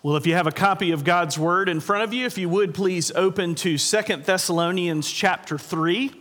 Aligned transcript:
Well, 0.00 0.14
if 0.14 0.28
you 0.28 0.34
have 0.34 0.46
a 0.46 0.52
copy 0.52 0.92
of 0.92 1.02
God's 1.02 1.36
Word 1.36 1.68
in 1.68 1.80
front 1.80 2.04
of 2.04 2.14
you, 2.14 2.24
if 2.24 2.38
you 2.38 2.48
would 2.48 2.72
please 2.72 3.10
open 3.16 3.56
to 3.56 3.76
Second 3.76 4.24
Thessalonians 4.24 5.10
chapter 5.10 5.58
3. 5.58 6.12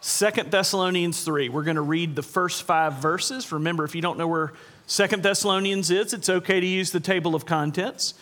Second 0.00 0.50
Thessalonians 0.50 1.22
3. 1.22 1.50
We're 1.50 1.64
going 1.64 1.76
to 1.76 1.82
read 1.82 2.16
the 2.16 2.22
first 2.22 2.62
five 2.62 2.94
verses. 2.94 3.52
Remember, 3.52 3.84
if 3.84 3.94
you 3.94 4.00
don't 4.00 4.16
know 4.16 4.26
where 4.26 4.54
Second 4.86 5.22
Thessalonians 5.22 5.90
is, 5.90 6.14
it's 6.14 6.30
okay 6.30 6.60
to 6.60 6.66
use 6.66 6.92
the 6.92 7.00
table 7.00 7.34
of 7.34 7.44
contents. 7.44 8.14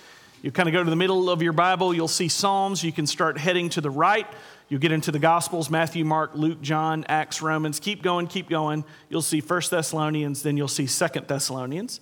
You 0.42 0.50
kind 0.50 0.68
of 0.68 0.72
go 0.72 0.82
to 0.82 0.90
the 0.90 0.96
middle 0.96 1.30
of 1.30 1.42
your 1.42 1.52
Bible, 1.52 1.94
you'll 1.94 2.08
see 2.08 2.26
Psalms. 2.26 2.82
You 2.82 2.90
can 2.90 3.06
start 3.06 3.38
heading 3.38 3.68
to 3.70 3.80
the 3.80 3.90
right. 3.90 4.26
You'll 4.68 4.80
get 4.80 4.90
into 4.90 5.12
the 5.12 5.20
Gospels 5.20 5.70
Matthew, 5.70 6.04
Mark, 6.04 6.32
Luke, 6.34 6.60
John, 6.60 7.04
Acts, 7.08 7.40
Romans. 7.40 7.78
Keep 7.78 8.02
going, 8.02 8.26
keep 8.26 8.48
going. 8.48 8.84
You'll 9.10 9.22
see 9.22 9.40
First 9.40 9.70
Thessalonians, 9.70 10.42
then 10.42 10.56
you'll 10.56 10.66
see 10.66 10.88
Second 10.88 11.28
Thessalonians. 11.28 12.00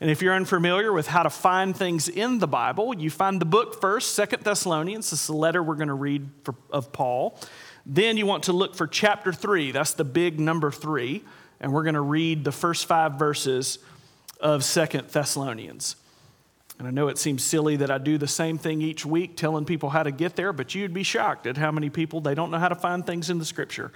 And 0.00 0.10
if 0.10 0.22
you're 0.22 0.34
unfamiliar 0.34 0.92
with 0.92 1.08
how 1.08 1.24
to 1.24 1.30
find 1.30 1.76
things 1.76 2.08
in 2.08 2.38
the 2.38 2.46
Bible, 2.46 2.96
you 2.96 3.10
find 3.10 3.40
the 3.40 3.44
book 3.44 3.80
first, 3.80 4.12
Second 4.12 4.44
Thessalonians. 4.44 5.10
This 5.10 5.22
is 5.22 5.26
the 5.26 5.32
letter 5.34 5.60
we're 5.60 5.74
going 5.74 5.88
to 5.88 5.94
read 5.94 6.28
for, 6.44 6.54
of 6.70 6.92
Paul. 6.92 7.38
Then 7.84 8.16
you 8.16 8.24
want 8.24 8.44
to 8.44 8.52
look 8.52 8.76
for 8.76 8.86
chapter 8.86 9.32
three. 9.32 9.72
That's 9.72 9.94
the 9.94 10.04
big 10.04 10.38
number 10.38 10.70
three. 10.70 11.24
And 11.60 11.72
we're 11.72 11.82
going 11.82 11.94
to 11.94 12.00
read 12.00 12.44
the 12.44 12.52
first 12.52 12.86
five 12.86 13.14
verses 13.14 13.80
of 14.40 14.62
Second 14.62 15.08
Thessalonians. 15.08 15.96
And 16.78 16.86
I 16.86 16.92
know 16.92 17.08
it 17.08 17.18
seems 17.18 17.42
silly 17.42 17.74
that 17.76 17.90
I 17.90 17.98
do 17.98 18.18
the 18.18 18.28
same 18.28 18.56
thing 18.56 18.80
each 18.80 19.04
week, 19.04 19.36
telling 19.36 19.64
people 19.64 19.90
how 19.90 20.04
to 20.04 20.12
get 20.12 20.36
there, 20.36 20.52
but 20.52 20.76
you'd 20.76 20.94
be 20.94 21.02
shocked 21.02 21.48
at 21.48 21.56
how 21.56 21.72
many 21.72 21.90
people 21.90 22.20
they 22.20 22.36
don't 22.36 22.52
know 22.52 22.58
how 22.58 22.68
to 22.68 22.76
find 22.76 23.04
things 23.04 23.30
in 23.30 23.40
the 23.40 23.44
scripture. 23.44 23.90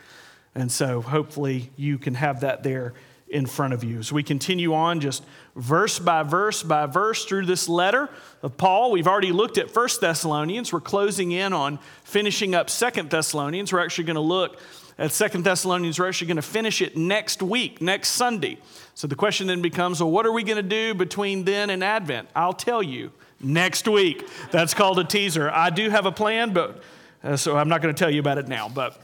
And 0.56 0.70
so 0.70 1.00
hopefully 1.00 1.70
you 1.76 1.96
can 1.96 2.14
have 2.14 2.40
that 2.40 2.64
there 2.64 2.94
in 3.32 3.46
front 3.46 3.72
of 3.72 3.82
you. 3.82 3.98
As 3.98 4.12
we 4.12 4.22
continue 4.22 4.74
on, 4.74 5.00
just 5.00 5.24
verse 5.56 5.98
by 5.98 6.22
verse 6.22 6.62
by 6.62 6.86
verse 6.86 7.24
through 7.24 7.46
this 7.46 7.68
letter 7.68 8.10
of 8.42 8.56
Paul, 8.56 8.92
we've 8.92 9.08
already 9.08 9.32
looked 9.32 9.56
at 9.58 9.70
First 9.70 10.00
Thessalonians. 10.00 10.72
We're 10.72 10.80
closing 10.80 11.32
in 11.32 11.52
on 11.52 11.78
finishing 12.04 12.54
up 12.54 12.68
Second 12.68 13.10
Thessalonians. 13.10 13.72
We're 13.72 13.82
actually 13.82 14.04
going 14.04 14.16
to 14.16 14.20
look 14.20 14.60
at 14.98 15.12
Second 15.12 15.44
Thessalonians. 15.44 15.98
We're 15.98 16.08
actually 16.08 16.26
going 16.26 16.36
to 16.36 16.42
finish 16.42 16.82
it 16.82 16.96
next 16.96 17.42
week, 17.42 17.80
next 17.80 18.10
Sunday. 18.10 18.58
So 18.94 19.06
the 19.06 19.16
question 19.16 19.46
then 19.46 19.62
becomes 19.62 20.00
well, 20.00 20.10
what 20.10 20.26
are 20.26 20.32
we 20.32 20.42
going 20.42 20.56
to 20.56 20.62
do 20.62 20.94
between 20.94 21.44
then 21.44 21.70
and 21.70 21.82
Advent? 21.82 22.28
I'll 22.36 22.52
tell 22.52 22.82
you 22.82 23.12
next 23.40 23.88
week. 23.88 24.28
That's 24.50 24.74
called 24.74 24.98
a 24.98 25.04
teaser. 25.04 25.50
I 25.50 25.70
do 25.70 25.88
have 25.88 26.04
a 26.04 26.12
plan, 26.12 26.52
but 26.52 26.82
uh, 27.24 27.36
so 27.36 27.56
I'm 27.56 27.70
not 27.70 27.80
going 27.80 27.94
to 27.94 27.98
tell 27.98 28.10
you 28.10 28.20
about 28.20 28.36
it 28.36 28.46
now, 28.46 28.68
but 28.68 29.00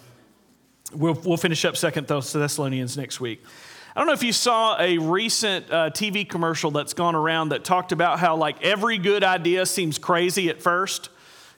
we'll, 0.92 1.14
we'll 1.14 1.36
finish 1.38 1.64
up 1.64 1.76
Second 1.76 2.06
Thessalonians 2.06 2.96
next 2.96 3.20
week. 3.20 3.42
I 3.98 4.00
don't 4.02 4.06
know 4.06 4.12
if 4.12 4.22
you 4.22 4.32
saw 4.32 4.80
a 4.80 4.96
recent 4.98 5.72
uh, 5.72 5.90
TV 5.90 6.26
commercial 6.28 6.70
that's 6.70 6.94
gone 6.94 7.16
around 7.16 7.48
that 7.48 7.64
talked 7.64 7.90
about 7.90 8.20
how, 8.20 8.36
like, 8.36 8.62
every 8.62 8.96
good 8.96 9.24
idea 9.24 9.66
seems 9.66 9.98
crazy 9.98 10.48
at 10.50 10.62
first. 10.62 11.08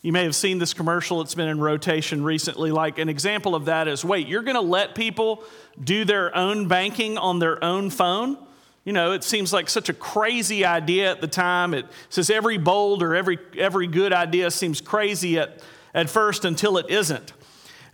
You 0.00 0.12
may 0.12 0.24
have 0.24 0.34
seen 0.34 0.58
this 0.58 0.72
commercial, 0.72 1.20
it's 1.20 1.34
been 1.34 1.48
in 1.48 1.60
rotation 1.60 2.24
recently. 2.24 2.70
Like, 2.70 2.96
an 2.96 3.10
example 3.10 3.54
of 3.54 3.66
that 3.66 3.88
is 3.88 4.06
wait, 4.06 4.26
you're 4.26 4.40
going 4.40 4.54
to 4.54 4.62
let 4.62 4.94
people 4.94 5.44
do 5.84 6.06
their 6.06 6.34
own 6.34 6.66
banking 6.66 7.18
on 7.18 7.40
their 7.40 7.62
own 7.62 7.90
phone? 7.90 8.38
You 8.86 8.94
know, 8.94 9.12
it 9.12 9.22
seems 9.22 9.52
like 9.52 9.68
such 9.68 9.90
a 9.90 9.92
crazy 9.92 10.64
idea 10.64 11.10
at 11.10 11.20
the 11.20 11.28
time. 11.28 11.74
It 11.74 11.84
says 12.08 12.30
every 12.30 12.56
bold 12.56 13.02
or 13.02 13.14
every, 13.14 13.38
every 13.58 13.86
good 13.86 14.14
idea 14.14 14.50
seems 14.50 14.80
crazy 14.80 15.38
at, 15.38 15.60
at 15.92 16.08
first 16.08 16.46
until 16.46 16.78
it 16.78 16.88
isn't. 16.88 17.34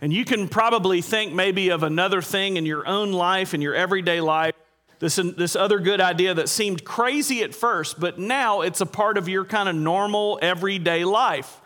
And 0.01 0.13
you 0.13 0.25
can 0.25 0.47
probably 0.47 1.01
think 1.01 1.33
maybe 1.33 1.69
of 1.69 1.83
another 1.83 2.21
thing 2.21 2.57
in 2.57 2.65
your 2.65 2.87
own 2.87 3.11
life, 3.11 3.53
in 3.53 3.61
your 3.61 3.73
everyday 3.73 4.21
life, 4.21 4.53
this, 4.99 5.15
this 5.15 5.55
other 5.55 5.79
good 5.79 6.01
idea 6.01 6.33
that 6.33 6.49
seemed 6.49 6.83
crazy 6.83 7.43
at 7.43 7.53
first, 7.53 7.99
but 7.99 8.17
now 8.17 8.61
it's 8.61 8.81
a 8.81 8.85
part 8.85 9.17
of 9.17 9.29
your 9.29 9.45
kind 9.45 9.69
of 9.69 9.75
normal 9.75 10.39
everyday 10.41 11.03
life. 11.03 11.61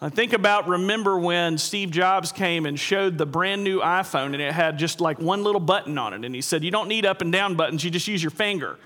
I 0.00 0.08
think 0.08 0.32
about 0.32 0.66
remember 0.66 1.18
when 1.18 1.58
Steve 1.58 1.90
Jobs 1.90 2.32
came 2.32 2.66
and 2.66 2.80
showed 2.80 3.18
the 3.18 3.26
brand 3.26 3.62
new 3.62 3.80
iPhone 3.80 4.32
and 4.32 4.40
it 4.40 4.52
had 4.52 4.78
just 4.78 5.00
like 5.00 5.20
one 5.20 5.44
little 5.44 5.60
button 5.60 5.96
on 5.96 6.12
it. 6.12 6.24
And 6.24 6.34
he 6.34 6.40
said, 6.40 6.64
You 6.64 6.72
don't 6.72 6.88
need 6.88 7.06
up 7.06 7.20
and 7.20 7.30
down 7.30 7.54
buttons, 7.54 7.84
you 7.84 7.90
just 7.90 8.08
use 8.08 8.22
your 8.22 8.30
finger. 8.30 8.78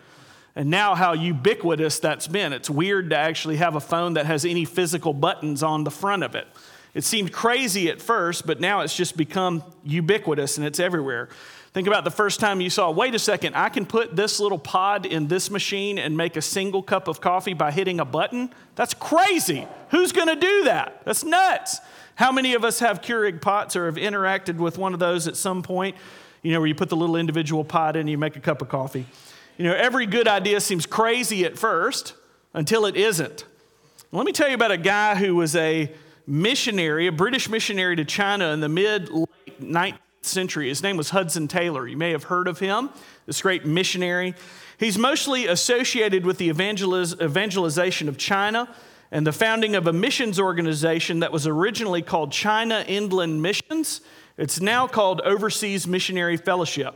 And 0.55 0.71
now, 0.71 0.94
how 0.94 1.12
ubiquitous 1.12 1.99
that's 1.99 2.27
been. 2.27 2.55
It's 2.55 2.71
weird 2.71 3.10
to 3.10 3.16
actually 3.16 3.56
have 3.56 3.77
a 3.77 3.81
phone 3.81 4.15
that 4.15 4.25
has 4.25 4.44
any 4.44 4.65
physical 4.65 5.12
buttons 5.12 5.62
on 5.62 5.84
the 5.84 5.91
front 5.91 6.22
of 6.22 6.34
it. 6.34 6.49
It 6.97 7.05
seemed 7.05 7.31
crazy 7.31 7.91
at 7.91 8.01
first, 8.01 8.47
but 8.47 8.59
now 8.59 8.81
it's 8.81 8.97
just 8.97 9.19
become 9.19 9.62
ubiquitous 9.84 10.57
and 10.57 10.67
it's 10.67 10.81
everywhere. 10.81 11.29
Think 11.75 11.87
about 11.87 12.05
the 12.05 12.11
first 12.11 12.41
time 12.41 12.59
you 12.62 12.71
saw, 12.71 12.91
wait 12.91 13.15
a 13.15 13.19
second, 13.19 13.55
I 13.55 13.69
can 13.69 13.84
put 13.84 14.17
this 14.17 14.41
little 14.41 14.59
pod 14.59 15.05
in 15.05 15.29
this 15.29 15.51
machine 15.51 15.99
and 15.99 16.17
make 16.17 16.39
a 16.39 16.41
single 16.41 16.83
cup 16.83 17.07
of 17.07 17.21
coffee 17.21 17.53
by 17.53 17.71
hitting 17.71 18.01
a 18.01 18.07
button? 18.07 18.49
That's 18.77 18.95
crazy. 18.95 19.69
Who's 19.91 20.11
going 20.12 20.29
to 20.29 20.37
do 20.37 20.65
that? 20.65 21.03
That's 21.05 21.23
nuts. 21.23 21.81
How 22.15 22.33
many 22.33 22.55
of 22.55 22.65
us 22.65 22.79
have 22.79 23.03
Keurig 23.03 23.43
pots 23.43 23.77
or 23.77 23.84
have 23.84 23.97
interacted 23.97 24.57
with 24.57 24.78
one 24.78 24.95
of 24.95 24.99
those 24.99 25.28
at 25.28 25.37
some 25.37 25.63
point? 25.63 25.97
You 26.41 26.53
know, 26.53 26.61
where 26.61 26.67
you 26.67 26.75
put 26.75 26.89
the 26.89 26.97
little 26.97 27.17
individual 27.17 27.63
pot 27.63 27.97
in 27.97 28.01
and 28.01 28.11
you 28.11 28.17
make 28.17 28.37
a 28.37 28.41
cup 28.41 28.63
of 28.63 28.71
coffee. 28.71 29.05
You 29.59 29.65
know, 29.65 29.75
every 29.75 30.07
good 30.07 30.28
idea 30.28 30.63
seems 30.63 30.87
crazy 30.87 31.45
at 31.45 31.59
first 31.59 32.15
until 32.55 32.87
it 32.87 32.97
isn't. 32.97 33.45
Let 34.13 34.25
me 34.25 34.33
tell 34.33 34.49
you 34.49 34.55
about 34.55 34.71
a 34.71 34.78
guy 34.78 35.15
who 35.17 35.37
was 35.37 35.55
a 35.57 35.93
missionary, 36.26 37.06
a 37.06 37.12
British 37.12 37.48
missionary 37.48 37.97
to 37.97 38.04
China 38.04 38.48
in 38.48 38.60
the 38.60 38.69
mid 38.69 39.10
late 39.10 39.60
19th 39.60 39.98
century. 40.22 40.69
His 40.69 40.82
name 40.82 40.97
was 40.97 41.10
Hudson 41.10 41.48
Taylor. 41.48 41.87
You 41.87 41.97
may 41.97 42.10
have 42.10 42.25
heard 42.25 42.48
of 42.48 42.59
him, 42.59 42.91
this 43.26 43.42
great 43.42 43.64
missionary. 43.64 44.34
He's 44.78 44.98
mostly 44.98 45.47
associated 45.47 46.26
with 46.26 46.38
the 46.38 46.50
evangeliz- 46.50 47.20
evangelization 47.22 48.09
of 48.09 48.19
China 48.19 48.75
and 49.10 49.26
the 49.26 49.32
founding 49.32 49.76
of 49.76 49.86
a 49.86 49.92
missions 49.92 50.41
organization 50.41 51.20
that 51.20 51.32
was 51.32 51.47
originally 51.47 52.03
called 52.03 52.32
China 52.32 52.84
Inland 52.86 53.41
Missions. 53.41 54.00
It's 54.36 54.60
now 54.60 54.86
called 54.86 55.20
Overseas 55.22 55.86
Missionary 55.86 56.36
Fellowship. 56.36 56.94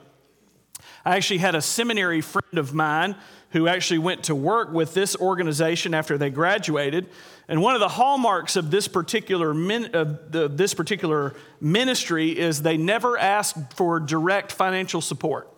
I 1.05 1.17
actually 1.17 1.39
had 1.39 1.55
a 1.55 1.63
seminary 1.63 2.21
friend 2.21 2.59
of 2.59 2.75
mine 2.75 3.17
who 3.51 3.67
actually 3.67 3.99
went 3.99 4.25
to 4.25 4.35
work 4.35 4.73
with 4.73 4.95
this 4.95 5.17
organization 5.17 5.95
after 5.95 6.19
they 6.19 6.31
graduated. 6.31 7.09
And 7.51 7.61
one 7.61 7.75
of 7.75 7.81
the 7.81 7.89
hallmarks 7.89 8.55
of 8.55 8.71
this 8.71 8.87
particular, 8.87 9.53
min, 9.53 9.87
of 9.93 10.31
the, 10.31 10.47
this 10.47 10.73
particular 10.73 11.35
ministry 11.61 12.39
is 12.39 12.63
they 12.63 12.77
never 12.77 13.19
ask 13.19 13.75
for 13.75 13.99
direct 13.99 14.53
financial 14.53 15.01
support. 15.01 15.53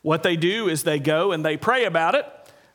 What 0.00 0.22
they 0.22 0.36
do 0.36 0.70
is 0.70 0.82
they 0.82 0.98
go 0.98 1.32
and 1.32 1.44
they 1.44 1.58
pray 1.58 1.84
about 1.84 2.14
it, 2.14 2.24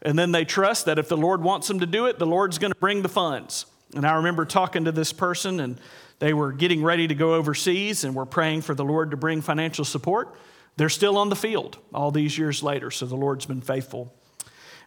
and 0.03 0.17
then 0.17 0.31
they 0.31 0.45
trust 0.45 0.85
that 0.85 0.99
if 0.99 1.09
the 1.09 1.17
Lord 1.17 1.41
wants 1.41 1.67
them 1.69 1.79
to 1.79 1.87
do 1.87 2.05
it, 2.05 2.19
the 2.19 2.27
Lord's 2.27 2.59
going 2.59 2.71
to 2.71 2.79
bring 2.79 3.01
the 3.01 3.09
funds. 3.09 3.65
And 3.95 4.05
I 4.05 4.17
remember 4.17 4.45
talking 4.45 4.85
to 4.85 4.91
this 4.91 5.11
person, 5.11 5.59
and 5.59 5.81
they 6.19 6.31
were 6.31 6.51
getting 6.51 6.83
ready 6.83 7.07
to 7.07 7.15
go 7.15 7.33
overseas, 7.33 8.03
and 8.03 8.13
were 8.13 8.27
praying 8.27 8.61
for 8.61 8.75
the 8.75 8.85
Lord 8.85 9.09
to 9.09 9.17
bring 9.17 9.41
financial 9.41 9.85
support. 9.85 10.35
They're 10.77 10.87
still 10.87 11.17
on 11.17 11.29
the 11.29 11.35
field 11.35 11.79
all 11.95 12.11
these 12.11 12.37
years 12.37 12.61
later, 12.61 12.91
so 12.91 13.07
the 13.07 13.15
Lord's 13.15 13.47
been 13.47 13.61
faithful. 13.61 14.13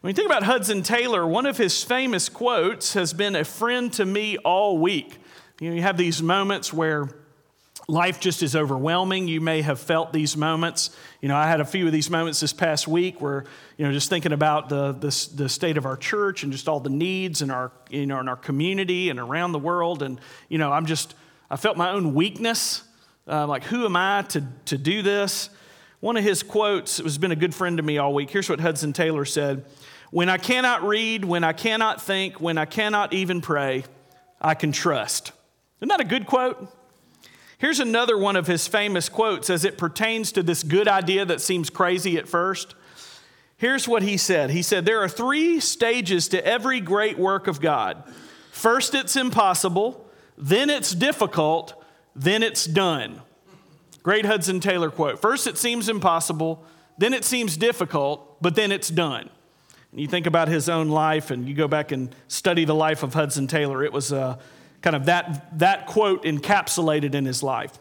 When 0.04 0.10
you 0.10 0.14
think 0.16 0.28
about 0.28 0.42
Hudson 0.42 0.82
Taylor, 0.82 1.26
one 1.26 1.46
of 1.46 1.56
his 1.56 1.82
famous 1.82 2.28
quotes 2.28 2.92
has 2.92 3.14
been 3.14 3.34
a 3.34 3.42
friend 3.42 3.90
to 3.94 4.04
me 4.04 4.36
all 4.36 4.76
week. 4.76 5.16
You 5.58 5.70
know, 5.70 5.76
you 5.76 5.80
have 5.80 5.96
these 5.96 6.22
moments 6.22 6.74
where 6.74 7.08
life 7.88 8.20
just 8.20 8.42
is 8.42 8.54
overwhelming. 8.54 9.28
You 9.28 9.40
may 9.40 9.62
have 9.62 9.80
felt 9.80 10.12
these 10.12 10.36
moments. 10.36 10.94
You 11.22 11.30
know, 11.30 11.36
I 11.36 11.46
had 11.46 11.62
a 11.62 11.64
few 11.64 11.86
of 11.86 11.92
these 11.92 12.10
moments 12.10 12.38
this 12.38 12.52
past 12.52 12.86
week 12.86 13.18
where, 13.22 13.46
you 13.78 13.86
know, 13.86 13.92
just 13.92 14.10
thinking 14.10 14.32
about 14.32 14.68
the, 14.68 14.92
the, 14.92 15.28
the 15.36 15.48
state 15.48 15.78
of 15.78 15.86
our 15.86 15.96
church 15.96 16.42
and 16.42 16.52
just 16.52 16.68
all 16.68 16.80
the 16.80 16.90
needs 16.90 17.40
in 17.40 17.50
our, 17.50 17.72
you 17.88 18.04
know, 18.04 18.20
in 18.20 18.28
our 18.28 18.36
community 18.36 19.08
and 19.08 19.18
around 19.18 19.52
the 19.52 19.58
world. 19.58 20.02
And, 20.02 20.20
you 20.50 20.58
know, 20.58 20.70
I'm 20.70 20.84
just, 20.84 21.14
I 21.50 21.56
felt 21.56 21.78
my 21.78 21.88
own 21.88 22.12
weakness. 22.12 22.82
Uh, 23.26 23.46
like, 23.46 23.64
who 23.64 23.86
am 23.86 23.96
I 23.96 24.20
to, 24.28 24.44
to 24.66 24.76
do 24.76 25.00
this? 25.00 25.48
One 26.00 26.18
of 26.18 26.24
his 26.24 26.42
quotes 26.42 26.98
has 26.98 27.16
been 27.16 27.32
a 27.32 27.36
good 27.36 27.54
friend 27.54 27.78
to 27.78 27.82
me 27.82 27.96
all 27.96 28.12
week. 28.12 28.28
Here's 28.28 28.50
what 28.50 28.60
Hudson 28.60 28.92
Taylor 28.92 29.24
said 29.24 29.64
when 30.14 30.28
I 30.28 30.38
cannot 30.38 30.86
read, 30.86 31.24
when 31.24 31.42
I 31.42 31.52
cannot 31.52 32.00
think, 32.00 32.40
when 32.40 32.56
I 32.56 32.66
cannot 32.66 33.12
even 33.12 33.40
pray, 33.40 33.82
I 34.40 34.54
can 34.54 34.70
trust. 34.70 35.32
Isn't 35.80 35.88
that 35.88 36.00
a 36.00 36.04
good 36.04 36.24
quote? 36.24 36.68
Here's 37.58 37.80
another 37.80 38.16
one 38.16 38.36
of 38.36 38.46
his 38.46 38.68
famous 38.68 39.08
quotes 39.08 39.50
as 39.50 39.64
it 39.64 39.76
pertains 39.76 40.30
to 40.30 40.44
this 40.44 40.62
good 40.62 40.86
idea 40.86 41.24
that 41.24 41.40
seems 41.40 41.68
crazy 41.68 42.16
at 42.16 42.28
first. 42.28 42.76
Here's 43.56 43.88
what 43.88 44.04
he 44.04 44.16
said 44.16 44.50
He 44.50 44.62
said, 44.62 44.86
There 44.86 45.02
are 45.02 45.08
three 45.08 45.58
stages 45.58 46.28
to 46.28 46.46
every 46.46 46.78
great 46.78 47.18
work 47.18 47.48
of 47.48 47.60
God. 47.60 48.04
First, 48.52 48.94
it's 48.94 49.16
impossible, 49.16 50.08
then, 50.38 50.70
it's 50.70 50.94
difficult, 50.94 51.82
then, 52.14 52.44
it's 52.44 52.66
done. 52.66 53.20
Great 54.04 54.26
Hudson 54.26 54.60
Taylor 54.60 54.92
quote. 54.92 55.20
First, 55.20 55.48
it 55.48 55.58
seems 55.58 55.88
impossible, 55.88 56.64
then, 56.98 57.12
it 57.12 57.24
seems 57.24 57.56
difficult, 57.56 58.40
but 58.40 58.54
then, 58.54 58.70
it's 58.70 58.90
done. 58.90 59.28
And 59.94 60.00
you 60.00 60.08
think 60.08 60.26
about 60.26 60.48
his 60.48 60.68
own 60.68 60.88
life 60.88 61.30
and 61.30 61.48
you 61.48 61.54
go 61.54 61.68
back 61.68 61.92
and 61.92 62.12
study 62.26 62.64
the 62.64 62.74
life 62.74 63.04
of 63.04 63.14
Hudson 63.14 63.46
Taylor, 63.46 63.84
it 63.84 63.92
was 63.92 64.12
uh, 64.12 64.38
kind 64.82 64.96
of 64.96 65.04
that, 65.04 65.56
that 65.60 65.86
quote 65.86 66.24
encapsulated 66.24 67.14
in 67.14 67.24
his 67.24 67.44
life. 67.44 67.78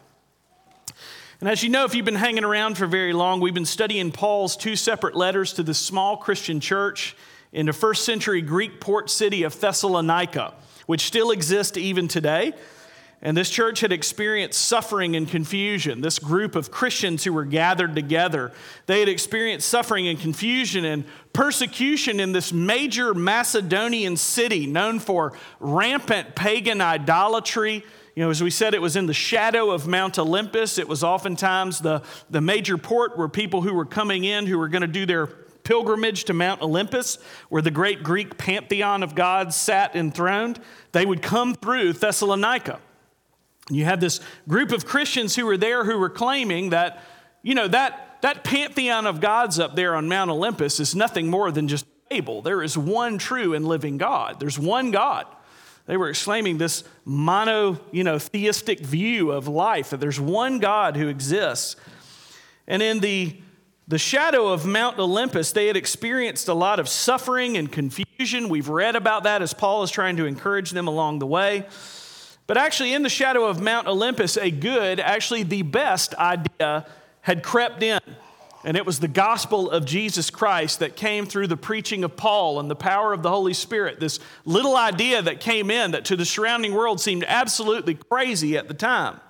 And 1.40 1.48
as 1.48 1.64
you 1.64 1.70
know, 1.70 1.84
if 1.84 1.92
you've 1.92 2.04
been 2.04 2.14
hanging 2.14 2.44
around 2.44 2.78
for 2.78 2.86
very 2.86 3.12
long, 3.12 3.40
we've 3.40 3.52
been 3.52 3.64
studying 3.64 4.12
Paul's 4.12 4.56
two 4.56 4.76
separate 4.76 5.16
letters 5.16 5.54
to 5.54 5.64
this 5.64 5.76
small 5.76 6.16
Christian 6.16 6.60
church 6.60 7.16
in 7.52 7.66
the 7.66 7.72
first 7.72 8.04
century 8.04 8.42
Greek 8.42 8.80
port 8.80 9.10
city 9.10 9.42
of 9.42 9.58
Thessalonica, 9.58 10.54
which 10.86 11.00
still 11.00 11.32
exists 11.32 11.76
even 11.76 12.06
today. 12.06 12.52
And 13.24 13.34
this 13.34 13.48
church 13.48 13.80
had 13.80 13.90
experienced 13.90 14.60
suffering 14.60 15.16
and 15.16 15.26
confusion. 15.26 16.02
This 16.02 16.18
group 16.18 16.54
of 16.54 16.70
Christians 16.70 17.24
who 17.24 17.32
were 17.32 17.46
gathered 17.46 17.94
together, 17.94 18.52
they 18.84 19.00
had 19.00 19.08
experienced 19.08 19.66
suffering 19.66 20.06
and 20.06 20.20
confusion 20.20 20.84
and 20.84 21.06
persecution 21.32 22.20
in 22.20 22.32
this 22.32 22.52
major 22.52 23.14
Macedonian 23.14 24.18
city 24.18 24.66
known 24.66 24.98
for 24.98 25.32
rampant 25.58 26.34
pagan 26.34 26.82
idolatry. 26.82 27.82
You 28.14 28.24
know, 28.24 28.30
as 28.30 28.42
we 28.42 28.50
said, 28.50 28.74
it 28.74 28.82
was 28.82 28.94
in 28.94 29.06
the 29.06 29.14
shadow 29.14 29.70
of 29.70 29.86
Mount 29.86 30.18
Olympus. 30.18 30.76
It 30.76 30.86
was 30.86 31.02
oftentimes 31.02 31.80
the, 31.80 32.02
the 32.28 32.42
major 32.42 32.76
port 32.76 33.16
where 33.16 33.28
people 33.28 33.62
who 33.62 33.72
were 33.72 33.86
coming 33.86 34.24
in 34.24 34.44
who 34.44 34.58
were 34.58 34.68
going 34.68 34.82
to 34.82 34.86
do 34.86 35.06
their 35.06 35.28
pilgrimage 35.64 36.24
to 36.24 36.34
Mount 36.34 36.60
Olympus, 36.60 37.16
where 37.48 37.62
the 37.62 37.70
great 37.70 38.02
Greek 38.02 38.36
pantheon 38.36 39.02
of 39.02 39.14
gods 39.14 39.56
sat 39.56 39.96
enthroned, 39.96 40.60
they 40.92 41.06
would 41.06 41.22
come 41.22 41.54
through 41.54 41.94
Thessalonica. 41.94 42.80
You 43.70 43.84
had 43.84 44.00
this 44.00 44.20
group 44.46 44.72
of 44.72 44.84
Christians 44.84 45.34
who 45.36 45.46
were 45.46 45.56
there 45.56 45.84
who 45.84 45.98
were 45.98 46.10
claiming 46.10 46.70
that, 46.70 47.02
you 47.42 47.54
know, 47.54 47.68
that, 47.68 48.18
that 48.22 48.44
pantheon 48.44 49.06
of 49.06 49.20
gods 49.20 49.58
up 49.58 49.74
there 49.74 49.94
on 49.94 50.08
Mount 50.08 50.30
Olympus 50.30 50.80
is 50.80 50.94
nothing 50.94 51.28
more 51.28 51.50
than 51.50 51.68
just 51.68 51.86
fable. 52.10 52.42
There 52.42 52.62
is 52.62 52.76
one 52.76 53.18
true 53.18 53.54
and 53.54 53.66
living 53.66 53.96
God. 53.96 54.38
There's 54.38 54.58
one 54.58 54.90
God. 54.90 55.26
They 55.86 55.96
were 55.96 56.08
exclaiming 56.08 56.58
this 56.58 56.84
mono, 57.04 57.80
you 57.90 58.04
know, 58.04 58.18
theistic 58.18 58.80
view 58.80 59.30
of 59.30 59.48
life 59.48 59.90
that 59.90 60.00
there's 60.00 60.20
one 60.20 60.58
God 60.58 60.96
who 60.96 61.08
exists. 61.08 61.76
And 62.66 62.82
in 62.82 63.00
the 63.00 63.40
the 63.86 63.98
shadow 63.98 64.48
of 64.48 64.64
Mount 64.64 64.98
Olympus, 64.98 65.52
they 65.52 65.66
had 65.66 65.76
experienced 65.76 66.48
a 66.48 66.54
lot 66.54 66.80
of 66.80 66.88
suffering 66.88 67.58
and 67.58 67.70
confusion. 67.70 68.48
We've 68.48 68.70
read 68.70 68.96
about 68.96 69.24
that 69.24 69.42
as 69.42 69.52
Paul 69.52 69.82
is 69.82 69.90
trying 69.90 70.16
to 70.16 70.24
encourage 70.24 70.70
them 70.70 70.88
along 70.88 71.18
the 71.18 71.26
way. 71.26 71.66
But 72.46 72.58
actually, 72.58 72.92
in 72.92 73.02
the 73.02 73.08
shadow 73.08 73.46
of 73.46 73.60
Mount 73.60 73.86
Olympus, 73.86 74.36
a 74.36 74.50
good, 74.50 75.00
actually 75.00 75.44
the 75.44 75.62
best 75.62 76.14
idea 76.14 76.86
had 77.22 77.42
crept 77.42 77.82
in. 77.82 78.00
And 78.64 78.76
it 78.76 78.86
was 78.86 78.98
the 78.98 79.08
gospel 79.08 79.70
of 79.70 79.84
Jesus 79.84 80.30
Christ 80.30 80.78
that 80.78 80.96
came 80.96 81.26
through 81.26 81.48
the 81.48 81.56
preaching 81.56 82.02
of 82.02 82.16
Paul 82.16 82.60
and 82.60 82.70
the 82.70 82.76
power 82.76 83.12
of 83.12 83.22
the 83.22 83.30
Holy 83.30 83.52
Spirit. 83.52 84.00
This 84.00 84.20
little 84.46 84.76
idea 84.76 85.20
that 85.20 85.40
came 85.40 85.70
in 85.70 85.90
that 85.90 86.06
to 86.06 86.16
the 86.16 86.24
surrounding 86.24 86.72
world 86.72 87.00
seemed 87.00 87.24
absolutely 87.28 87.94
crazy 87.94 88.56
at 88.56 88.68
the 88.68 88.74
time. 88.74 89.20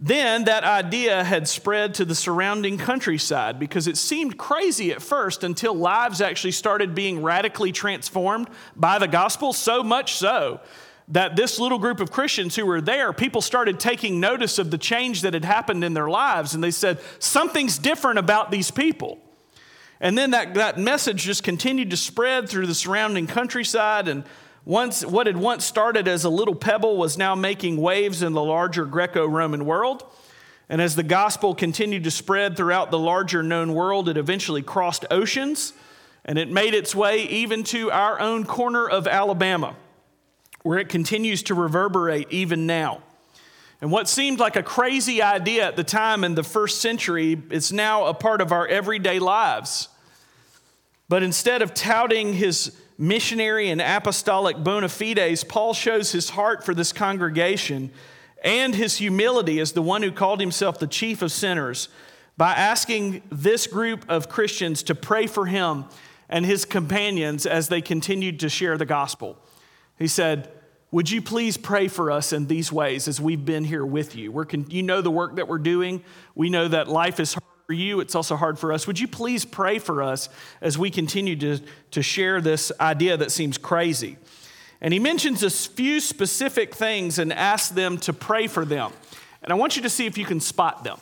Then 0.00 0.44
that 0.44 0.62
idea 0.62 1.24
had 1.24 1.48
spread 1.48 1.94
to 1.94 2.04
the 2.04 2.14
surrounding 2.14 2.78
countryside 2.78 3.58
because 3.58 3.88
it 3.88 3.96
seemed 3.96 4.38
crazy 4.38 4.92
at 4.92 5.02
first 5.02 5.42
until 5.42 5.74
lives 5.74 6.20
actually 6.20 6.52
started 6.52 6.94
being 6.94 7.20
radically 7.20 7.72
transformed 7.72 8.48
by 8.76 9.00
the 9.00 9.08
gospel, 9.08 9.52
so 9.52 9.82
much 9.82 10.14
so 10.14 10.60
that 11.10 11.36
this 11.36 11.58
little 11.58 11.78
group 11.78 12.00
of 12.00 12.10
Christians 12.10 12.54
who 12.54 12.66
were 12.66 12.80
there, 12.80 13.12
people 13.12 13.40
started 13.40 13.80
taking 13.80 14.20
notice 14.20 14.58
of 14.58 14.70
the 14.70 14.78
change 14.78 15.22
that 15.22 15.34
had 15.34 15.44
happened 15.44 15.82
in 15.82 15.94
their 15.94 16.08
lives, 16.08 16.54
and 16.54 16.62
they 16.62 16.70
said, 16.70 17.00
Something's 17.18 17.78
different 17.78 18.18
about 18.18 18.50
these 18.50 18.70
people. 18.70 19.18
And 20.00 20.16
then 20.16 20.30
that, 20.30 20.54
that 20.54 20.78
message 20.78 21.22
just 21.22 21.42
continued 21.42 21.90
to 21.90 21.96
spread 21.96 22.48
through 22.48 22.66
the 22.66 22.74
surrounding 22.74 23.26
countryside, 23.26 24.06
and 24.06 24.24
once, 24.64 25.04
what 25.04 25.26
had 25.26 25.38
once 25.38 25.64
started 25.64 26.06
as 26.06 26.24
a 26.24 26.28
little 26.28 26.54
pebble 26.54 26.98
was 26.98 27.16
now 27.16 27.34
making 27.34 27.78
waves 27.78 28.22
in 28.22 28.34
the 28.34 28.42
larger 28.42 28.84
Greco 28.84 29.26
Roman 29.26 29.64
world. 29.64 30.04
And 30.68 30.82
as 30.82 30.94
the 30.94 31.02
gospel 31.02 31.54
continued 31.54 32.04
to 32.04 32.10
spread 32.10 32.54
throughout 32.54 32.90
the 32.90 32.98
larger 32.98 33.42
known 33.42 33.72
world, 33.72 34.10
it 34.10 34.18
eventually 34.18 34.60
crossed 34.60 35.06
oceans 35.10 35.72
and 36.26 36.38
it 36.38 36.50
made 36.50 36.74
its 36.74 36.94
way 36.94 37.22
even 37.22 37.64
to 37.64 37.90
our 37.90 38.20
own 38.20 38.44
corner 38.44 38.86
of 38.86 39.06
Alabama 39.06 39.74
where 40.62 40.78
it 40.78 40.88
continues 40.88 41.42
to 41.44 41.54
reverberate 41.54 42.28
even 42.30 42.66
now. 42.66 43.02
And 43.80 43.92
what 43.92 44.08
seemed 44.08 44.40
like 44.40 44.56
a 44.56 44.62
crazy 44.62 45.22
idea 45.22 45.66
at 45.66 45.76
the 45.76 45.84
time 45.84 46.24
in 46.24 46.34
the 46.34 46.42
first 46.42 46.80
century 46.80 47.40
is 47.50 47.72
now 47.72 48.06
a 48.06 48.14
part 48.14 48.40
of 48.40 48.50
our 48.50 48.66
everyday 48.66 49.18
lives. 49.20 49.88
But 51.08 51.22
instead 51.22 51.62
of 51.62 51.74
touting 51.74 52.34
his 52.34 52.76
missionary 52.98 53.70
and 53.70 53.80
apostolic 53.80 54.56
bona 54.56 54.88
fides, 54.88 55.44
Paul 55.44 55.74
shows 55.74 56.10
his 56.10 56.30
heart 56.30 56.64
for 56.64 56.74
this 56.74 56.92
congregation 56.92 57.90
and 58.42 58.74
his 58.74 58.96
humility 58.98 59.60
as 59.60 59.72
the 59.72 59.82
one 59.82 60.02
who 60.02 60.10
called 60.10 60.40
himself 60.40 60.78
the 60.78 60.86
chief 60.86 61.22
of 61.22 61.30
sinners 61.30 61.88
by 62.36 62.52
asking 62.52 63.22
this 63.30 63.66
group 63.66 64.04
of 64.08 64.28
Christians 64.28 64.82
to 64.84 64.94
pray 64.94 65.26
for 65.26 65.46
him 65.46 65.84
and 66.28 66.44
his 66.44 66.64
companions 66.64 67.46
as 67.46 67.68
they 67.68 67.80
continued 67.80 68.40
to 68.40 68.48
share 68.48 68.76
the 68.76 68.86
gospel. 68.86 69.38
He 69.98 70.06
said, 70.06 70.50
Would 70.90 71.10
you 71.10 71.20
please 71.20 71.56
pray 71.56 71.88
for 71.88 72.10
us 72.10 72.32
in 72.32 72.46
these 72.46 72.72
ways 72.72 73.08
as 73.08 73.20
we've 73.20 73.44
been 73.44 73.64
here 73.64 73.84
with 73.84 74.16
you? 74.16 74.32
We're 74.32 74.44
con- 74.44 74.66
you 74.70 74.82
know 74.82 75.00
the 75.00 75.10
work 75.10 75.36
that 75.36 75.48
we're 75.48 75.58
doing. 75.58 76.02
We 76.34 76.50
know 76.50 76.68
that 76.68 76.88
life 76.88 77.20
is 77.20 77.34
hard 77.34 77.44
for 77.66 77.74
you, 77.74 78.00
it's 78.00 78.14
also 78.14 78.34
hard 78.34 78.58
for 78.58 78.72
us. 78.72 78.86
Would 78.86 78.98
you 78.98 79.06
please 79.06 79.44
pray 79.44 79.78
for 79.78 80.02
us 80.02 80.30
as 80.62 80.78
we 80.78 80.90
continue 80.90 81.36
to, 81.36 81.58
to 81.90 82.02
share 82.02 82.40
this 82.40 82.72
idea 82.80 83.18
that 83.18 83.30
seems 83.30 83.58
crazy? 83.58 84.16
And 84.80 84.94
he 84.94 84.98
mentions 84.98 85.42
a 85.42 85.50
few 85.50 86.00
specific 86.00 86.74
things 86.74 87.18
and 87.18 87.32
asks 87.32 87.68
them 87.68 87.98
to 87.98 88.12
pray 88.12 88.46
for 88.46 88.64
them. 88.64 88.92
And 89.42 89.52
I 89.52 89.56
want 89.56 89.76
you 89.76 89.82
to 89.82 89.90
see 89.90 90.06
if 90.06 90.16
you 90.16 90.24
can 90.24 90.40
spot 90.40 90.84
them. 90.84 90.98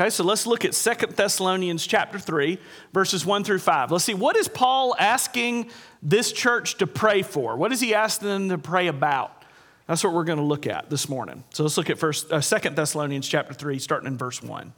Okay, 0.00 0.08
so 0.08 0.24
let's 0.24 0.46
look 0.46 0.64
at 0.64 0.74
Second 0.74 1.14
Thessalonians 1.14 1.86
chapter 1.86 2.18
3, 2.18 2.58
verses 2.90 3.26
1 3.26 3.44
through 3.44 3.58
5. 3.58 3.90
Let's 3.90 4.02
see, 4.02 4.14
what 4.14 4.34
is 4.34 4.48
Paul 4.48 4.96
asking 4.98 5.70
this 6.02 6.32
church 6.32 6.78
to 6.78 6.86
pray 6.86 7.20
for? 7.20 7.54
What 7.58 7.70
is 7.70 7.82
he 7.82 7.94
asking 7.94 8.28
them 8.28 8.48
to 8.48 8.56
pray 8.56 8.86
about? 8.86 9.44
That's 9.86 10.02
what 10.02 10.14
we're 10.14 10.24
going 10.24 10.38
to 10.38 10.44
look 10.44 10.66
at 10.66 10.88
this 10.88 11.06
morning. 11.10 11.44
So 11.50 11.64
let's 11.64 11.76
look 11.76 11.90
at 11.90 11.98
first, 11.98 12.32
uh, 12.32 12.40
2 12.40 12.70
Thessalonians 12.70 13.28
chapter 13.28 13.52
3, 13.52 13.78
starting 13.78 14.06
in 14.06 14.16
verse 14.16 14.42
1. 14.42 14.72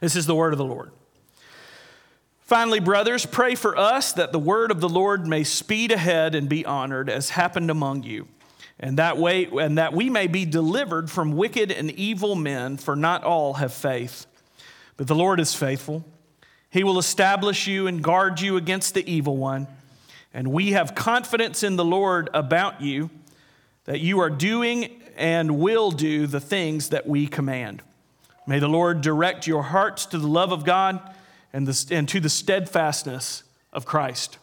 This 0.00 0.14
is 0.14 0.26
the 0.26 0.34
word 0.36 0.52
of 0.52 0.58
the 0.58 0.64
Lord. 0.64 0.92
Finally, 2.38 2.78
brothers, 2.78 3.26
pray 3.26 3.56
for 3.56 3.76
us 3.76 4.12
that 4.12 4.30
the 4.30 4.38
word 4.38 4.70
of 4.70 4.80
the 4.80 4.88
Lord 4.88 5.26
may 5.26 5.42
speed 5.42 5.90
ahead 5.90 6.36
and 6.36 6.48
be 6.48 6.64
honored, 6.64 7.10
as 7.10 7.30
happened 7.30 7.68
among 7.68 8.04
you, 8.04 8.28
and 8.78 8.98
that 8.98 9.18
way, 9.18 9.46
and 9.46 9.78
that 9.78 9.92
we 9.92 10.10
may 10.10 10.26
be 10.26 10.44
delivered 10.44 11.10
from 11.10 11.32
wicked 11.32 11.70
and 11.70 11.90
evil 11.92 12.34
men, 12.34 12.76
for 12.76 12.96
not 12.96 13.24
all 13.24 13.54
have 13.54 13.72
faith. 13.72 14.26
But 14.96 15.06
the 15.06 15.14
Lord 15.14 15.40
is 15.40 15.54
faithful. 15.54 16.04
He 16.70 16.84
will 16.84 16.98
establish 16.98 17.66
you 17.66 17.86
and 17.86 18.02
guard 18.02 18.40
you 18.40 18.56
against 18.56 18.94
the 18.94 19.08
evil 19.10 19.36
one. 19.36 19.68
And 20.32 20.48
we 20.48 20.72
have 20.72 20.94
confidence 20.94 21.62
in 21.62 21.76
the 21.76 21.84
Lord 21.84 22.28
about 22.34 22.80
you 22.80 23.10
that 23.84 24.00
you 24.00 24.20
are 24.20 24.30
doing 24.30 25.02
and 25.16 25.58
will 25.58 25.92
do 25.92 26.26
the 26.26 26.40
things 26.40 26.88
that 26.88 27.06
we 27.06 27.28
command. 27.28 27.82
May 28.46 28.58
the 28.58 28.68
Lord 28.68 29.00
direct 29.00 29.46
your 29.46 29.62
hearts 29.62 30.06
to 30.06 30.18
the 30.18 30.26
love 30.26 30.52
of 30.52 30.64
God 30.64 31.00
and, 31.52 31.68
the, 31.68 31.94
and 31.94 32.08
to 32.08 32.18
the 32.18 32.28
steadfastness 32.28 33.44
of 33.72 33.86
Christ. 33.86 34.38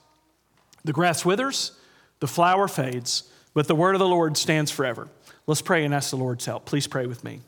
The 0.85 0.93
grass 0.93 1.25
withers, 1.25 1.73
the 2.19 2.27
flower 2.27 2.67
fades, 2.67 3.23
but 3.53 3.67
the 3.67 3.75
word 3.75 3.95
of 3.95 3.99
the 3.99 4.07
Lord 4.07 4.37
stands 4.37 4.71
forever. 4.71 5.07
Let's 5.47 5.61
pray 5.61 5.83
and 5.83 5.93
ask 5.93 6.09
the 6.09 6.17
Lord's 6.17 6.45
help. 6.45 6.65
Please 6.65 6.87
pray 6.87 7.05
with 7.05 7.23
me. 7.23 7.41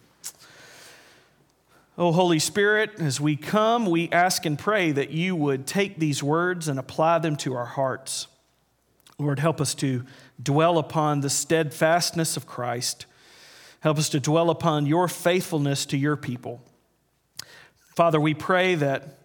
Oh, 1.98 2.12
Holy 2.12 2.40
Spirit, 2.40 3.00
as 3.00 3.22
we 3.22 3.36
come, 3.36 3.86
we 3.86 4.10
ask 4.12 4.48
and 4.48 4.58
pray 4.58 4.92
that 4.92 5.12
you 5.12 5.36
would 5.36 5.68
take 5.68 6.00
these 6.00 6.24
words 6.24 6.68
and 6.68 6.80
apply 6.80 7.20
them 7.20 7.36
to 7.38 7.54
our 7.54 7.68
hearts. 7.68 8.28
Lord, 9.20 9.38
help 9.38 9.62
us 9.62 9.76
to 9.76 10.04
dwell 10.42 10.80
upon 10.80 11.22
the 11.22 11.30
steadfastness 11.30 12.36
of 12.36 12.48
Christ. 12.48 13.06
Help 13.82 14.00
us 14.00 14.10
to 14.10 14.20
dwell 14.20 14.50
upon 14.50 14.88
your 14.88 15.08
faithfulness 15.08 15.86
to 15.88 15.98
your 15.98 16.16
people. 16.16 16.64
Father, 17.96 18.20
we 18.20 18.34
pray 18.34 18.74
that 18.74 19.20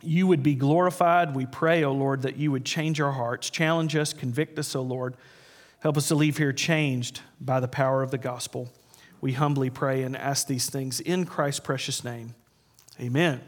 you 0.00 0.28
would 0.28 0.42
be 0.42 0.54
glorified. 0.54 1.34
We 1.34 1.46
pray, 1.46 1.82
O 1.82 1.90
oh 1.90 1.92
Lord, 1.92 2.22
that 2.22 2.36
you 2.36 2.52
would 2.52 2.64
change 2.64 3.00
our 3.00 3.10
hearts, 3.10 3.50
challenge 3.50 3.96
us, 3.96 4.12
convict 4.12 4.56
us, 4.58 4.76
O 4.76 4.80
oh 4.80 4.82
Lord. 4.84 5.16
Help 5.80 5.96
us 5.96 6.08
to 6.08 6.14
leave 6.14 6.38
here 6.38 6.52
changed 6.52 7.20
by 7.40 7.60
the 7.60 7.68
power 7.68 8.02
of 8.02 8.10
the 8.10 8.18
gospel. 8.18 8.68
We 9.20 9.32
humbly 9.32 9.70
pray 9.70 10.02
and 10.02 10.16
ask 10.16 10.46
these 10.46 10.68
things 10.68 11.00
in 11.00 11.24
Christ's 11.24 11.60
precious 11.60 12.02
name. 12.02 12.34
Amen. 13.00 13.40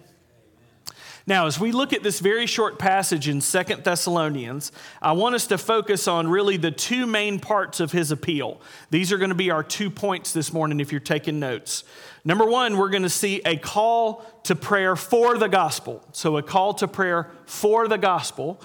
Now, 1.27 1.47
as 1.47 1.61
we 1.61 1.71
look 1.71 1.93
at 1.93 2.03
this 2.03 2.19
very 2.19 2.47
short 2.47 2.79
passage 2.79 3.29
in 3.29 3.41
Second 3.41 3.85
Thessalonians, 3.85 4.73
I 5.03 5.13
want 5.13 5.35
us 5.35 5.47
to 5.49 5.59
focus 5.59 6.09
on 6.09 6.29
really 6.29 6.57
the 6.57 6.71
two 6.71 7.07
main 7.07 7.39
parts 7.39 7.79
of 7.79 7.93
his 7.93 8.11
appeal. 8.11 8.61
These 8.91 9.13
are 9.13 9.19
going 9.19 9.31
to 9.31 9.37
be 9.37 9.51
our 9.51 9.63
two 9.63 9.91
points 9.91 10.33
this 10.33 10.53
morning 10.53 10.81
if 10.81 10.91
you're 10.91 11.01
taking 11.01 11.39
notes. 11.39 11.85
Number 12.25 12.47
one, 12.47 12.77
we're 12.77 12.89
going 12.89 13.03
to 13.03 13.11
see 13.11 13.43
a 13.45 13.57
call 13.57 14.25
to 14.45 14.57
prayer 14.57 14.97
for 14.97 15.37
the 15.37 15.49
gospel. 15.49 16.05
So, 16.13 16.37
a 16.37 16.43
call 16.43 16.75
to 16.75 16.89
prayer 16.89 17.31
for 17.45 17.87
the 17.87 17.99
gospel. 17.99 18.61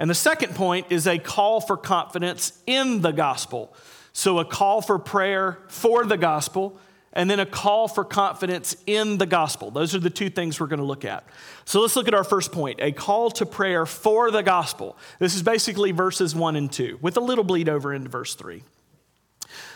And 0.00 0.08
the 0.08 0.14
second 0.14 0.54
point 0.54 0.86
is 0.88 1.06
a 1.06 1.18
call 1.18 1.60
for 1.60 1.76
confidence 1.76 2.58
in 2.66 3.02
the 3.02 3.12
gospel. 3.12 3.76
So, 4.14 4.38
a 4.38 4.46
call 4.46 4.80
for 4.80 4.98
prayer 4.98 5.58
for 5.68 6.06
the 6.06 6.16
gospel 6.16 6.80
and 7.12 7.28
then 7.28 7.38
a 7.38 7.44
call 7.44 7.86
for 7.86 8.04
confidence 8.04 8.74
in 8.86 9.18
the 9.18 9.26
gospel. 9.26 9.70
Those 9.70 9.94
are 9.94 9.98
the 9.98 10.10
two 10.10 10.30
things 10.30 10.58
we're 10.58 10.68
going 10.68 10.78
to 10.78 10.86
look 10.86 11.04
at. 11.04 11.24
So 11.64 11.80
let's 11.80 11.96
look 11.96 12.08
at 12.08 12.14
our 12.14 12.24
first 12.24 12.52
point 12.52 12.78
a 12.80 12.92
call 12.92 13.30
to 13.32 13.46
prayer 13.46 13.84
for 13.84 14.30
the 14.30 14.42
gospel. 14.42 14.96
This 15.18 15.34
is 15.34 15.42
basically 15.42 15.90
verses 15.90 16.34
1 16.34 16.56
and 16.56 16.72
2, 16.72 16.98
with 17.02 17.16
a 17.16 17.20
little 17.20 17.44
bleed 17.44 17.68
over 17.68 17.92
into 17.92 18.08
verse 18.08 18.34
3. 18.34 18.62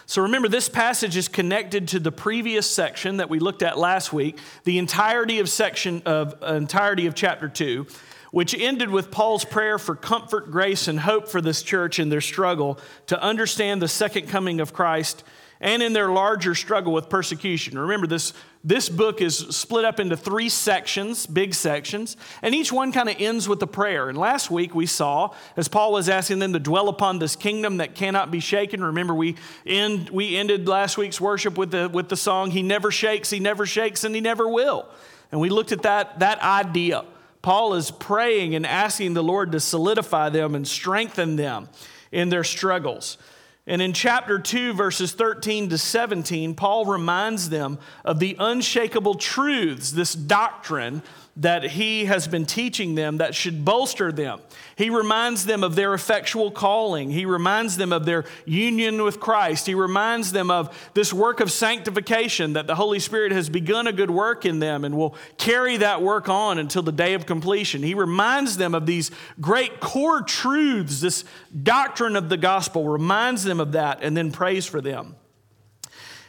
So 0.07 0.23
remember, 0.23 0.49
this 0.49 0.69
passage 0.69 1.17
is 1.17 1.29
connected 1.29 1.89
to 1.89 1.99
the 1.99 2.13
previous 2.13 2.71
section 2.71 3.17
that 3.17 3.29
we 3.29 3.41
looked 3.41 3.63
at 3.63 3.79
last 3.79 4.13
week, 4.13 4.39
the 4.65 4.79
entirety 4.79 5.41
of 5.41 5.49
section 5.49 6.03
of 6.07 6.41
uh, 6.43 6.55
entirety 6.55 7.07
of 7.07 7.15
chapter 7.15 7.49
2 7.49 7.87
which 8.35 8.53
ended 8.53 8.91
with 8.91 9.13
Paul's 9.13 9.45
prayer 9.45 9.79
for 9.79 9.95
comfort, 9.95 10.51
grace, 10.51 10.89
and 10.89 10.99
hope 10.99 11.29
for 11.29 11.41
this 11.41 11.63
church 11.63 12.01
in 12.01 12.09
their 12.09 12.21
struggle 12.21 12.81
to 13.07 13.23
understand 13.23 13.81
the 13.81 13.87
second 13.87 14.29
coming 14.29 14.59
of 14.59 14.73
Christ 14.73 15.23
and 15.61 15.81
in 15.85 15.93
their 15.93 16.09
larger 16.09 16.57
struggle 16.57 16.93
with 16.93 17.09
persecution. 17.09 17.79
Remember, 17.79 18.09
this, 18.09 18.33
this 18.65 18.89
book 18.89 19.23
is 19.23 19.39
split 19.39 19.85
up 19.85 20.01
into 20.01 20.17
three 20.17 20.49
sections, 20.49 21.29
big 21.29 21.55
sections, 21.55 22.17
and 22.43 22.57
each 22.57 22.73
one 22.73 22.91
kind 22.91 23.09
of 23.09 23.15
ends 23.21 23.49
with 23.49 23.63
a 23.63 23.69
prayer. 23.69 24.09
And 24.09 24.19
last 24.19 24.51
week 24.51 24.75
we 24.75 24.87
saw, 24.87 25.33
as 25.57 25.69
Paul 25.69 25.93
was 25.93 26.09
asking 26.09 26.41
them 26.41 26.55
to 26.55 26.59
dwell 26.59 26.89
upon 26.89 27.21
this 27.21 27.37
kingdom 27.37 27.77
that 27.77 27.95
cannot 27.95 28.33
be 28.33 28.41
shaken, 28.41 28.83
remember 28.83 29.15
we, 29.15 29.37
end, 29.65 30.11
we 30.11 30.37
ended 30.37 30.67
last 30.67 30.99
week's 30.99 31.21
worship 31.21 31.57
with 31.57 31.71
the, 31.71 31.89
with 31.89 32.09
the 32.09 32.17
song, 32.17 32.51
He 32.51 32.63
never 32.63 32.91
shakes, 32.91 33.31
He 33.31 33.39
never 33.39 33.65
shakes, 33.65 34.03
and 34.03 34.13
He 34.13 34.21
never 34.21 34.49
will. 34.49 34.89
And 35.31 35.41
we 35.41 35.51
looked 35.51 35.71
at 35.71 35.83
that, 35.83 36.19
that 36.19 36.43
idea. 36.43 37.05
Paul 37.45 37.75
is 37.75 37.91
praying 37.91 38.55
and 38.55 38.65
asking 38.65 39.13
the 39.13 39.23
Lord 39.23 39.53
to 39.53 39.61
solidify 39.61 40.31
them 40.31 40.55
and 40.55 40.67
strengthen 40.67 41.37
them 41.37 41.69
in 42.11 42.31
their 42.31 42.43
struggles. 42.43 43.19
And 43.67 43.83
in 43.83 43.93
chapter 43.93 44.39
2, 44.39 44.73
verses 44.73 45.13
13 45.13 45.69
to 45.69 45.77
17, 45.77 46.55
Paul 46.55 46.87
reminds 46.87 47.51
them 47.51 47.79
of 48.03 48.19
the 48.19 48.35
unshakable 48.39 49.17
truths, 49.17 49.91
this 49.91 50.15
doctrine 50.15 51.03
that 51.37 51.65
he 51.65 52.05
has 52.05 52.29
been 52.29 52.47
teaching 52.47 52.95
them 52.95 53.19
that 53.19 53.35
should 53.35 53.65
bolster 53.65 54.13
them. 54.13 54.41
He 54.77 54.89
reminds 54.89 55.47
them 55.47 55.65
of 55.65 55.75
their 55.75 55.93
effectual 55.93 56.53
calling. 56.53 57.11
He 57.11 57.27
reminds 57.27 57.77
them 57.77 57.93
of 57.93 58.05
their 58.05 58.25
union 58.45 59.03
with 59.03 59.19
Christ. 59.19 59.67
He 59.67 59.75
reminds 59.75 60.31
them 60.31 60.51
of 60.51 60.91
this 60.95 61.13
work 61.13 61.41
of 61.41 61.51
sanctification 61.51 62.53
that 62.53 62.69
the 62.69 62.77
Holy 62.77 63.01
Spirit 63.01 63.33
has 63.33 63.49
begun 63.49 63.89
a 63.89 63.93
good 63.93 64.11
work 64.11 64.47
in 64.47 64.61
them 64.61 64.85
and 64.85 64.97
will 64.97 65.17
carry 65.37 65.77
that 65.79 66.03
work 66.03 66.29
on 66.29 66.59
until 66.59 66.83
the 66.83 66.93
day 66.93 67.15
of 67.15 67.27
completion. 67.27 67.83
He 67.83 67.95
reminds 67.95 68.57
them 68.57 68.75
of 68.75 68.87
these 68.87 69.11
great 69.41 69.81
core 69.81 70.23
truths, 70.23 71.01
this 71.01 71.25
doctrine 71.63 72.15
of 72.15 72.29
the 72.29 72.37
gospel, 72.37 72.89
reminds 72.89 73.43
them 73.43 73.59
of 73.59 73.73
that, 73.73 73.99
and 74.03 74.17
then 74.17 74.31
prays 74.31 74.67
for 74.67 74.81
them. 74.81 75.17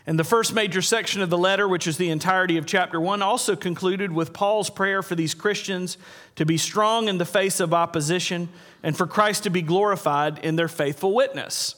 And 0.07 0.19
the 0.19 0.23
first 0.23 0.53
major 0.53 0.83
section 0.83 1.21
of 1.21 1.31
the 1.31 1.37
letter, 1.37 1.67
which 1.67 1.87
is 1.87 1.97
the 1.97 2.11
entirety 2.11 2.57
of 2.57 2.67
chapter 2.67 3.01
1, 3.01 3.23
also 3.23 3.55
concluded 3.55 4.11
with 4.11 4.33
Paul's 4.33 4.69
prayer 4.69 5.01
for 5.01 5.15
these 5.15 5.33
Christians 5.33 5.97
to 6.35 6.45
be 6.45 6.57
strong 6.57 7.07
in 7.07 7.17
the 7.17 7.25
face 7.25 7.59
of 7.59 7.73
opposition 7.73 8.49
and 8.83 8.95
for 8.95 9.07
Christ 9.07 9.43
to 9.43 9.49
be 9.49 9.63
glorified 9.63 10.37
in 10.39 10.57
their 10.57 10.67
faithful 10.67 11.13
witness. 11.13 11.75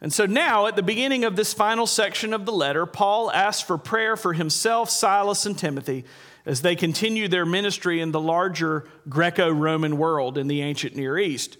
And 0.00 0.12
so 0.12 0.26
now, 0.26 0.66
at 0.66 0.74
the 0.74 0.82
beginning 0.82 1.24
of 1.24 1.36
this 1.36 1.54
final 1.54 1.86
section 1.86 2.32
of 2.32 2.44
the 2.44 2.52
letter, 2.52 2.86
Paul 2.86 3.30
asks 3.30 3.62
for 3.62 3.78
prayer 3.78 4.16
for 4.16 4.32
himself, 4.32 4.90
Silas, 4.90 5.46
and 5.46 5.56
Timothy 5.56 6.04
as 6.44 6.62
they 6.62 6.74
continue 6.74 7.28
their 7.28 7.46
ministry 7.46 8.00
in 8.00 8.10
the 8.10 8.20
larger 8.20 8.88
Greco 9.08 9.50
Roman 9.50 9.98
world 9.98 10.38
in 10.38 10.48
the 10.48 10.62
ancient 10.62 10.96
Near 10.96 11.18
East. 11.18 11.56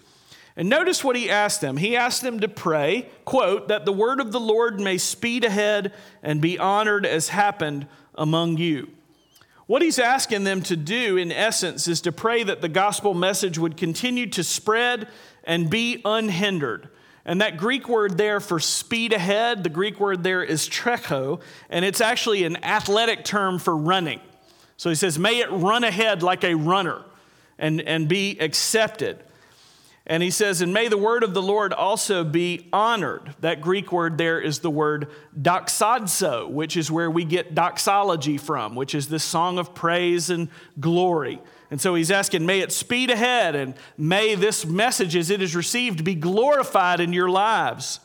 And 0.59 0.67
notice 0.67 1.05
what 1.05 1.15
he 1.15 1.29
asked 1.29 1.61
them. 1.61 1.77
He 1.77 1.95
asked 1.95 2.21
them 2.21 2.41
to 2.41 2.49
pray, 2.49 3.07
quote, 3.23 3.69
that 3.69 3.85
the 3.85 3.93
word 3.93 4.19
of 4.19 4.33
the 4.33 4.41
Lord 4.41 4.77
may 4.77 4.97
speed 4.97 5.45
ahead 5.45 5.93
and 6.21 6.41
be 6.41 6.59
honored 6.59 7.05
as 7.05 7.29
happened 7.29 7.87
among 8.13 8.57
you. 8.57 8.89
What 9.67 9.81
he's 9.81 9.99
asking 9.99 10.43
them 10.43 10.61
to 10.63 10.75
do, 10.75 11.15
in 11.15 11.31
essence, 11.31 11.87
is 11.87 12.01
to 12.01 12.11
pray 12.11 12.43
that 12.43 12.59
the 12.59 12.67
gospel 12.67 13.13
message 13.13 13.57
would 13.57 13.77
continue 13.77 14.27
to 14.31 14.43
spread 14.43 15.07
and 15.45 15.69
be 15.69 16.01
unhindered. 16.03 16.89
And 17.23 17.39
that 17.39 17.55
Greek 17.55 17.87
word 17.87 18.17
there 18.17 18.41
for 18.41 18.59
speed 18.59 19.13
ahead, 19.13 19.63
the 19.63 19.69
Greek 19.69 19.97
word 19.97 20.23
there 20.23 20.43
is 20.43 20.67
trecho, 20.67 21.39
and 21.69 21.85
it's 21.85 22.01
actually 22.01 22.43
an 22.43 22.61
athletic 22.65 23.23
term 23.23 23.59
for 23.59 23.77
running. 23.77 24.19
So 24.75 24.89
he 24.89 24.95
says, 24.97 25.17
may 25.17 25.39
it 25.39 25.49
run 25.51 25.85
ahead 25.85 26.21
like 26.21 26.43
a 26.43 26.55
runner 26.55 27.01
and, 27.57 27.79
and 27.79 28.09
be 28.09 28.37
accepted. 28.41 29.23
And 30.09 30.23
he 30.23 30.31
says, 30.31 30.61
and 30.61 30.73
may 30.73 30.87
the 30.87 30.97
word 30.97 31.21
of 31.21 31.35
the 31.35 31.41
Lord 31.41 31.71
also 31.71 32.23
be 32.23 32.67
honored. 32.73 33.35
That 33.41 33.61
Greek 33.61 33.91
word 33.91 34.17
there 34.17 34.41
is 34.41 34.57
the 34.57 34.69
word 34.71 35.07
doxazo, 35.39 36.49
which 36.49 36.75
is 36.75 36.89
where 36.89 37.11
we 37.11 37.23
get 37.25 37.53
doxology 37.53 38.39
from, 38.39 38.75
which 38.75 38.95
is 38.95 39.07
this 39.07 39.23
song 39.23 39.59
of 39.59 39.75
praise 39.75 40.31
and 40.31 40.49
glory. 40.79 41.39
And 41.69 41.79
so 41.79 41.93
he's 41.93 42.09
asking, 42.09 42.47
may 42.47 42.61
it 42.61 42.71
speed 42.71 43.11
ahead 43.11 43.55
and 43.55 43.75
may 43.99 44.33
this 44.33 44.65
message 44.65 45.15
as 45.15 45.29
it 45.29 45.43
is 45.43 45.55
received 45.55 46.03
be 46.03 46.15
glorified 46.15 46.99
in 46.99 47.13
your 47.13 47.29
lives. 47.29 47.99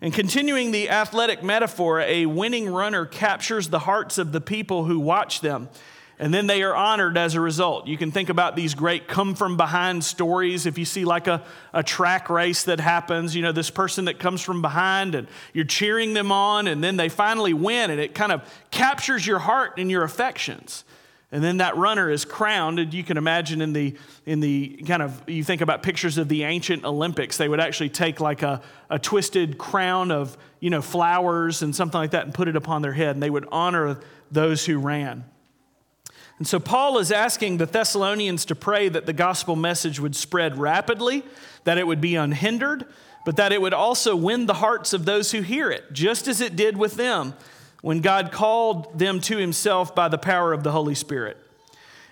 And 0.00 0.14
continuing 0.14 0.70
the 0.70 0.88
athletic 0.88 1.42
metaphor, 1.42 2.00
a 2.00 2.24
winning 2.24 2.66
runner 2.66 3.04
captures 3.04 3.68
the 3.68 3.80
hearts 3.80 4.16
of 4.16 4.32
the 4.32 4.40
people 4.40 4.84
who 4.84 4.98
watch 4.98 5.42
them 5.42 5.68
and 6.20 6.34
then 6.34 6.46
they 6.46 6.62
are 6.62 6.76
honored 6.76 7.16
as 7.16 7.34
a 7.34 7.40
result. 7.40 7.86
You 7.86 7.96
can 7.96 8.12
think 8.12 8.28
about 8.28 8.54
these 8.54 8.74
great 8.74 9.08
come 9.08 9.34
from 9.34 9.56
behind 9.56 10.04
stories. 10.04 10.66
If 10.66 10.76
you 10.76 10.84
see 10.84 11.06
like 11.06 11.26
a, 11.26 11.42
a 11.72 11.82
track 11.82 12.28
race 12.28 12.64
that 12.64 12.78
happens, 12.78 13.34
you 13.34 13.40
know, 13.40 13.52
this 13.52 13.70
person 13.70 14.04
that 14.04 14.18
comes 14.18 14.42
from 14.42 14.60
behind 14.60 15.14
and 15.14 15.28
you're 15.54 15.64
cheering 15.64 16.12
them 16.12 16.30
on, 16.30 16.68
and 16.68 16.84
then 16.84 16.98
they 16.98 17.08
finally 17.08 17.54
win, 17.54 17.90
and 17.90 17.98
it 17.98 18.14
kind 18.14 18.32
of 18.32 18.42
captures 18.70 19.26
your 19.26 19.38
heart 19.38 19.78
and 19.78 19.90
your 19.90 20.04
affections. 20.04 20.84
And 21.32 21.42
then 21.42 21.56
that 21.56 21.78
runner 21.78 22.10
is 22.10 22.26
crowned, 22.26 22.78
and 22.78 22.92
you 22.92 23.02
can 23.02 23.16
imagine 23.16 23.62
in 23.62 23.72
the, 23.72 23.96
in 24.26 24.40
the 24.40 24.82
kind 24.86 25.00
of, 25.00 25.22
you 25.26 25.42
think 25.42 25.62
about 25.62 25.82
pictures 25.82 26.18
of 26.18 26.28
the 26.28 26.42
ancient 26.42 26.84
Olympics, 26.84 27.38
they 27.38 27.48
would 27.48 27.60
actually 27.60 27.88
take 27.88 28.20
like 28.20 28.42
a, 28.42 28.60
a 28.90 28.98
twisted 28.98 29.56
crown 29.56 30.10
of, 30.10 30.36
you 30.58 30.68
know, 30.68 30.82
flowers 30.82 31.62
and 31.62 31.74
something 31.74 31.98
like 31.98 32.10
that 32.10 32.26
and 32.26 32.34
put 32.34 32.46
it 32.46 32.56
upon 32.56 32.82
their 32.82 32.92
head, 32.92 33.16
and 33.16 33.22
they 33.22 33.30
would 33.30 33.46
honor 33.50 34.00
those 34.30 34.66
who 34.66 34.78
ran. 34.78 35.24
And 36.40 36.48
so 36.48 36.58
Paul 36.58 36.96
is 36.96 37.12
asking 37.12 37.58
the 37.58 37.66
Thessalonians 37.66 38.46
to 38.46 38.54
pray 38.54 38.88
that 38.88 39.04
the 39.04 39.12
gospel 39.12 39.56
message 39.56 40.00
would 40.00 40.16
spread 40.16 40.56
rapidly, 40.56 41.22
that 41.64 41.76
it 41.76 41.86
would 41.86 42.00
be 42.00 42.16
unhindered, 42.16 42.86
but 43.26 43.36
that 43.36 43.52
it 43.52 43.60
would 43.60 43.74
also 43.74 44.16
win 44.16 44.46
the 44.46 44.54
hearts 44.54 44.94
of 44.94 45.04
those 45.04 45.32
who 45.32 45.42
hear 45.42 45.70
it, 45.70 45.92
just 45.92 46.26
as 46.26 46.40
it 46.40 46.56
did 46.56 46.78
with 46.78 46.94
them 46.94 47.34
when 47.82 48.00
God 48.00 48.32
called 48.32 48.98
them 48.98 49.20
to 49.20 49.36
himself 49.36 49.94
by 49.94 50.08
the 50.08 50.16
power 50.16 50.54
of 50.54 50.62
the 50.62 50.72
Holy 50.72 50.94
Spirit. 50.94 51.36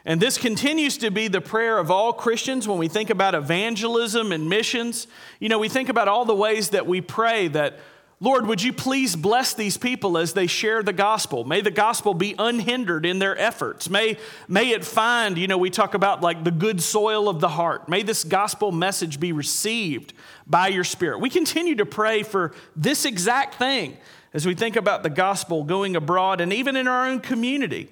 And 0.04 0.20
this 0.20 0.37
continues 0.37 0.99
to 0.99 1.11
be 1.11 1.28
the 1.28 1.40
prayer 1.40 1.78
of 1.78 1.90
all 1.90 2.12
Christians 2.12 2.68
when 2.68 2.76
we 2.76 2.88
think 2.88 3.08
about 3.08 3.35
evangelism 3.35 4.30
and 4.30 4.47
missions. 4.47 5.06
You 5.40 5.49
know, 5.49 5.58
we 5.58 5.70
think 5.70 5.88
about 5.88 6.06
all 6.06 6.26
the 6.26 6.35
ways 6.35 6.70
that 6.70 6.87
we 6.87 7.00
pray 7.00 7.49
that 7.49 7.78
Lord, 8.20 8.46
would 8.46 8.60
you 8.60 8.72
please 8.72 9.14
bless 9.14 9.54
these 9.54 9.76
people 9.76 10.18
as 10.18 10.32
they 10.32 10.48
share 10.48 10.82
the 10.82 10.92
gospel? 10.92 11.44
May 11.44 11.60
the 11.60 11.70
gospel 11.70 12.14
be 12.14 12.34
unhindered 12.37 13.06
in 13.06 13.20
their 13.20 13.38
efforts. 13.38 13.88
May, 13.88 14.18
may 14.48 14.70
it 14.70 14.84
find, 14.84 15.38
you 15.38 15.46
know, 15.46 15.56
we 15.56 15.70
talk 15.70 15.94
about 15.94 16.20
like 16.20 16.42
the 16.42 16.50
good 16.50 16.82
soil 16.82 17.28
of 17.28 17.38
the 17.38 17.48
heart. 17.48 17.88
May 17.88 18.02
this 18.02 18.25
gospel 18.25 18.72
message 18.72 19.20
be 19.20 19.30
received 19.30 20.14
by 20.48 20.66
your 20.66 20.82
spirit. 20.82 21.20
We 21.20 21.30
continue 21.30 21.76
to 21.76 21.87
pray 21.87 22.25
for 22.25 22.52
this 22.75 23.04
exact 23.04 23.54
thing 23.54 23.96
as 24.34 24.44
we 24.44 24.56
think 24.56 24.75
about 24.75 25.04
the 25.04 25.10
gospel 25.10 25.62
going 25.62 25.94
abroad 25.94 26.40
and 26.40 26.52
even 26.52 26.75
in 26.75 26.88
our 26.88 27.06
own 27.06 27.20
community. 27.20 27.88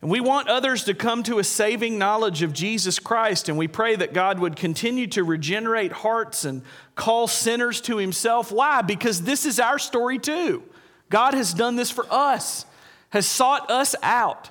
And 0.00 0.10
we 0.10 0.20
want 0.20 0.48
others 0.48 0.84
to 0.84 0.94
come 0.94 1.24
to 1.24 1.40
a 1.40 1.44
saving 1.44 1.98
knowledge 1.98 2.42
of 2.42 2.52
Jesus 2.52 3.00
Christ, 3.00 3.48
and 3.48 3.58
we 3.58 3.66
pray 3.66 3.96
that 3.96 4.12
God 4.12 4.38
would 4.38 4.54
continue 4.54 5.08
to 5.08 5.24
regenerate 5.24 5.90
hearts 5.90 6.44
and 6.44 6.62
call 6.98 7.26
sinners 7.26 7.80
to 7.82 7.96
Himself. 7.96 8.52
Why? 8.52 8.82
Because 8.82 9.22
this 9.22 9.46
is 9.46 9.58
our 9.58 9.78
story 9.78 10.18
too. 10.18 10.62
God 11.08 11.32
has 11.32 11.54
done 11.54 11.76
this 11.76 11.90
for 11.90 12.06
us, 12.10 12.66
has 13.10 13.26
sought 13.26 13.70
us 13.70 13.94
out, 14.02 14.50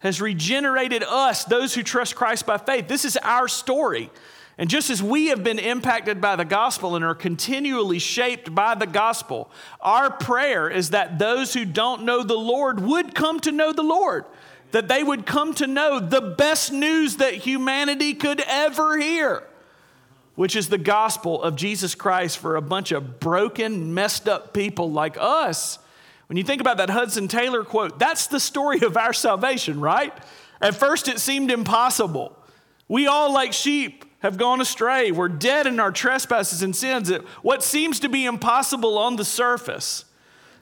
has 0.00 0.20
regenerated 0.20 1.04
us, 1.04 1.44
those 1.44 1.74
who 1.74 1.84
trust 1.84 2.16
Christ 2.16 2.44
by 2.44 2.58
faith. 2.58 2.88
This 2.88 3.04
is 3.04 3.16
our 3.18 3.46
story. 3.46 4.10
And 4.58 4.68
just 4.68 4.90
as 4.90 5.00
we 5.02 5.28
have 5.28 5.44
been 5.44 5.60
impacted 5.60 6.20
by 6.20 6.34
the 6.34 6.44
gospel 6.44 6.96
and 6.96 7.04
are 7.04 7.14
continually 7.14 8.00
shaped 8.00 8.52
by 8.52 8.74
the 8.74 8.86
gospel, 8.86 9.50
our 9.80 10.10
prayer 10.10 10.68
is 10.68 10.90
that 10.90 11.18
those 11.18 11.54
who 11.54 11.64
don't 11.64 12.02
know 12.02 12.22
the 12.22 12.34
Lord 12.34 12.80
would 12.80 13.14
come 13.14 13.38
to 13.40 13.52
know 13.52 13.72
the 13.72 13.82
Lord 13.82 14.24
that 14.72 14.88
they 14.88 15.02
would 15.02 15.24
come 15.24 15.54
to 15.54 15.66
know 15.66 16.00
the 16.00 16.20
best 16.20 16.72
news 16.72 17.16
that 17.16 17.34
humanity 17.34 18.14
could 18.14 18.42
ever 18.46 18.98
hear, 18.98 19.44
which 20.34 20.56
is 20.56 20.68
the 20.68 20.78
gospel 20.78 21.42
of 21.42 21.56
Jesus 21.56 21.94
Christ 21.94 22.38
for 22.38 22.56
a 22.56 22.62
bunch 22.62 22.92
of 22.92 23.20
broken, 23.20 23.92
messed 23.94 24.28
up 24.28 24.54
people 24.54 24.90
like 24.90 25.16
us. 25.18 25.78
When 26.26 26.36
you 26.36 26.44
think 26.44 26.60
about 26.60 26.78
that 26.78 26.90
Hudson 26.90 27.28
Taylor 27.28 27.64
quote, 27.64 27.98
that's 27.98 28.26
the 28.26 28.40
story 28.40 28.80
of 28.80 28.96
our 28.96 29.12
salvation, 29.12 29.80
right? 29.80 30.12
At 30.60 30.74
first, 30.74 31.08
it 31.08 31.18
seemed 31.18 31.50
impossible. 31.50 32.38
We 32.88 33.06
all, 33.06 33.32
like 33.32 33.52
sheep, 33.52 34.04
have 34.20 34.38
gone 34.38 34.60
astray. 34.60 35.10
We're 35.10 35.28
dead 35.28 35.66
in 35.66 35.80
our 35.80 35.90
trespasses 35.90 36.62
and 36.62 36.74
sins. 36.74 37.10
What 37.42 37.62
seems 37.62 38.00
to 38.00 38.08
be 38.08 38.24
impossible 38.24 38.96
on 38.96 39.16
the 39.16 39.24
surface 39.24 40.04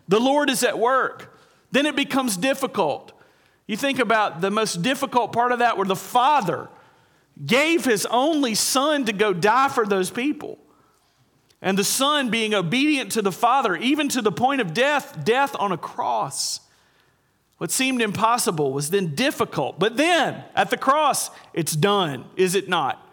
The 0.08 0.18
Lord 0.18 0.50
is 0.50 0.64
at 0.64 0.78
work. 0.78 1.38
Then 1.70 1.86
it 1.86 1.94
becomes 1.94 2.36
difficult. 2.36 3.12
You 3.68 3.76
think 3.76 4.00
about 4.00 4.40
the 4.40 4.50
most 4.50 4.82
difficult 4.82 5.32
part 5.32 5.52
of 5.52 5.60
that 5.60 5.76
where 5.76 5.86
the 5.86 5.94
Father 5.94 6.68
gave 7.44 7.84
his 7.84 8.06
only 8.06 8.54
Son 8.54 9.04
to 9.06 9.12
go 9.12 9.32
die 9.32 9.68
for 9.68 9.86
those 9.86 10.10
people. 10.10 10.58
And 11.62 11.76
the 11.76 11.84
Son 11.84 12.30
being 12.30 12.54
obedient 12.54 13.12
to 13.12 13.22
the 13.22 13.32
Father, 13.32 13.76
even 13.76 14.08
to 14.10 14.22
the 14.22 14.32
point 14.32 14.60
of 14.60 14.72
death, 14.72 15.24
death 15.24 15.54
on 15.58 15.72
a 15.72 15.78
cross. 15.78 16.60
What 17.58 17.70
seemed 17.70 18.00
impossible 18.00 18.72
was 18.72 18.90
then 18.90 19.14
difficult. 19.14 19.78
But 19.78 19.98
then 19.98 20.42
at 20.54 20.70
the 20.70 20.78
cross, 20.78 21.30
it's 21.52 21.76
done, 21.76 22.24
is 22.36 22.54
it 22.54 22.68
not? 22.68 23.06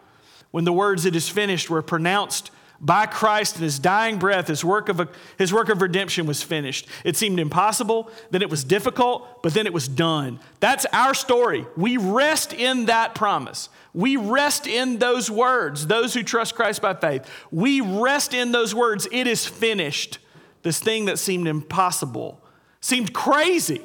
When 0.50 0.64
the 0.64 0.72
words, 0.72 1.04
it 1.04 1.14
is 1.14 1.28
finished, 1.28 1.68
were 1.68 1.82
pronounced 1.82 2.50
by 2.80 3.06
Christ 3.06 3.56
in 3.56 3.62
his 3.62 3.78
dying 3.78 4.18
breath, 4.18 4.46
his 4.46 4.64
work, 4.64 4.88
of 4.88 5.08
his 5.36 5.52
work 5.52 5.68
of 5.68 5.82
redemption 5.82 6.26
was 6.26 6.42
finished. 6.42 6.86
It 7.04 7.16
seemed 7.16 7.40
impossible, 7.40 8.10
then 8.30 8.40
it 8.40 8.50
was 8.50 8.64
difficult, 8.64 9.42
but 9.42 9.52
then 9.52 9.66
it 9.66 9.72
was 9.72 9.88
done. 9.88 10.38
That's 10.60 10.86
our 10.92 11.12
story. 11.12 11.66
We 11.76 11.96
rest 11.96 12.52
in 12.52 12.86
that 12.86 13.14
promise. 13.14 13.68
We 13.94 14.16
rest 14.16 14.66
in 14.66 14.98
those 14.98 15.30
words, 15.30 15.86
those 15.86 16.14
who 16.14 16.22
trust 16.22 16.54
Christ 16.54 16.82
by 16.82 16.94
faith. 16.94 17.28
We 17.50 17.80
rest 17.80 18.34
in 18.34 18.52
those 18.52 18.74
words. 18.74 19.08
It 19.10 19.26
is 19.26 19.46
finished. 19.46 20.18
This 20.62 20.80
thing 20.80 21.06
that 21.06 21.18
seemed 21.18 21.48
impossible, 21.48 22.42
seemed 22.80 23.14
crazy, 23.14 23.82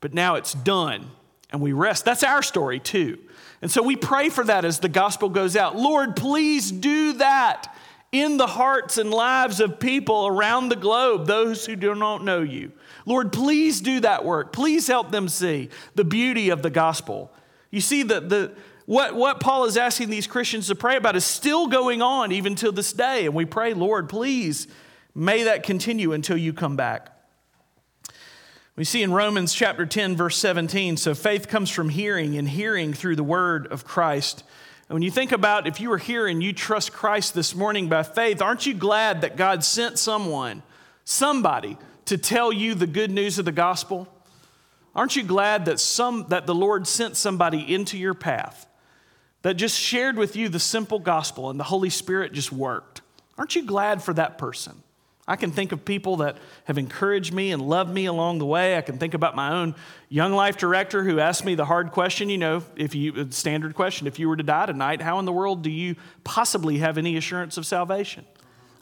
but 0.00 0.14
now 0.14 0.34
it's 0.34 0.54
done, 0.54 1.10
and 1.50 1.60
we 1.60 1.72
rest. 1.72 2.04
That's 2.04 2.22
our 2.22 2.42
story 2.42 2.80
too. 2.80 3.18
And 3.62 3.70
so 3.70 3.82
we 3.82 3.96
pray 3.96 4.28
for 4.28 4.44
that 4.44 4.64
as 4.64 4.80
the 4.80 4.88
gospel 4.88 5.28
goes 5.28 5.56
out. 5.56 5.76
Lord, 5.76 6.16
please 6.16 6.70
do 6.70 7.14
that 7.14 7.74
in 8.12 8.36
the 8.36 8.46
hearts 8.46 8.96
and 8.96 9.10
lives 9.10 9.60
of 9.60 9.80
people 9.80 10.26
around 10.26 10.68
the 10.68 10.76
globe, 10.76 11.26
those 11.26 11.66
who 11.66 11.74
do 11.74 11.94
not 11.94 12.22
know 12.22 12.42
you. 12.42 12.72
Lord, 13.06 13.32
please 13.32 13.80
do 13.80 14.00
that 14.00 14.24
work. 14.24 14.52
Please 14.52 14.86
help 14.86 15.10
them 15.10 15.28
see 15.28 15.68
the 15.94 16.04
beauty 16.04 16.50
of 16.50 16.62
the 16.62 16.70
gospel. 16.70 17.32
You 17.70 17.80
see, 17.80 18.02
the, 18.04 18.20
the, 18.20 18.52
what, 18.86 19.14
what 19.14 19.40
Paul 19.40 19.64
is 19.64 19.76
asking 19.76 20.10
these 20.10 20.26
Christians 20.26 20.66
to 20.66 20.74
pray 20.74 20.96
about 20.96 21.16
is 21.16 21.24
still 21.24 21.68
going 21.68 22.02
on 22.02 22.32
even 22.32 22.54
till 22.54 22.72
this 22.72 22.92
day. 22.92 23.24
And 23.24 23.34
we 23.34 23.46
pray, 23.46 23.72
Lord, 23.72 24.08
please, 24.08 24.68
may 25.14 25.44
that 25.44 25.62
continue 25.62 26.12
until 26.12 26.36
you 26.36 26.52
come 26.52 26.76
back. 26.76 27.10
We 28.76 28.84
see 28.84 29.02
in 29.02 29.12
Romans 29.12 29.54
chapter 29.54 29.86
10, 29.86 30.16
verse 30.16 30.36
17, 30.36 30.96
so 30.96 31.14
faith 31.14 31.48
comes 31.48 31.70
from 31.70 31.90
hearing, 31.90 32.36
and 32.36 32.48
hearing 32.48 32.92
through 32.92 33.16
the 33.16 33.22
word 33.22 33.68
of 33.68 33.84
Christ. 33.84 34.42
And 34.88 34.94
when 34.94 35.02
you 35.02 35.12
think 35.12 35.30
about 35.32 35.68
if 35.68 35.80
you 35.80 35.88
were 35.88 35.98
here 35.98 36.26
and 36.26 36.42
you 36.42 36.52
trust 36.52 36.92
Christ 36.92 37.34
this 37.34 37.54
morning 37.54 37.88
by 37.88 38.02
faith, 38.02 38.42
aren't 38.42 38.66
you 38.66 38.74
glad 38.74 39.20
that 39.20 39.36
God 39.36 39.64
sent 39.64 39.98
someone, 39.98 40.62
somebody, 41.04 41.78
to 42.06 42.18
tell 42.18 42.52
you 42.52 42.74
the 42.74 42.88
good 42.88 43.12
news 43.12 43.38
of 43.38 43.44
the 43.44 43.52
gospel? 43.52 44.08
Aren't 44.94 45.16
you 45.16 45.22
glad 45.22 45.64
that, 45.66 45.78
some, 45.80 46.26
that 46.28 46.46
the 46.46 46.54
Lord 46.54 46.86
sent 46.88 47.16
somebody 47.16 47.72
into 47.72 47.96
your 47.96 48.14
path 48.14 48.66
that 49.44 49.54
just 49.54 49.78
shared 49.78 50.16
with 50.16 50.36
you 50.36 50.48
the 50.48 50.58
simple 50.58 50.98
gospel 50.98 51.50
and 51.50 51.60
the 51.60 51.64
Holy 51.64 51.90
Spirit 51.90 52.32
just 52.32 52.50
worked? 52.50 53.02
Aren't 53.36 53.54
you 53.54 53.64
glad 53.64 54.02
for 54.02 54.14
that 54.14 54.38
person? 54.38 54.82
I 55.28 55.36
can 55.36 55.50
think 55.50 55.72
of 55.72 55.84
people 55.84 56.16
that 56.18 56.38
have 56.64 56.78
encouraged 56.78 57.32
me 57.32 57.52
and 57.52 57.60
loved 57.60 57.92
me 57.92 58.06
along 58.06 58.38
the 58.38 58.46
way. 58.46 58.76
I 58.76 58.80
can 58.80 58.96
think 58.96 59.12
about 59.12 59.36
my 59.36 59.52
own 59.52 59.74
young 60.08 60.32
life 60.32 60.56
director 60.56 61.04
who 61.04 61.20
asked 61.20 61.44
me 61.44 61.54
the 61.54 61.66
hard 61.66 61.92
question, 61.92 62.30
you 62.30 62.38
know, 62.38 62.62
if 62.74 62.94
you 62.94 63.30
standard 63.32 63.74
question, 63.74 64.06
if 64.06 64.18
you 64.18 64.30
were 64.30 64.36
to 64.36 64.42
die 64.42 64.64
tonight, 64.64 65.02
how 65.02 65.18
in 65.18 65.26
the 65.26 65.32
world 65.32 65.62
do 65.62 65.70
you 65.70 65.96
possibly 66.24 66.78
have 66.78 66.96
any 66.96 67.16
assurance 67.16 67.58
of 67.58 67.66
salvation? 67.66 68.24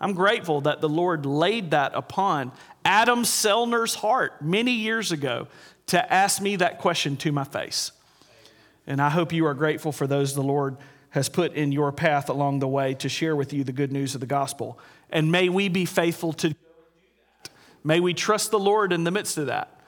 I'm 0.01 0.15
grateful 0.15 0.61
that 0.61 0.81
the 0.81 0.89
Lord 0.89 1.27
laid 1.27 1.73
that 1.73 1.93
upon 1.95 2.53
Adam 2.85 3.25
Sellner's 3.25 3.97
heart 3.97 4.43
many 4.43 4.73
years 4.73 5.11
ago 5.11 5.49
to 5.89 6.13
ask 6.13 6.41
me 6.41 6.55
that 6.57 6.79
question 6.79 7.17
to 7.19 7.33
my 7.33 7.45
face. 7.45 7.91
And 8.87 9.01
I 9.01 9.11
hope 9.11 9.33
you 9.33 9.47
are 9.47 9.55
grateful 9.55 9.93
for 9.93 10.07
those 10.07 10.35
the 10.35 10.43
Lord 10.43 10.77
has 11.11 11.29
put 11.29 11.53
in 11.53 11.73
your 11.73 11.93
path 11.93 12.29
along 12.29 12.59
the 12.59 12.69
way 12.69 12.95
to 12.95 13.09
share 13.09 13.37
with 13.37 13.53
you 13.53 13.65
the 13.65 13.73
good 13.73 13.93
news 13.93 14.15
of 14.15 14.21
the 14.21 14.27
gospel. 14.27 14.79
And 15.11 15.31
may 15.31 15.49
we 15.49 15.69
be 15.69 15.85
faithful 15.85 16.33
to. 16.35 16.55
May 17.85 18.01
we 18.01 18.15
trust 18.15 18.51
the 18.51 18.59
Lord 18.59 18.93
in 18.93 19.05
the 19.05 19.11
midst 19.11 19.37
of 19.39 19.47
that. 19.47 19.79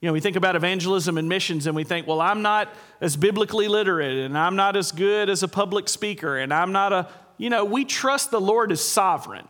You 0.00 0.06
know, 0.06 0.14
we 0.14 0.20
think 0.20 0.36
about 0.36 0.56
evangelism 0.56 1.18
and 1.18 1.28
missions 1.28 1.66
and 1.66 1.76
we 1.76 1.84
think, 1.84 2.06
well, 2.06 2.22
I'm 2.22 2.40
not 2.40 2.72
as 3.02 3.16
biblically 3.16 3.68
literate 3.68 4.24
and 4.24 4.38
I'm 4.38 4.56
not 4.56 4.74
as 4.74 4.92
good 4.92 5.28
as 5.28 5.42
a 5.42 5.48
public 5.48 5.90
speaker 5.90 6.38
and 6.38 6.54
I'm 6.54 6.72
not 6.72 6.94
a, 6.94 7.08
you 7.36 7.50
know, 7.50 7.66
we 7.66 7.84
trust 7.84 8.30
the 8.30 8.40
Lord 8.40 8.72
is 8.72 8.82
sovereign. 8.82 9.46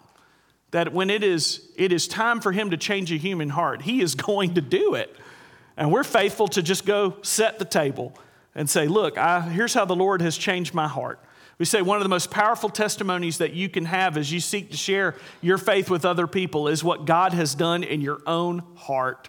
That 0.72 0.92
when 0.92 1.10
it 1.10 1.22
is, 1.22 1.68
it 1.76 1.92
is 1.92 2.08
time 2.08 2.40
for 2.40 2.52
Him 2.52 2.70
to 2.70 2.76
change 2.76 3.12
a 3.12 3.16
human 3.16 3.50
heart, 3.50 3.82
He 3.82 4.00
is 4.00 4.14
going 4.16 4.54
to 4.54 4.60
do 4.60 4.94
it. 4.94 5.14
And 5.76 5.92
we're 5.92 6.04
faithful 6.04 6.48
to 6.48 6.62
just 6.62 6.84
go 6.84 7.16
set 7.22 7.60
the 7.60 7.64
table 7.64 8.16
and 8.54 8.68
say, 8.68 8.86
look, 8.88 9.16
I, 9.18 9.40
here's 9.40 9.74
how 9.74 9.84
the 9.84 9.96
Lord 9.96 10.22
has 10.22 10.36
changed 10.36 10.74
my 10.74 10.88
heart. 10.88 11.20
We 11.58 11.66
say 11.66 11.82
one 11.82 11.98
of 11.98 12.02
the 12.02 12.08
most 12.08 12.30
powerful 12.30 12.70
testimonies 12.70 13.38
that 13.38 13.52
you 13.52 13.68
can 13.68 13.84
have 13.84 14.16
as 14.16 14.32
you 14.32 14.40
seek 14.40 14.70
to 14.70 14.76
share 14.76 15.14
your 15.42 15.58
faith 15.58 15.90
with 15.90 16.06
other 16.06 16.26
people 16.26 16.68
is 16.68 16.82
what 16.82 17.04
God 17.04 17.34
has 17.34 17.54
done 17.54 17.84
in 17.84 18.00
your 18.00 18.22
own 18.26 18.62
heart. 18.76 19.28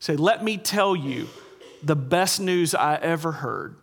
Say, 0.00 0.16
let 0.16 0.42
me 0.42 0.58
tell 0.58 0.96
you 0.96 1.28
the 1.82 1.94
best 1.94 2.40
news 2.40 2.74
I 2.74 2.96
ever 2.96 3.30
heard. 3.30 3.76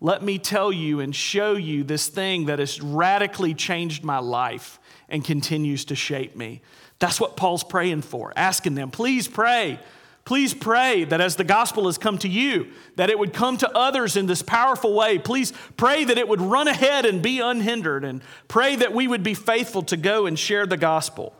Let 0.00 0.22
me 0.22 0.38
tell 0.38 0.70
you 0.70 1.00
and 1.00 1.16
show 1.16 1.54
you 1.54 1.82
this 1.82 2.08
thing 2.08 2.46
that 2.46 2.58
has 2.58 2.82
radically 2.82 3.54
changed 3.54 4.04
my 4.04 4.18
life 4.18 4.78
and 5.08 5.24
continues 5.24 5.86
to 5.86 5.94
shape 5.94 6.36
me. 6.36 6.60
That's 6.98 7.18
what 7.18 7.36
Paul's 7.36 7.64
praying 7.64 8.02
for, 8.02 8.32
asking 8.36 8.74
them, 8.74 8.90
please 8.90 9.28
pray 9.28 9.78
Please 10.24 10.54
pray 10.54 11.04
that 11.04 11.20
as 11.20 11.36
the 11.36 11.44
gospel 11.44 11.84
has 11.84 11.98
come 11.98 12.16
to 12.18 12.28
you, 12.28 12.68
that 12.96 13.10
it 13.10 13.18
would 13.18 13.34
come 13.34 13.58
to 13.58 13.76
others 13.76 14.16
in 14.16 14.26
this 14.26 14.40
powerful 14.40 14.94
way. 14.94 15.18
Please 15.18 15.52
pray 15.76 16.04
that 16.04 16.16
it 16.16 16.26
would 16.26 16.40
run 16.40 16.66
ahead 16.66 17.04
and 17.04 17.20
be 17.20 17.40
unhindered, 17.40 18.04
and 18.04 18.22
pray 18.48 18.74
that 18.76 18.94
we 18.94 19.06
would 19.06 19.22
be 19.22 19.34
faithful 19.34 19.82
to 19.82 19.98
go 19.98 20.24
and 20.24 20.38
share 20.38 20.66
the 20.66 20.78
gospel. 20.78 21.34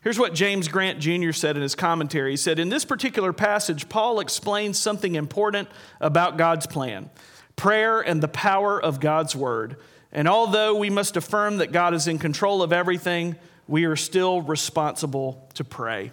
Here's 0.00 0.18
what 0.18 0.34
James 0.34 0.68
Grant 0.68 0.98
Jr. 0.98 1.32
said 1.32 1.56
in 1.56 1.62
his 1.62 1.74
commentary. 1.74 2.32
He 2.32 2.36
said, 2.36 2.58
In 2.58 2.68
this 2.68 2.84
particular 2.84 3.32
passage, 3.32 3.88
Paul 3.88 4.20
explains 4.20 4.78
something 4.78 5.14
important 5.14 5.68
about 6.00 6.36
God's 6.36 6.66
plan 6.66 7.10
prayer 7.56 8.00
and 8.00 8.22
the 8.22 8.28
power 8.28 8.80
of 8.80 9.00
God's 9.00 9.34
word. 9.34 9.76
And 10.12 10.28
although 10.28 10.76
we 10.76 10.90
must 10.90 11.16
affirm 11.16 11.56
that 11.56 11.72
God 11.72 11.94
is 11.94 12.06
in 12.06 12.18
control 12.18 12.62
of 12.62 12.72
everything, 12.72 13.36
we 13.66 13.84
are 13.86 13.96
still 13.96 14.42
responsible 14.42 15.48
to 15.54 15.64
pray. 15.64 16.12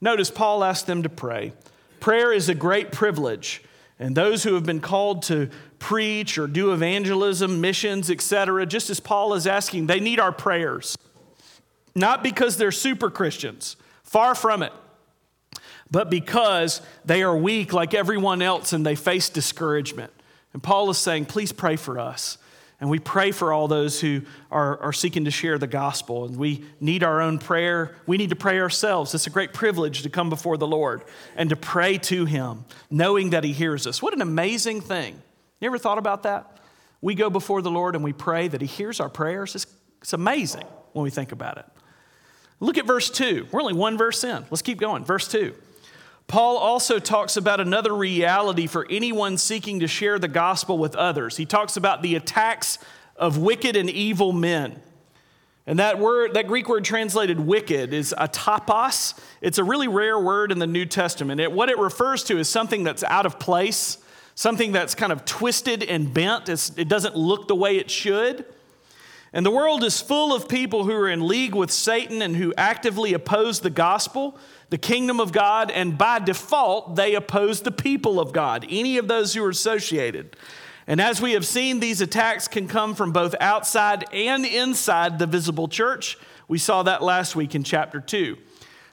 Notice 0.00 0.30
Paul 0.30 0.64
asked 0.64 0.86
them 0.86 1.02
to 1.02 1.08
pray. 1.08 1.52
Prayer 2.00 2.32
is 2.32 2.48
a 2.48 2.54
great 2.54 2.92
privilege, 2.92 3.62
and 3.98 4.16
those 4.16 4.44
who 4.44 4.54
have 4.54 4.64
been 4.64 4.80
called 4.80 5.22
to 5.24 5.50
preach 5.78 6.38
or 6.38 6.46
do 6.46 6.72
evangelism, 6.72 7.60
missions, 7.60 8.10
etc., 8.10 8.64
just 8.66 8.88
as 8.88 9.00
Paul 9.00 9.34
is 9.34 9.46
asking, 9.46 9.86
they 9.86 10.00
need 10.00 10.18
our 10.18 10.32
prayers. 10.32 10.96
Not 11.94 12.22
because 12.22 12.56
they're 12.56 12.72
super 12.72 13.10
Christians, 13.10 13.76
far 14.02 14.34
from 14.34 14.62
it, 14.62 14.72
but 15.90 16.08
because 16.08 16.80
they 17.04 17.22
are 17.22 17.36
weak 17.36 17.72
like 17.72 17.94
everyone 17.94 18.40
else 18.42 18.72
and 18.72 18.86
they 18.86 18.94
face 18.94 19.28
discouragement. 19.28 20.12
And 20.52 20.62
Paul 20.62 20.88
is 20.90 20.98
saying, 20.98 21.26
please 21.26 21.52
pray 21.52 21.76
for 21.76 21.98
us. 21.98 22.38
And 22.80 22.88
we 22.88 22.98
pray 22.98 23.30
for 23.30 23.52
all 23.52 23.68
those 23.68 24.00
who 24.00 24.22
are, 24.50 24.78
are 24.78 24.92
seeking 24.92 25.26
to 25.26 25.30
share 25.30 25.58
the 25.58 25.66
gospel. 25.66 26.24
And 26.24 26.36
we 26.36 26.64
need 26.80 27.04
our 27.04 27.20
own 27.20 27.38
prayer. 27.38 27.94
We 28.06 28.16
need 28.16 28.30
to 28.30 28.36
pray 28.36 28.58
ourselves. 28.58 29.14
It's 29.14 29.26
a 29.26 29.30
great 29.30 29.52
privilege 29.52 30.02
to 30.02 30.08
come 30.08 30.30
before 30.30 30.56
the 30.56 30.66
Lord 30.66 31.02
and 31.36 31.50
to 31.50 31.56
pray 31.56 31.98
to 31.98 32.24
Him, 32.24 32.64
knowing 32.90 33.30
that 33.30 33.44
He 33.44 33.52
hears 33.52 33.86
us. 33.86 34.00
What 34.00 34.14
an 34.14 34.22
amazing 34.22 34.80
thing. 34.80 35.20
You 35.60 35.66
ever 35.66 35.76
thought 35.76 35.98
about 35.98 36.22
that? 36.22 36.58
We 37.02 37.14
go 37.14 37.28
before 37.28 37.60
the 37.60 37.70
Lord 37.70 37.94
and 37.94 38.02
we 38.02 38.14
pray 38.14 38.48
that 38.48 38.62
He 38.62 38.66
hears 38.66 38.98
our 38.98 39.10
prayers. 39.10 39.54
It's, 39.54 39.66
it's 40.00 40.14
amazing 40.14 40.64
when 40.92 41.04
we 41.04 41.10
think 41.10 41.32
about 41.32 41.58
it. 41.58 41.66
Look 42.60 42.78
at 42.78 42.86
verse 42.86 43.10
2. 43.10 43.48
We're 43.52 43.60
only 43.60 43.74
one 43.74 43.98
verse 43.98 44.24
in. 44.24 44.44
Let's 44.50 44.62
keep 44.62 44.80
going. 44.80 45.04
Verse 45.04 45.28
2. 45.28 45.54
Paul 46.30 46.58
also 46.58 47.00
talks 47.00 47.36
about 47.36 47.58
another 47.58 47.92
reality 47.92 48.68
for 48.68 48.86
anyone 48.88 49.36
seeking 49.36 49.80
to 49.80 49.88
share 49.88 50.16
the 50.16 50.28
gospel 50.28 50.78
with 50.78 50.94
others. 50.94 51.36
He 51.36 51.44
talks 51.44 51.76
about 51.76 52.02
the 52.02 52.14
attacks 52.14 52.78
of 53.16 53.36
wicked 53.36 53.74
and 53.74 53.90
evil 53.90 54.30
men. 54.30 54.80
And 55.66 55.80
that 55.80 55.98
word, 55.98 56.34
that 56.34 56.46
Greek 56.46 56.68
word 56.68 56.84
translated 56.84 57.40
wicked 57.40 57.92
is 57.92 58.14
atopos. 58.16 59.18
It's 59.40 59.58
a 59.58 59.64
really 59.64 59.88
rare 59.88 60.20
word 60.20 60.52
in 60.52 60.60
the 60.60 60.68
New 60.68 60.86
Testament. 60.86 61.40
It, 61.40 61.50
what 61.50 61.68
it 61.68 61.78
refers 61.78 62.22
to 62.24 62.38
is 62.38 62.48
something 62.48 62.84
that's 62.84 63.02
out 63.02 63.26
of 63.26 63.40
place, 63.40 63.98
something 64.36 64.70
that's 64.70 64.94
kind 64.94 65.10
of 65.10 65.24
twisted 65.24 65.82
and 65.82 66.14
bent. 66.14 66.48
It's, 66.48 66.70
it 66.78 66.86
doesn't 66.86 67.16
look 67.16 67.48
the 67.48 67.56
way 67.56 67.76
it 67.76 67.90
should. 67.90 68.44
And 69.32 69.44
the 69.44 69.50
world 69.50 69.82
is 69.82 70.00
full 70.00 70.32
of 70.32 70.48
people 70.48 70.84
who 70.84 70.92
are 70.92 71.08
in 71.08 71.26
league 71.26 71.56
with 71.56 71.72
Satan 71.72 72.22
and 72.22 72.36
who 72.36 72.54
actively 72.56 73.14
oppose 73.14 73.60
the 73.60 73.70
gospel, 73.70 74.38
the 74.70 74.78
kingdom 74.78 75.20
of 75.20 75.32
God, 75.32 75.70
and 75.70 75.98
by 75.98 76.20
default, 76.20 76.96
they 76.96 77.14
oppose 77.14 77.60
the 77.60 77.72
people 77.72 78.20
of 78.20 78.32
God, 78.32 78.64
any 78.70 78.98
of 78.98 79.08
those 79.08 79.34
who 79.34 79.44
are 79.44 79.50
associated. 79.50 80.36
And 80.86 81.00
as 81.00 81.20
we 81.20 81.32
have 81.32 81.46
seen, 81.46 81.80
these 81.80 82.00
attacks 82.00 82.48
can 82.48 82.66
come 82.66 82.94
from 82.94 83.12
both 83.12 83.34
outside 83.40 84.04
and 84.12 84.46
inside 84.46 85.18
the 85.18 85.26
visible 85.26 85.68
church. 85.68 86.16
We 86.48 86.58
saw 86.58 86.82
that 86.84 87.02
last 87.02 87.36
week 87.36 87.54
in 87.54 87.62
chapter 87.62 88.00
2. 88.00 88.36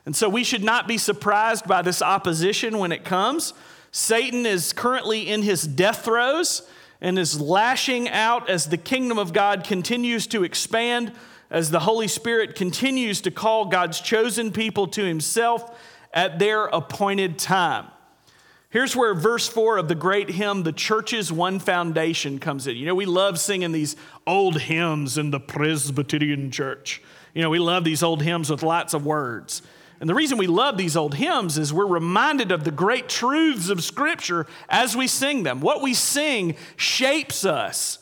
And 0.05 0.15
so 0.15 0.29
we 0.29 0.43
should 0.43 0.63
not 0.63 0.87
be 0.87 0.97
surprised 0.97 1.67
by 1.67 1.81
this 1.81 2.01
opposition 2.01 2.77
when 2.77 2.91
it 2.91 3.03
comes. 3.03 3.53
Satan 3.91 4.45
is 4.45 4.73
currently 4.73 5.27
in 5.27 5.41
his 5.41 5.63
death 5.63 6.05
throes 6.05 6.67
and 7.01 7.17
is 7.19 7.41
lashing 7.41 8.09
out 8.09 8.49
as 8.49 8.67
the 8.67 8.77
kingdom 8.77 9.17
of 9.17 9.33
God 9.33 9.63
continues 9.63 10.27
to 10.27 10.43
expand, 10.43 11.11
as 11.49 11.71
the 11.71 11.79
Holy 11.79 12.07
Spirit 12.07 12.55
continues 12.55 13.21
to 13.21 13.31
call 13.31 13.65
God's 13.65 13.99
chosen 14.01 14.51
people 14.51 14.87
to 14.87 15.03
himself 15.03 15.79
at 16.13 16.39
their 16.39 16.65
appointed 16.65 17.37
time. 17.37 17.87
Here's 18.69 18.95
where 18.95 19.13
verse 19.13 19.47
4 19.47 19.77
of 19.77 19.87
the 19.87 19.95
great 19.95 20.29
hymn, 20.29 20.63
The 20.63 20.73
Church's 20.73 21.31
One 21.31 21.59
Foundation, 21.59 22.37
comes 22.37 22.67
in. 22.67 22.75
You 22.75 22.85
know, 22.85 22.95
we 22.95 23.05
love 23.05 23.39
singing 23.39 23.71
these 23.71 23.95
old 24.25 24.59
hymns 24.61 25.17
in 25.17 25.31
the 25.31 25.39
Presbyterian 25.39 26.51
church. 26.51 27.01
You 27.33 27.41
know, 27.41 27.49
we 27.49 27.59
love 27.59 27.85
these 27.85 28.03
old 28.03 28.21
hymns 28.21 28.49
with 28.49 28.63
lots 28.63 28.93
of 28.93 29.05
words. 29.05 29.61
And 29.99 30.09
the 30.09 30.13
reason 30.13 30.37
we 30.37 30.47
love 30.47 30.77
these 30.77 30.97
old 30.97 31.15
hymns 31.15 31.57
is 31.57 31.73
we're 31.73 31.87
reminded 31.87 32.51
of 32.51 32.65
the 32.65 32.71
great 32.71 33.07
truths 33.07 33.69
of 33.69 33.83
Scripture 33.83 34.45
as 34.69 34.97
we 34.97 35.07
sing 35.07 35.43
them. 35.43 35.61
What 35.61 35.81
we 35.81 35.93
sing 35.93 36.55
shapes 36.75 37.45
us. 37.45 37.99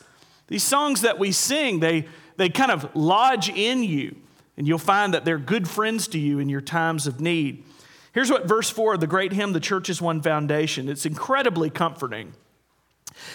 These 0.48 0.64
songs 0.64 1.02
that 1.02 1.18
we 1.18 1.32
sing, 1.32 1.80
they, 1.80 2.06
they 2.36 2.48
kind 2.48 2.70
of 2.70 2.94
lodge 2.94 3.48
in 3.48 3.82
you, 3.82 4.16
and 4.56 4.66
you'll 4.66 4.78
find 4.78 5.14
that 5.14 5.24
they're 5.24 5.38
good 5.38 5.68
friends 5.68 6.08
to 6.08 6.18
you 6.18 6.38
in 6.38 6.48
your 6.48 6.60
times 6.60 7.06
of 7.06 7.20
need. 7.20 7.64
Here's 8.12 8.30
what 8.30 8.48
verse 8.48 8.70
4 8.70 8.94
of 8.94 9.00
the 9.00 9.06
great 9.06 9.32
hymn, 9.32 9.52
The 9.52 9.60
Church 9.60 9.90
is 9.90 10.00
One 10.00 10.22
Foundation, 10.22 10.88
it's 10.88 11.06
incredibly 11.06 11.70
comforting. 11.70 12.32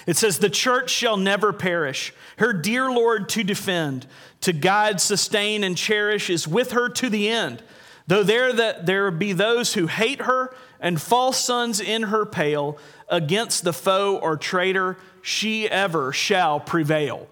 It 0.05 0.17
says, 0.17 0.39
The 0.39 0.49
church 0.49 0.89
shall 0.89 1.17
never 1.17 1.53
perish, 1.53 2.13
her 2.37 2.53
dear 2.53 2.91
Lord 2.91 3.29
to 3.29 3.43
defend, 3.43 4.07
to 4.41 4.53
guide, 4.53 5.01
sustain, 5.01 5.63
and 5.63 5.77
cherish 5.77 6.29
is 6.29 6.47
with 6.47 6.71
her 6.71 6.89
to 6.89 7.09
the 7.09 7.29
end. 7.29 7.63
Though 8.07 8.23
there, 8.23 8.51
that 8.53 8.85
there 8.85 9.09
be 9.11 9.33
those 9.33 9.73
who 9.73 9.87
hate 9.87 10.21
her 10.21 10.53
and 10.79 10.99
false 10.99 11.37
sons 11.37 11.79
in 11.79 12.03
her 12.03 12.25
pale, 12.25 12.77
against 13.07 13.63
the 13.63 13.73
foe 13.73 14.17
or 14.17 14.37
traitor, 14.37 14.97
she 15.21 15.69
ever 15.69 16.11
shall 16.11 16.59
prevail. 16.59 17.27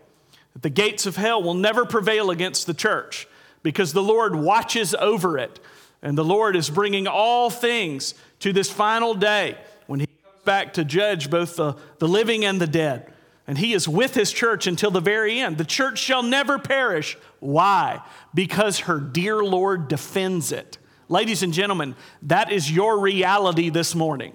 The 0.62 0.70
gates 0.70 1.06
of 1.06 1.16
hell 1.16 1.42
will 1.42 1.54
never 1.54 1.86
prevail 1.86 2.32
against 2.32 2.68
the 2.68 2.74
church 2.74 3.28
because 3.64 3.94
the 3.94 4.04
Lord 4.04 4.36
watches 4.36 4.94
over 4.96 5.38
it. 5.38 5.60
And 6.02 6.18
the 6.18 6.24
Lord 6.24 6.56
is 6.56 6.70
bringing 6.70 7.08
all 7.08 7.50
things 7.50 8.14
to 8.40 8.54
this 8.54 8.72
final 8.72 9.14
day 9.14 9.58
when 9.88 10.00
He 10.00 10.08
comes 10.08 10.44
back 10.46 10.74
to 10.74 10.86
judge 10.86 11.30
both 11.30 11.56
the, 11.56 11.76
the 12.00 12.08
living 12.08 12.46
and 12.46 12.60
the 12.60 12.68
dead. 12.68 13.14
And 13.48 13.58
He 13.58 13.74
is 13.74 13.88
with 13.88 14.16
His 14.16 14.32
church 14.32 14.68
until 14.68 14.92
the 14.92 15.02
very 15.02 15.40
end. 15.40 15.58
The 15.58 15.66
church 15.66 16.00
shall 16.00 16.24
never 16.24 16.58
perish. 16.58 17.18
Why? 17.40 18.02
Because 18.34 18.80
her 18.80 19.00
dear 19.00 19.44
Lord 19.44 19.88
defends 19.88 20.52
it. 20.52 20.78
Ladies 21.10 21.44
and 21.44 21.54
gentlemen, 21.54 21.96
that 22.24 22.52
is 22.52 22.72
your 22.72 23.00
reality 23.00 23.70
this 23.70 23.96
morning. 23.96 24.34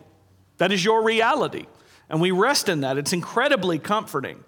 That 0.59 0.73
is 0.73 0.85
your 0.85 1.03
reality. 1.03 1.67
And 2.09 2.21
we 2.21 2.31
rest 2.31 2.69
in 2.69 2.81
that. 2.81 2.99
It's 2.99 3.13
incredibly 3.13 3.79
comforting. 3.79 4.43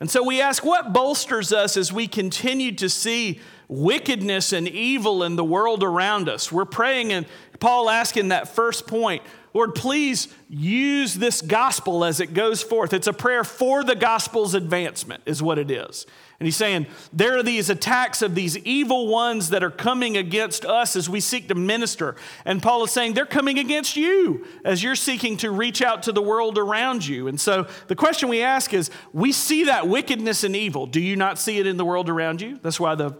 And 0.00 0.10
so 0.10 0.22
we 0.22 0.40
ask, 0.40 0.64
what 0.64 0.92
bolsters 0.94 1.52
us 1.52 1.76
as 1.76 1.92
we 1.92 2.08
continue 2.08 2.72
to 2.72 2.88
see 2.88 3.40
wickedness 3.70 4.52
and 4.52 4.68
evil 4.68 5.22
in 5.22 5.36
the 5.36 5.44
world 5.44 5.82
around 5.82 6.28
us? 6.28 6.52
We're 6.52 6.64
praying, 6.64 7.12
and 7.12 7.24
Paul 7.58 7.88
asking 7.88 8.28
that 8.28 8.48
first 8.48 8.86
point 8.86 9.22
Lord, 9.52 9.74
please 9.74 10.28
use 10.48 11.14
this 11.14 11.42
gospel 11.42 12.04
as 12.04 12.20
it 12.20 12.34
goes 12.34 12.62
forth. 12.62 12.92
It's 12.92 13.08
a 13.08 13.12
prayer 13.12 13.42
for 13.42 13.82
the 13.82 13.96
gospel's 13.96 14.54
advancement, 14.54 15.24
is 15.26 15.42
what 15.42 15.58
it 15.58 15.70
is. 15.70 16.06
And 16.38 16.46
he's 16.46 16.56
saying, 16.56 16.86
there 17.12 17.36
are 17.36 17.42
these 17.42 17.68
attacks 17.68 18.22
of 18.22 18.34
these 18.34 18.56
evil 18.58 19.08
ones 19.08 19.50
that 19.50 19.62
are 19.62 19.70
coming 19.70 20.16
against 20.16 20.64
us 20.64 20.94
as 20.94 21.10
we 21.10 21.20
seek 21.20 21.48
to 21.48 21.54
minister. 21.54 22.14
And 22.44 22.62
Paul 22.62 22.84
is 22.84 22.92
saying, 22.92 23.14
they're 23.14 23.26
coming 23.26 23.58
against 23.58 23.96
you 23.96 24.46
as 24.64 24.82
you're 24.82 24.94
seeking 24.94 25.36
to 25.38 25.50
reach 25.50 25.82
out 25.82 26.04
to 26.04 26.12
the 26.12 26.22
world 26.22 26.56
around 26.56 27.06
you. 27.06 27.26
And 27.26 27.38
so 27.38 27.66
the 27.88 27.96
question 27.96 28.28
we 28.28 28.42
ask 28.42 28.72
is, 28.72 28.90
we 29.12 29.32
see 29.32 29.64
that 29.64 29.88
wickedness 29.88 30.44
and 30.44 30.54
evil. 30.54 30.86
Do 30.86 31.00
you 31.00 31.16
not 31.16 31.38
see 31.38 31.58
it 31.58 31.66
in 31.66 31.76
the 31.76 31.84
world 31.84 32.08
around 32.08 32.40
you? 32.40 32.58
That's 32.62 32.80
why 32.80 32.94
the, 32.94 33.16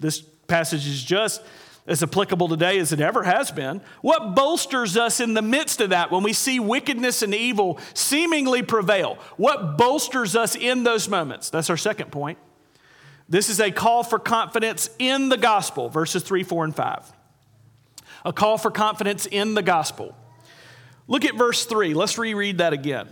this 0.00 0.20
passage 0.20 0.86
is 0.86 1.02
just 1.02 1.42
as 1.86 2.02
applicable 2.02 2.48
today 2.48 2.78
as 2.78 2.92
it 2.92 3.00
ever 3.00 3.22
has 3.22 3.50
been. 3.50 3.80
What 4.00 4.34
bolsters 4.34 4.96
us 4.96 5.20
in 5.20 5.34
the 5.34 5.42
midst 5.42 5.80
of 5.80 5.90
that 5.90 6.10
when 6.10 6.22
we 6.22 6.32
see 6.32 6.60
wickedness 6.60 7.22
and 7.22 7.34
evil 7.34 7.78
seemingly 7.94 8.62
prevail? 8.62 9.18
What 9.36 9.76
bolsters 9.76 10.36
us 10.36 10.54
in 10.54 10.84
those 10.84 11.08
moments? 11.08 11.50
That's 11.50 11.70
our 11.70 11.76
second 11.76 12.12
point. 12.12 12.38
This 13.28 13.48
is 13.48 13.60
a 13.60 13.70
call 13.70 14.02
for 14.02 14.18
confidence 14.18 14.90
in 14.98 15.28
the 15.28 15.36
gospel, 15.36 15.88
verses 15.88 16.22
3, 16.22 16.42
4, 16.42 16.64
and 16.64 16.76
5. 16.76 17.12
A 18.24 18.32
call 18.32 18.58
for 18.58 18.70
confidence 18.70 19.26
in 19.26 19.54
the 19.54 19.62
gospel. 19.62 20.16
Look 21.06 21.24
at 21.24 21.36
verse 21.36 21.64
3. 21.64 21.94
Let's 21.94 22.18
reread 22.18 22.58
that 22.58 22.72
again. 22.72 23.08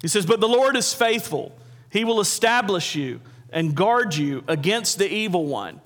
He 0.00 0.08
says, 0.08 0.26
But 0.26 0.40
the 0.40 0.48
Lord 0.48 0.76
is 0.76 0.94
faithful, 0.94 1.56
He 1.90 2.04
will 2.04 2.20
establish 2.20 2.94
you 2.94 3.20
and 3.50 3.74
guard 3.74 4.14
you 4.14 4.44
against 4.46 4.98
the 4.98 5.12
evil 5.12 5.46
one. 5.46 5.80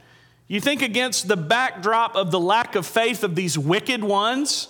You 0.53 0.61
think 0.61 0.83
against 0.83 1.29
the 1.29 1.37
backdrop 1.39 2.15
of 2.15 2.31
the 2.31 2.39
lack 2.39 2.75
of 2.75 2.85
faith 2.85 3.25
of 3.25 3.35
these 3.35 3.57
wicked 3.57 4.05
ones. 4.05 4.69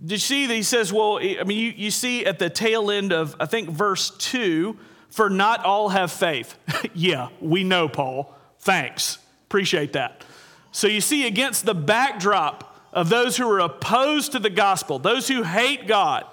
Did 0.00 0.12
you 0.12 0.18
see 0.18 0.46
that 0.46 0.54
he 0.54 0.62
says, 0.62 0.92
well, 0.92 1.18
I 1.18 1.42
mean, 1.42 1.58
you, 1.58 1.72
you 1.76 1.90
see 1.90 2.24
at 2.24 2.38
the 2.38 2.48
tail 2.48 2.92
end 2.92 3.12
of, 3.12 3.34
I 3.40 3.46
think, 3.46 3.68
verse 3.68 4.10
2, 4.10 4.78
for 5.08 5.28
not 5.28 5.64
all 5.64 5.88
have 5.88 6.12
faith. 6.12 6.56
yeah, 6.94 7.30
we 7.40 7.64
know, 7.64 7.88
Paul. 7.88 8.32
Thanks. 8.60 9.18
Appreciate 9.46 9.94
that. 9.94 10.24
So 10.70 10.86
you 10.86 11.00
see, 11.00 11.26
against 11.26 11.66
the 11.66 11.74
backdrop 11.74 12.78
of 12.92 13.08
those 13.08 13.36
who 13.36 13.50
are 13.50 13.58
opposed 13.58 14.30
to 14.30 14.38
the 14.38 14.48
gospel, 14.48 15.00
those 15.00 15.26
who 15.26 15.42
hate 15.42 15.88
God, 15.88 16.24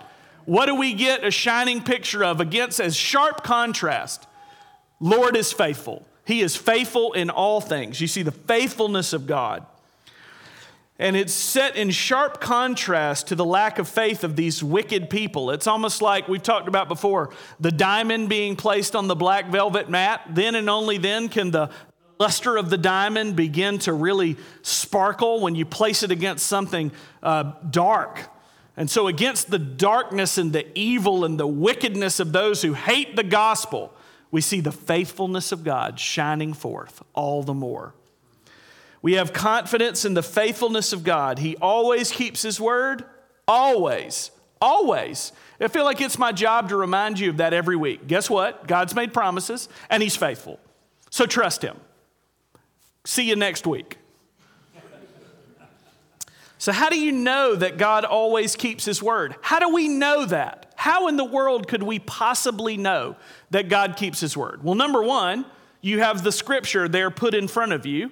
what 0.45 0.67
do 0.67 0.76
we 0.76 0.93
get 0.93 1.24
a 1.24 1.32
shining 1.32 1.82
picture 1.82 2.24
of 2.24 2.39
against 2.39 2.80
as 2.80 2.95
sharp 2.95 3.43
contrast? 3.43 4.28
Lord 5.00 5.36
is 5.36 5.52
faithful. 5.52 6.06
He 6.25 6.41
is 6.41 6.55
faithful 6.55 7.13
in 7.13 7.29
all 7.29 7.62
things. 7.62 7.99
You 7.99 8.07
see 8.07 8.23
the 8.23 8.31
faithfulness 8.31 9.13
of 9.13 9.27
God. 9.27 9.65
And 11.01 11.15
it's 11.15 11.34
set 11.34 11.75
in 11.75 11.89
sharp 11.89 12.39
contrast 12.39 13.27
to 13.29 13.36
the 13.36 13.43
lack 13.43 13.79
of 13.79 13.88
faith 13.88 14.23
of 14.23 14.36
these 14.36 14.63
wicked 14.63 15.10
people. 15.10 15.49
It's 15.49 15.65
almost 15.65 15.99
like 15.99 16.27
we've 16.27 16.43
talked 16.43 16.67
about 16.67 16.88
before 16.88 17.31
the 17.60 17.71
diamond 17.71 18.29
being 18.29 18.55
placed 18.55 18.95
on 18.95 19.07
the 19.07 19.15
black 19.15 19.47
velvet 19.47 19.89
mat. 19.89 20.21
Then 20.29 20.53
and 20.53 20.69
only 20.69 20.99
then 20.99 21.27
can 21.27 21.49
the 21.49 21.71
luster 22.19 22.55
of 22.55 22.69
the 22.69 22.77
diamond 22.77 23.36
begin 23.36 23.79
to 23.79 23.93
really 23.93 24.38
sparkle 24.62 25.39
when 25.39 25.55
you 25.55 25.65
place 25.65 26.03
it 26.03 26.12
against 26.12 26.45
something 26.45 26.91
uh, 27.23 27.53
dark. 27.67 28.29
And 28.77 28.88
so, 28.88 29.07
against 29.07 29.49
the 29.49 29.57
darkness 29.57 30.38
and 30.38 30.53
the 30.53 30.67
evil 30.77 31.25
and 31.25 31.39
the 31.39 31.47
wickedness 31.47 32.19
of 32.19 32.31
those 32.31 32.62
who 32.62 32.73
hate 32.73 33.15
the 33.15 33.23
gospel, 33.23 33.91
we 34.32 34.41
see 34.41 34.62
the 34.62 34.72
faithfulness 34.72 35.52
of 35.52 35.63
God 35.63 36.00
shining 36.00 36.54
forth 36.54 37.04
all 37.13 37.44
the 37.44 37.54
more. 37.54 37.94
We 39.02 39.13
have 39.13 39.34
confidence 39.34 40.06
in 40.06 40.13
the 40.13 40.24
faithfulness 40.24 40.94
of 40.94 41.04
God. 41.04 41.39
He 41.39 41.58
always 41.58 42.12
keeps 42.12 42.41
His 42.41 42.60
word, 42.60 43.04
always, 43.48 44.32
always. 44.62 45.34
I 45.60 45.67
feel 45.67 45.86
like 45.86 46.02
it's 46.02 46.17
my 46.17 46.32
job 46.32 46.70
to 46.70 46.78
remind 46.78 47.20
you 47.20 47.32
of 47.32 47.38
that 47.38 47.54
every 47.54 47.76
week. 47.76 48.08
Guess 48.08 48.30
what? 48.30 48.67
God's 48.67 48.96
made 48.96 49.13
promises 49.13 49.70
and 49.89 50.02
He's 50.02 50.15
faithful. 50.15 50.60
So 51.10 51.26
trust 51.26 51.63
Him. 51.63 51.78
See 53.06 53.28
you 53.28 53.36
next 53.36 53.65
week. 53.65 53.98
So, 56.62 56.71
how 56.71 56.89
do 56.89 57.00
you 57.00 57.12
know 57.12 57.56
that 57.56 57.80
God 57.80 58.06
always 58.06 58.56
keeps 58.56 58.86
His 58.86 59.02
word? 59.02 59.34
How 59.41 59.58
do 59.58 59.74
we 59.74 59.88
know 59.88 60.26
that? 60.26 60.71
How 60.76 61.08
in 61.08 61.17
the 61.17 61.26
world 61.26 61.67
could 61.67 61.82
we 61.82 61.97
possibly 61.97 62.78
know 62.78 63.15
that 63.50 63.67
God 63.67 63.97
keeps 63.97 64.19
His 64.19 64.38
word? 64.38 64.63
Well, 64.63 64.76
number 64.76 65.02
one, 65.02 65.45
you 65.82 66.02
have 66.02 66.24
the 66.24 66.32
scripture 66.32 66.88
there 66.88 67.10
put 67.10 67.34
in 67.34 67.47
front 67.47 67.71
of 67.71 67.88
you 67.88 68.12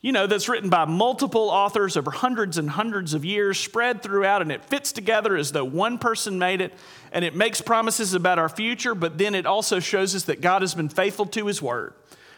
you 0.00 0.12
know, 0.12 0.26
that's 0.26 0.50
written 0.50 0.68
by 0.68 0.84
multiple 0.84 1.48
authors 1.48 1.96
over 1.96 2.10
hundreds 2.10 2.58
and 2.58 2.68
hundreds 2.68 3.14
of 3.14 3.24
years, 3.24 3.58
spread 3.58 4.02
throughout, 4.02 4.42
and 4.42 4.52
it 4.52 4.62
fits 4.62 4.92
together 4.92 5.34
as 5.34 5.52
though 5.52 5.64
one 5.64 5.96
person 5.96 6.38
made 6.38 6.60
it. 6.60 6.74
And 7.10 7.24
it 7.24 7.34
makes 7.34 7.62
promises 7.62 8.12
about 8.12 8.38
our 8.38 8.50
future, 8.50 8.94
but 8.94 9.16
then 9.16 9.34
it 9.34 9.46
also 9.46 9.80
shows 9.80 10.14
us 10.14 10.24
that 10.24 10.42
God 10.42 10.60
has 10.60 10.74
been 10.74 10.90
faithful 10.90 11.24
to 11.26 11.46
his 11.46 11.62
word. 11.62 11.94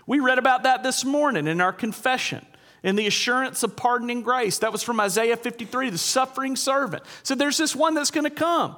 We 0.07 0.21
read 0.21 0.39
about 0.39 0.63
that 0.63 0.85
this 0.85 1.05
morning 1.05 1.49
in 1.49 1.61
our 1.61 1.73
confession, 1.73 2.47
in 2.87 2.95
the 2.95 3.09
assurance 3.09 3.65
of 3.65 3.75
pardoning 3.77 4.23
grace. 4.23 4.59
That 4.59 4.71
was 4.71 4.83
from 4.83 5.01
Isaiah 5.01 5.37
53, 5.37 5.91
the 5.91 5.99
suffering 5.99 6.55
servant. 6.55 7.03
So 7.25 7.35
there's 7.35 7.59
this 7.59 7.75
one 7.75 7.95
that's 7.95 8.13
going 8.13 8.25
to 8.25 8.31
come. 8.31 8.77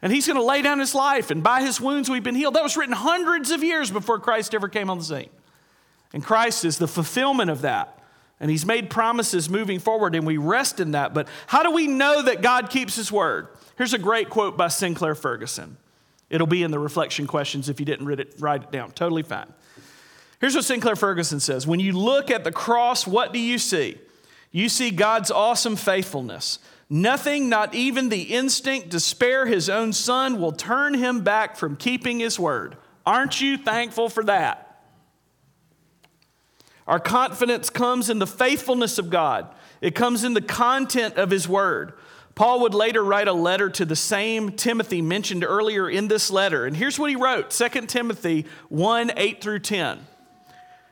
And 0.00 0.12
he's 0.12 0.28
going 0.28 0.38
to 0.38 0.44
lay 0.44 0.62
down 0.62 0.78
his 0.78 0.94
life, 0.94 1.32
and 1.32 1.42
by 1.42 1.60
his 1.60 1.80
wounds 1.80 2.08
we've 2.08 2.22
been 2.22 2.36
healed. 2.36 2.54
That 2.54 2.62
was 2.62 2.76
written 2.76 2.94
hundreds 2.94 3.50
of 3.50 3.64
years 3.64 3.90
before 3.90 4.20
Christ 4.20 4.54
ever 4.54 4.68
came 4.68 4.88
on 4.88 4.98
the 4.98 5.04
scene. 5.04 5.30
And 6.12 6.24
Christ 6.24 6.64
is 6.64 6.78
the 6.78 6.86
fulfillment 6.86 7.50
of 7.50 7.62
that. 7.62 7.98
And 8.40 8.52
He's 8.52 8.64
made 8.64 8.88
promises 8.88 9.50
moving 9.50 9.80
forward, 9.80 10.14
and 10.14 10.24
we 10.24 10.36
rest 10.36 10.78
in 10.78 10.92
that. 10.92 11.12
But 11.12 11.26
how 11.48 11.64
do 11.64 11.72
we 11.72 11.88
know 11.88 12.22
that 12.22 12.40
God 12.40 12.70
keeps 12.70 12.94
His 12.94 13.10
word? 13.10 13.48
Here's 13.76 13.94
a 13.94 13.98
great 13.98 14.30
quote 14.30 14.56
by 14.56 14.68
Sinclair 14.68 15.16
Ferguson. 15.16 15.76
It'll 16.30 16.46
be 16.46 16.62
in 16.62 16.70
the 16.70 16.78
reflection 16.78 17.26
questions 17.26 17.68
if 17.68 17.80
you 17.80 17.86
didn't 17.86 18.06
write 18.06 18.20
it, 18.20 18.34
write 18.38 18.62
it 18.62 18.70
down. 18.70 18.92
Totally 18.92 19.24
fine. 19.24 19.52
Here's 20.40 20.54
what 20.54 20.64
Sinclair 20.64 20.96
Ferguson 20.96 21.40
says 21.40 21.66
When 21.66 21.80
you 21.80 21.92
look 21.92 22.30
at 22.30 22.44
the 22.44 22.52
cross, 22.52 23.06
what 23.06 23.32
do 23.32 23.38
you 23.38 23.58
see? 23.58 23.98
You 24.50 24.68
see 24.68 24.90
God's 24.90 25.30
awesome 25.30 25.76
faithfulness. 25.76 26.58
Nothing, 26.90 27.50
not 27.50 27.74
even 27.74 28.08
the 28.08 28.22
instinct 28.22 28.92
to 28.92 29.00
spare 29.00 29.44
his 29.44 29.68
own 29.68 29.92
son, 29.92 30.40
will 30.40 30.52
turn 30.52 30.94
him 30.94 31.20
back 31.20 31.56
from 31.56 31.76
keeping 31.76 32.18
his 32.18 32.38
word. 32.38 32.76
Aren't 33.04 33.42
you 33.42 33.58
thankful 33.58 34.08
for 34.08 34.24
that? 34.24 34.64
Our 36.86 36.98
confidence 36.98 37.68
comes 37.68 38.08
in 38.08 38.18
the 38.18 38.26
faithfulness 38.26 38.98
of 38.98 39.10
God, 39.10 39.54
it 39.82 39.94
comes 39.94 40.24
in 40.24 40.32
the 40.32 40.40
content 40.40 41.16
of 41.16 41.30
his 41.30 41.46
word. 41.46 41.92
Paul 42.34 42.60
would 42.60 42.72
later 42.72 43.02
write 43.02 43.26
a 43.26 43.32
letter 43.32 43.68
to 43.68 43.84
the 43.84 43.96
same 43.96 44.52
Timothy 44.52 45.02
mentioned 45.02 45.42
earlier 45.42 45.90
in 45.90 46.06
this 46.06 46.30
letter. 46.30 46.66
And 46.66 46.76
here's 46.76 46.96
what 46.96 47.10
he 47.10 47.16
wrote 47.16 47.50
2 47.50 47.68
Timothy 47.86 48.46
1 48.68 49.10
8 49.16 49.42
through 49.42 49.58
10. 49.58 49.98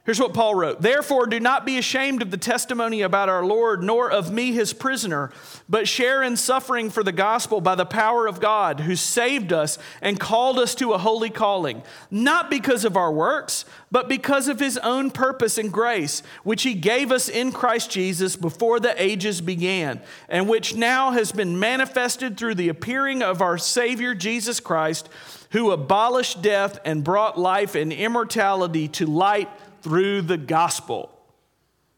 Here's 0.07 0.21
what 0.21 0.35
Paul 0.35 0.55
wrote. 0.55 0.83
Therefore, 0.83 1.27
do 1.27 1.41
not 1.41 1.67
be 1.67 1.79
ashamed 1.79 2.23
of 2.23 2.31
the 2.31 2.37
testimony 2.37 3.03
about 3.03 3.29
our 3.29 3.45
Lord, 3.45 3.83
nor 3.83 4.09
of 4.09 4.33
me, 4.33 4.53
his 4.53 4.73
prisoner, 4.73 5.33
but 5.69 5.89
share 5.89 6.23
in 6.23 6.37
suffering 6.37 6.91
for 6.91 7.03
the 7.03 7.11
gospel 7.11 7.61
by 7.61 7.75
the 7.75 7.85
power 7.85 8.29
of 8.29 8.39
God, 8.39 8.79
who 8.79 8.95
saved 8.95 9.53
us 9.53 9.81
and 10.01 10.21
called 10.21 10.61
us 10.61 10.77
to 10.77 10.93
a 10.93 10.99
holy 10.99 11.29
calling, 11.29 11.83
not 12.09 12.49
because 12.51 12.85
of 12.85 12.97
our 12.97 13.11
works, 13.11 13.65
but 13.91 14.09
because 14.09 14.47
of 14.47 14.61
his 14.61 14.79
own 14.79 15.11
purpose 15.11 15.59
and 15.59 15.73
grace, 15.73 16.23
which 16.45 16.63
he 16.63 16.75
gave 16.75 17.11
us 17.11 17.29
in 17.29 17.51
Christ 17.51 17.91
Jesus 17.91 18.37
before 18.37 18.79
the 18.79 19.03
ages 19.03 19.41
began, 19.41 20.01
and 20.29 20.49
which 20.49 20.77
now 20.77 21.11
has 21.11 21.33
been 21.33 21.59
manifested 21.59 22.37
through 22.37 22.55
the 22.55 22.69
appearing 22.69 23.25
of 23.25 23.43
our 23.43 23.59
Savior 23.59 24.15
Jesus 24.15 24.61
Christ, 24.61 25.09
who 25.51 25.73
abolished 25.73 26.43
death 26.43 26.79
and 26.85 27.03
brought 27.03 27.37
life 27.37 27.75
and 27.75 27.93
immortality 27.93 28.87
to 28.87 29.07
light 29.07 29.49
through 29.87 30.21
the 30.21 30.37
gospel. 30.37 31.17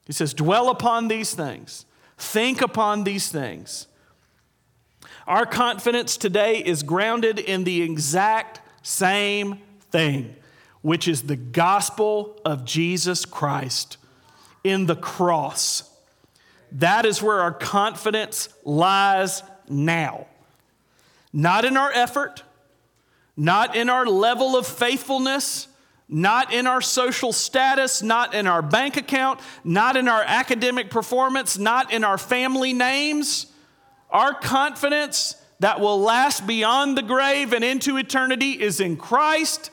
He 0.05 0.13
says, 0.13 0.35
dwell 0.35 0.69
upon 0.69 1.09
these 1.09 1.33
things, 1.33 1.87
think 2.19 2.61
upon 2.61 3.05
these 3.05 3.31
things. 3.31 3.87
Our 5.27 5.47
confidence 5.47 6.19
today 6.19 6.59
is 6.59 6.83
grounded 6.83 7.39
in 7.39 7.65
the 7.65 7.81
exact 7.81 8.61
same 8.83 9.61
thing, 9.91 10.37
which 10.83 11.09
is 11.09 11.23
the 11.23 11.37
gospel 11.37 12.39
of 12.45 12.67
Jesus 12.67 13.25
Christ 13.25 13.97
in 14.63 14.85
the 14.85 14.97
cross. 14.97 15.91
That 16.73 17.07
is 17.07 17.23
where 17.23 17.41
our 17.41 17.55
confidence 17.55 18.51
lies 18.67 19.43
now. 19.67 20.27
Not 21.33 21.65
in 21.65 21.79
our 21.79 21.91
effort, 21.93 22.43
not 23.35 23.75
in 23.75 23.89
our 23.89 24.05
level 24.05 24.59
of 24.59 24.67
faithfulness, 24.67 25.68
not 26.09 26.53
in 26.53 26.67
our 26.67 26.81
social 26.81 27.33
status, 27.33 28.03
not 28.03 28.35
in 28.35 28.47
our 28.47 28.63
bank 28.63 28.97
account, 28.97 29.41
not 29.63 29.97
in 29.97 30.09
our 30.09 30.23
academic 30.27 30.91
performance, 30.91 31.59
not 31.59 31.93
in 31.93 32.03
our 32.03 32.17
family 32.17 32.73
names. 32.73 33.47
Our 34.11 34.33
confidence 34.33 35.37
that 35.61 35.81
will 35.81 36.01
last 36.01 36.47
beyond 36.47 36.97
the 36.97 37.03
grave 37.03 37.53
and 37.53 37.63
into 37.63 37.99
eternity 37.99 38.53
is 38.53 38.81
in 38.81 38.97
Christ 38.97 39.71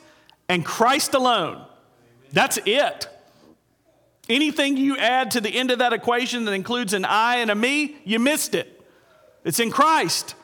and 0.48 0.64
Christ 0.64 1.14
alone. 1.14 1.64
That's 2.32 2.58
it. 2.66 3.08
Anything 4.28 4.76
you 4.76 4.96
add 4.98 5.30
to 5.32 5.40
the 5.40 5.50
end 5.50 5.70
of 5.70 5.78
that 5.78 5.92
equation 5.92 6.44
that 6.44 6.52
includes 6.52 6.92
an 6.92 7.04
I 7.04 7.36
and 7.36 7.50
a 7.50 7.54
me, 7.54 7.96
you 8.04 8.18
missed 8.18 8.54
it. 8.54 8.72
It's 9.44 9.60
in 9.60 9.70
Christ, 9.70 10.34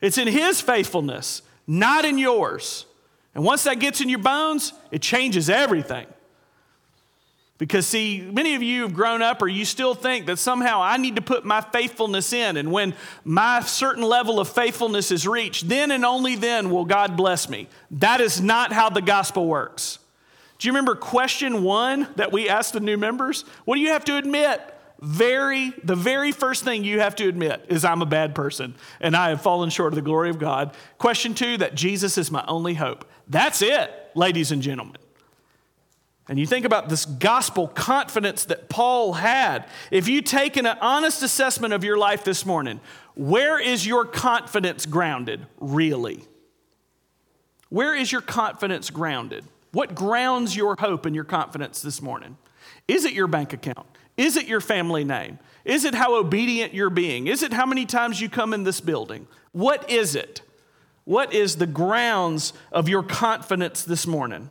it's 0.00 0.18
in 0.18 0.26
His 0.26 0.60
faithfulness, 0.60 1.42
not 1.66 2.04
in 2.04 2.18
yours. 2.18 2.86
And 3.34 3.44
once 3.44 3.64
that 3.64 3.78
gets 3.78 4.00
in 4.00 4.08
your 4.08 4.18
bones, 4.18 4.72
it 4.90 5.02
changes 5.02 5.48
everything. 5.48 6.06
Because, 7.58 7.86
see, 7.86 8.20
many 8.20 8.56
of 8.56 8.62
you 8.62 8.82
have 8.82 8.92
grown 8.92 9.22
up 9.22 9.40
or 9.40 9.46
you 9.46 9.64
still 9.64 9.94
think 9.94 10.26
that 10.26 10.38
somehow 10.38 10.82
I 10.82 10.96
need 10.96 11.14
to 11.14 11.22
put 11.22 11.44
my 11.44 11.60
faithfulness 11.60 12.32
in. 12.32 12.56
And 12.56 12.72
when 12.72 12.92
my 13.24 13.60
certain 13.60 14.02
level 14.02 14.40
of 14.40 14.48
faithfulness 14.48 15.12
is 15.12 15.28
reached, 15.28 15.68
then 15.68 15.92
and 15.92 16.04
only 16.04 16.34
then 16.34 16.70
will 16.70 16.84
God 16.84 17.16
bless 17.16 17.48
me. 17.48 17.68
That 17.92 18.20
is 18.20 18.40
not 18.40 18.72
how 18.72 18.90
the 18.90 19.00
gospel 19.00 19.46
works. 19.46 20.00
Do 20.58 20.66
you 20.66 20.72
remember 20.72 20.96
question 20.96 21.62
one 21.62 22.08
that 22.16 22.32
we 22.32 22.48
asked 22.48 22.72
the 22.72 22.80
new 22.80 22.96
members? 22.96 23.44
What 23.64 23.76
do 23.76 23.80
you 23.80 23.90
have 23.90 24.04
to 24.06 24.16
admit? 24.16 24.60
very 25.02 25.70
the 25.82 25.96
very 25.96 26.30
first 26.30 26.62
thing 26.62 26.84
you 26.84 27.00
have 27.00 27.16
to 27.16 27.28
admit 27.28 27.66
is 27.68 27.84
I'm 27.84 28.02
a 28.02 28.06
bad 28.06 28.36
person 28.36 28.76
and 29.00 29.16
I 29.16 29.30
have 29.30 29.42
fallen 29.42 29.68
short 29.68 29.92
of 29.92 29.96
the 29.96 30.02
glory 30.02 30.30
of 30.30 30.38
God. 30.38 30.76
Question 30.96 31.34
2 31.34 31.56
that 31.56 31.74
Jesus 31.74 32.16
is 32.16 32.30
my 32.30 32.44
only 32.46 32.74
hope. 32.74 33.04
That's 33.32 33.62
it, 33.62 33.90
ladies 34.14 34.52
and 34.52 34.60
gentlemen. 34.60 34.98
And 36.28 36.38
you 36.38 36.46
think 36.46 36.66
about 36.66 36.90
this 36.90 37.06
gospel 37.06 37.66
confidence 37.66 38.44
that 38.44 38.68
Paul 38.68 39.14
had. 39.14 39.66
If 39.90 40.06
you 40.06 40.20
take 40.20 40.58
an 40.58 40.66
honest 40.66 41.22
assessment 41.22 41.72
of 41.72 41.82
your 41.82 41.96
life 41.96 42.24
this 42.24 42.44
morning, 42.44 42.78
where 43.14 43.58
is 43.58 43.86
your 43.86 44.04
confidence 44.04 44.84
grounded, 44.84 45.46
really? 45.58 46.24
Where 47.70 47.94
is 47.94 48.12
your 48.12 48.20
confidence 48.20 48.90
grounded? 48.90 49.44
What 49.72 49.94
grounds 49.94 50.54
your 50.54 50.76
hope 50.78 51.06
and 51.06 51.14
your 51.14 51.24
confidence 51.24 51.80
this 51.80 52.02
morning? 52.02 52.36
Is 52.86 53.06
it 53.06 53.14
your 53.14 53.28
bank 53.28 53.54
account? 53.54 53.86
Is 54.18 54.36
it 54.36 54.46
your 54.46 54.60
family 54.60 55.04
name? 55.04 55.38
Is 55.64 55.86
it 55.86 55.94
how 55.94 56.16
obedient 56.16 56.74
you're 56.74 56.90
being? 56.90 57.28
Is 57.28 57.42
it 57.42 57.54
how 57.54 57.64
many 57.64 57.86
times 57.86 58.20
you 58.20 58.28
come 58.28 58.52
in 58.52 58.64
this 58.64 58.82
building? 58.82 59.26
What 59.52 59.90
is 59.90 60.14
it? 60.14 60.42
What 61.04 61.32
is 61.32 61.56
the 61.56 61.66
grounds 61.66 62.52
of 62.70 62.88
your 62.88 63.02
confidence 63.02 63.82
this 63.82 64.06
morning? 64.06 64.50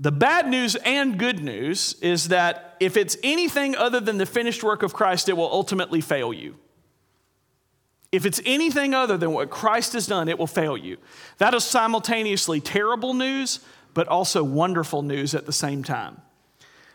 The 0.00 0.12
bad 0.12 0.48
news 0.48 0.74
and 0.76 1.18
good 1.18 1.42
news 1.42 1.94
is 2.02 2.28
that 2.28 2.76
if 2.80 2.96
it's 2.96 3.16
anything 3.22 3.76
other 3.76 4.00
than 4.00 4.18
the 4.18 4.26
finished 4.26 4.62
work 4.62 4.82
of 4.82 4.92
Christ, 4.92 5.28
it 5.28 5.36
will 5.36 5.50
ultimately 5.50 6.00
fail 6.00 6.32
you. 6.32 6.56
If 8.10 8.26
it's 8.26 8.40
anything 8.44 8.94
other 8.94 9.16
than 9.16 9.32
what 9.32 9.50
Christ 9.50 9.92
has 9.94 10.06
done, 10.06 10.28
it 10.28 10.38
will 10.38 10.46
fail 10.46 10.76
you. 10.76 10.98
That 11.38 11.54
is 11.54 11.64
simultaneously 11.64 12.60
terrible 12.60 13.14
news, 13.14 13.60
but 13.92 14.08
also 14.08 14.44
wonderful 14.44 15.02
news 15.02 15.34
at 15.34 15.46
the 15.46 15.52
same 15.52 15.82
time. 15.82 16.20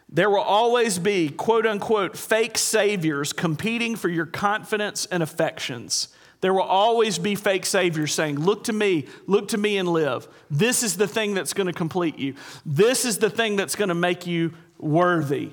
There 0.08 0.30
will 0.30 0.40
always 0.40 0.98
be, 0.98 1.30
quote 1.30 1.66
unquote, 1.66 2.18
fake 2.18 2.58
saviors 2.58 3.32
competing 3.32 3.96
for 3.96 4.10
your 4.10 4.26
confidence 4.26 5.06
and 5.08 5.22
affections. 5.22 6.10
There 6.42 6.54
will 6.54 6.62
always 6.62 7.20
be 7.20 7.36
fake 7.36 7.66
saviors 7.66 8.14
saying, 8.14 8.40
Look 8.40 8.66
to 8.66 8.74
me, 8.74 9.08
look 9.28 9.50
to 9.50 9.58
me 9.58 9.78
and 9.78 9.90
live. 9.90 10.28
This 10.50 10.84
is 10.84 10.98
the 10.98 11.08
thing 11.08 11.34
that's 11.34 11.54
going 11.54 11.68
to 11.68 11.74
complete 11.74 12.18
you. 12.18 12.36
This 12.66 13.06
is 13.06 13.18
the 13.18 13.30
thing 13.30 13.56
that's 13.56 13.76
going 13.76 13.90
to 13.90 13.96
make 13.96 14.26
you 14.26 14.54
worthy. 14.78 15.52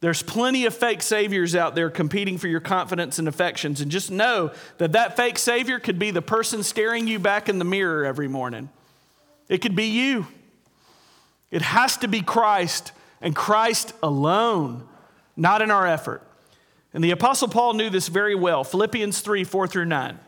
There's 0.00 0.22
plenty 0.22 0.66
of 0.66 0.74
fake 0.74 1.00
saviors 1.00 1.54
out 1.54 1.74
there 1.74 1.88
competing 1.88 2.36
for 2.36 2.48
your 2.48 2.60
confidence 2.60 3.18
and 3.18 3.26
affections. 3.26 3.80
And 3.80 3.90
just 3.90 4.10
know 4.10 4.52
that 4.76 4.92
that 4.92 5.16
fake 5.16 5.38
savior 5.38 5.78
could 5.78 5.98
be 5.98 6.10
the 6.10 6.20
person 6.20 6.62
staring 6.62 7.06
you 7.06 7.18
back 7.18 7.48
in 7.48 7.58
the 7.58 7.64
mirror 7.64 8.04
every 8.04 8.28
morning. 8.28 8.68
It 9.48 9.62
could 9.62 9.74
be 9.74 9.86
you. 9.86 10.26
It 11.50 11.62
has 11.62 11.96
to 11.98 12.08
be 12.08 12.20
Christ 12.20 12.92
and 13.22 13.34
Christ 13.34 13.94
alone, 14.02 14.86
not 15.36 15.62
in 15.62 15.70
our 15.70 15.86
effort. 15.86 16.22
And 16.94 17.02
the 17.02 17.10
Apostle 17.10 17.48
Paul 17.48 17.74
knew 17.74 17.90
this 17.90 18.08
very 18.08 18.36
well. 18.36 18.64
Philippians 18.64 19.20
3 19.20 19.44
4 19.44 19.66
through 19.66 19.84
9. 19.86 20.18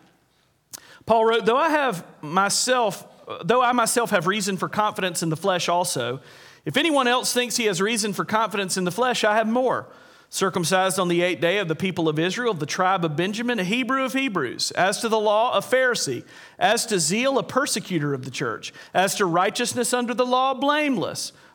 Paul 1.06 1.24
wrote, 1.24 1.46
Though 1.46 1.56
I 1.56 1.70
have 1.70 2.04
myself, 2.20 3.06
though 3.44 3.62
I 3.62 3.72
myself 3.72 4.10
have 4.10 4.26
reason 4.26 4.56
for 4.56 4.68
confidence 4.68 5.22
in 5.22 5.30
the 5.30 5.36
flesh 5.36 5.68
also, 5.68 6.20
if 6.64 6.76
anyone 6.76 7.06
else 7.06 7.32
thinks 7.32 7.56
he 7.56 7.66
has 7.66 7.80
reason 7.80 8.12
for 8.12 8.24
confidence 8.24 8.76
in 8.76 8.84
the 8.84 8.90
flesh, 8.90 9.22
I 9.22 9.36
have 9.36 9.46
more. 9.48 9.86
Circumcised 10.28 10.98
on 10.98 11.06
the 11.06 11.22
eighth 11.22 11.40
day 11.40 11.58
of 11.58 11.68
the 11.68 11.76
people 11.76 12.08
of 12.08 12.18
Israel, 12.18 12.50
of 12.50 12.58
the 12.58 12.66
tribe 12.66 13.04
of 13.04 13.14
Benjamin, 13.14 13.60
a 13.60 13.64
Hebrew 13.64 14.04
of 14.04 14.12
Hebrews. 14.12 14.72
As 14.72 15.00
to 15.00 15.08
the 15.08 15.20
law, 15.20 15.56
a 15.56 15.60
Pharisee. 15.60 16.24
As 16.58 16.84
to 16.86 16.98
zeal, 16.98 17.38
a 17.38 17.44
persecutor 17.44 18.12
of 18.12 18.24
the 18.24 18.32
church. 18.32 18.74
As 18.92 19.14
to 19.14 19.24
righteousness 19.24 19.94
under 19.94 20.12
the 20.12 20.26
law, 20.26 20.52
blameless. 20.52 21.32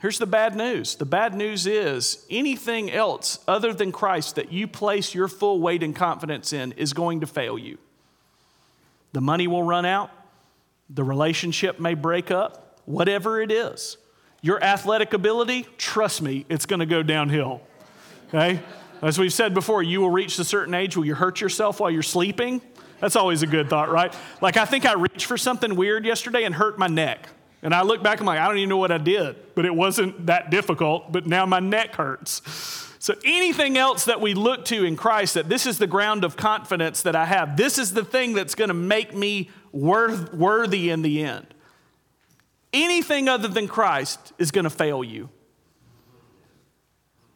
Here's 0.00 0.18
the 0.18 0.26
bad 0.26 0.54
news 0.54 0.94
the 0.96 1.04
bad 1.04 1.34
news 1.34 1.66
is 1.66 2.24
anything 2.30 2.90
else 2.90 3.40
other 3.48 3.72
than 3.72 3.92
Christ 3.92 4.36
that 4.36 4.52
you 4.52 4.66
place 4.68 5.14
your 5.14 5.28
full 5.28 5.60
weight 5.60 5.82
and 5.82 5.94
confidence 5.94 6.52
in 6.52 6.72
is 6.72 6.92
going 6.92 7.20
to 7.20 7.26
fail 7.26 7.58
you. 7.58 7.78
The 9.12 9.20
money 9.20 9.48
will 9.48 9.62
run 9.62 9.84
out, 9.84 10.10
the 10.88 11.02
relationship 11.02 11.80
may 11.80 11.94
break 11.94 12.30
up, 12.30 12.80
whatever 12.84 13.40
it 13.40 13.50
is. 13.50 13.96
Your 14.40 14.62
athletic 14.62 15.14
ability, 15.14 15.66
trust 15.78 16.22
me, 16.22 16.46
it's 16.48 16.66
going 16.66 16.80
to 16.80 16.86
go 16.86 17.02
downhill. 17.02 17.60
Okay? 18.28 18.60
As 19.02 19.18
we've 19.18 19.32
said 19.32 19.52
before, 19.52 19.82
you 19.82 20.00
will 20.00 20.10
reach 20.10 20.38
a 20.38 20.44
certain 20.44 20.74
age 20.74 20.96
where 20.96 21.06
you 21.06 21.14
hurt 21.14 21.40
yourself 21.40 21.80
while 21.80 21.90
you're 21.90 22.02
sleeping. 22.02 22.60
That's 23.00 23.16
always 23.16 23.42
a 23.42 23.46
good 23.46 23.68
thought, 23.68 23.90
right? 23.90 24.14
Like, 24.40 24.56
I 24.56 24.64
think 24.64 24.84
I 24.86 24.94
reached 24.94 25.26
for 25.26 25.36
something 25.36 25.74
weird 25.74 26.04
yesterday 26.04 26.44
and 26.44 26.54
hurt 26.54 26.78
my 26.78 26.88
neck. 26.88 27.28
And 27.62 27.74
I 27.74 27.82
look 27.82 28.02
back, 28.02 28.20
and 28.20 28.28
I'm 28.28 28.36
like, 28.36 28.40
I 28.40 28.46
don't 28.46 28.58
even 28.58 28.68
know 28.68 28.76
what 28.76 28.92
I 28.92 28.98
did, 28.98 29.36
but 29.54 29.64
it 29.64 29.74
wasn't 29.74 30.26
that 30.26 30.50
difficult, 30.50 31.10
but 31.10 31.26
now 31.26 31.44
my 31.44 31.60
neck 31.60 31.96
hurts. 31.96 32.42
So, 33.00 33.14
anything 33.24 33.76
else 33.76 34.04
that 34.06 34.20
we 34.20 34.34
look 34.34 34.64
to 34.66 34.84
in 34.84 34.96
Christ, 34.96 35.34
that 35.34 35.48
this 35.48 35.66
is 35.66 35.78
the 35.78 35.86
ground 35.86 36.24
of 36.24 36.36
confidence 36.36 37.02
that 37.02 37.16
I 37.16 37.26
have, 37.26 37.56
this 37.56 37.78
is 37.78 37.92
the 37.92 38.04
thing 38.04 38.34
that's 38.34 38.54
going 38.54 38.68
to 38.68 38.74
make 38.74 39.14
me 39.14 39.50
worth, 39.72 40.32
worthy 40.34 40.90
in 40.90 41.02
the 41.02 41.22
end. 41.22 41.46
Anything 42.72 43.28
other 43.28 43.48
than 43.48 43.66
Christ 43.66 44.32
is 44.38 44.50
going 44.50 44.64
to 44.64 44.70
fail 44.70 45.02
you. 45.02 45.30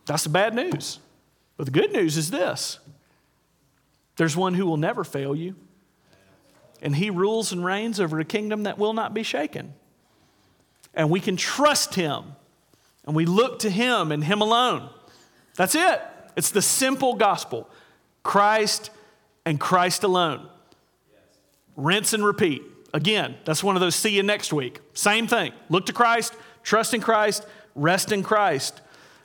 That's 0.07 0.25
the 0.25 0.31
bad 0.31 0.55
news. 0.55 0.99
But 1.57 1.67
the 1.67 1.73
good 1.73 1.93
news 1.93 2.17
is 2.17 2.31
this 2.31 2.79
there's 4.17 4.37
one 4.37 4.55
who 4.55 4.67
will 4.67 4.77
never 4.77 5.05
fail 5.05 5.35
you, 5.35 5.57
and 6.81 6.97
he 6.97 7.09
rules 7.09 7.53
and 7.53 7.65
reigns 7.65 8.01
over 8.01 8.19
a 8.21 8.25
kingdom 8.25 8.65
that 8.65 8.79
will 8.79 8.93
not 8.93 9.15
be 9.15 9.23
shaken. 9.23 9.75
And 10.95 11.11
we 11.11 11.21
can 11.21 11.37
trust 11.37 11.95
him, 11.95 12.25
and 13.07 13.17
we 13.17 13.25
look 13.25 13.61
to 13.61 13.71
him 13.71 14.13
and 14.13 14.23
him 14.23 14.41
alone. 14.41 14.91
That's 15.57 15.75
it. 15.75 16.03
It's 16.37 16.51
the 16.51 16.63
simple 16.63 17.15
gospel 17.15 17.69
Christ 18.23 18.91
and 19.45 19.59
Christ 19.59 20.05
alone. 20.05 20.49
Rinse 21.77 22.13
and 22.13 22.25
repeat. 22.25 22.63
Again, 22.95 23.37
that's 23.45 23.65
one 23.65 23.75
of 23.75 23.81
those 23.81 23.95
see 23.95 24.15
you 24.15 24.23
next 24.23 24.53
week. 24.53 24.81
Same 24.93 25.27
thing. 25.27 25.53
Look 25.71 25.87
to 25.87 25.93
Christ, 25.93 26.35
trust 26.63 26.93
in 26.93 27.01
Christ, 27.01 27.47
rest 27.75 28.13
in 28.13 28.23
Christ. 28.23 28.81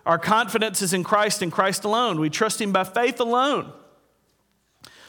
Our 0.05 0.17
confidence 0.17 0.81
is 0.81 0.93
in 0.93 1.03
Christ 1.03 1.41
and 1.41 1.51
Christ 1.51 1.83
alone. 1.83 2.19
We 2.19 2.29
trust 2.29 2.61
Him 2.61 2.71
by 2.71 2.85
faith 2.85 3.19
alone. 3.19 3.73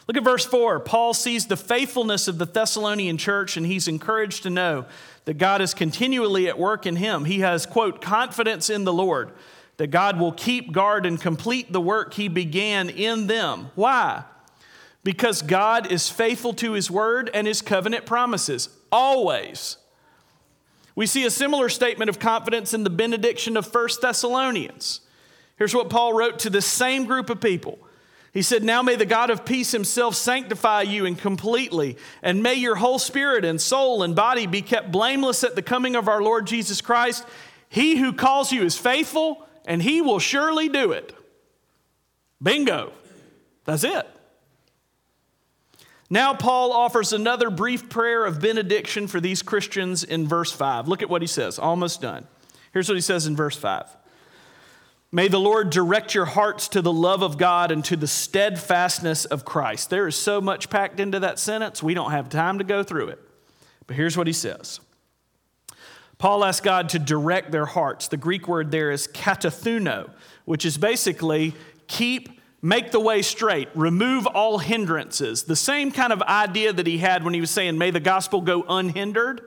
Look 0.09 0.17
at 0.17 0.25
verse 0.25 0.45
4. 0.45 0.81
Paul 0.81 1.15
sees 1.15 1.47
the 1.47 1.57
faithfulness 1.57 2.27
of 2.27 2.39
the 2.39 2.47
Thessalonian 2.47 3.19
church 3.19 3.57
and 3.57 3.67
he's 3.67 3.87
encouraged 3.87 4.43
to 4.45 4.51
know 4.51 4.87
that 5.29 5.37
God 5.37 5.61
is 5.61 5.75
continually 5.75 6.49
at 6.49 6.59
work 6.59 6.87
in 6.87 6.97
him. 6.97 7.27
He 7.27 7.41
has, 7.41 7.67
quote, 7.67 8.01
confidence 8.01 8.71
in 8.71 8.85
the 8.85 8.95
Lord 8.95 9.31
that 9.77 9.89
God 9.89 10.19
will 10.19 10.33
keep 10.33 10.73
guard 10.73 11.05
and 11.05 11.21
complete 11.21 11.71
the 11.71 11.83
work 11.83 12.15
he 12.15 12.29
began 12.29 12.89
in 12.89 13.27
them. 13.27 13.71
Why? 13.75 14.25
Because 15.05 15.43
God 15.43 15.93
is 15.93 16.09
faithful 16.09 16.55
to 16.55 16.73
his 16.73 16.91
word 16.91 17.31
and 17.35 17.47
his 17.47 17.61
covenant 17.61 18.07
promises, 18.07 18.71
always. 18.91 19.77
We 20.95 21.05
see 21.05 21.27
a 21.27 21.31
similar 21.31 21.69
statement 21.69 22.09
of 22.09 22.19
confidence 22.19 22.73
in 22.73 22.85
the 22.85 22.89
benediction 22.89 23.59
of 23.59 23.67
1 23.71 23.89
Thessalonians. 24.01 25.03
Here's 25.59 25.75
what 25.75 25.91
Paul 25.91 26.15
wrote 26.15 26.39
to 26.39 26.49
the 26.49 26.63
same 26.63 27.05
group 27.05 27.29
of 27.29 27.39
people. 27.39 27.79
He 28.33 28.43
said, 28.43 28.63
Now 28.63 28.83
may 28.83 28.97
the 28.97 29.07
God 29.07 29.31
of 29.31 29.45
peace 29.45 29.73
himself 29.73 30.15
sanctify 30.15 30.83
you 30.83 31.07
and 31.07 31.19
completely, 31.19 31.97
and 32.23 32.43
may 32.43 32.55
your 32.55 32.77
whole 32.77 32.99
spirit 32.99 33.45
and 33.45 33.61
soul 33.61 34.03
and 34.03 34.15
body 34.15 34.47
be 34.47 34.63
kept 34.63 34.93
blameless 34.93 35.45
at 35.45 35.55
the 35.55 35.63
coming 35.63 35.97
of 35.97 36.09
our 36.09 36.23
Lord 36.23 36.47
Jesus 36.47 36.81
Christ. 36.81 37.25
He 37.69 37.97
who 37.97 38.13
calls 38.13 38.53
you 38.53 38.63
is 38.63 38.77
faithful, 38.77 39.47
and 39.65 39.83
he 39.83 40.01
will 40.01 40.19
surely 40.19 40.69
do 40.69 40.93
it. 40.93 41.15
Bingo. 42.43 42.93
That's 43.65 43.85
it. 43.85 44.07
Now, 46.11 46.33
Paul 46.33 46.73
offers 46.73 47.13
another 47.13 47.51
brief 47.51 47.91
prayer 47.91 48.25
of 48.25 48.41
benediction 48.41 49.09
for 49.09 49.21
these 49.21 49.43
Christians 49.43 50.05
in 50.05 50.27
verse 50.27 50.51
5. 50.51 50.89
Look 50.89 51.03
at 51.03 51.11
what 51.11 51.21
he 51.21 51.29
says, 51.29 51.59
almost 51.59 52.01
done. 52.01 52.27
Here's 52.73 52.89
what 52.89 52.95
he 52.95 53.03
says 53.03 53.27
in 53.27 53.37
verse 53.37 53.57
5 53.57 53.85
May 55.11 55.29
the 55.29 55.41
Lord 55.41 55.71
direct 55.71 56.15
your 56.15 56.27
hearts 56.27 56.69
to 56.69 56.83
the 56.83 56.93
love 56.93 57.23
of 57.23 57.39
God 57.39 57.71
and 57.71 57.83
to 57.87 57.97
the 57.97 58.07
steadfastness 58.07 59.25
of 59.25 59.45
Christ. 59.45 59.89
There 59.89 60.07
is 60.07 60.17
so 60.17 60.41
much 60.41 60.69
packed 60.69 61.01
into 61.01 61.21
that 61.21 61.39
sentence, 61.39 61.83
we 61.83 61.95
don't 61.95 62.11
have 62.11 62.29
time 62.29 62.59
to 62.59 62.65
go 62.65 62.83
through 62.83 63.09
it. 63.09 63.21
But 63.87 63.97
here's 63.97 64.17
what 64.17 64.27
he 64.27 64.35
says 64.35 64.81
Paul 66.19 66.45
asks 66.45 66.63
God 66.63 66.91
to 66.91 66.99
direct 66.99 67.53
their 67.53 67.65
hearts. 67.65 68.09
The 68.09 68.19
Greek 68.19 68.47
word 68.47 68.71
there 68.71 68.91
is 68.91 69.09
kateuthuno, 69.09 70.11
which 70.45 70.67
is 70.67 70.77
basically 70.77 71.55
keep 71.87 72.39
make 72.61 72.91
the 72.91 73.01
way 73.01 73.23
straight, 73.23 73.69
remove 73.75 74.27
all 74.27 74.59
hindrances. 74.59 75.45
The 75.45 75.57
same 75.57 75.91
kind 75.91 76.13
of 76.13 76.21
idea 76.23 76.73
that 76.73 76.87
he 76.87 76.99
had 76.99 77.25
when 77.25 77.33
he 77.33 77.41
was 77.41 77.51
saying, 77.51 77.79
May 77.79 77.91
the 77.91 78.01
gospel 78.01 78.41
go 78.41 78.65
unhindered. 78.69 79.41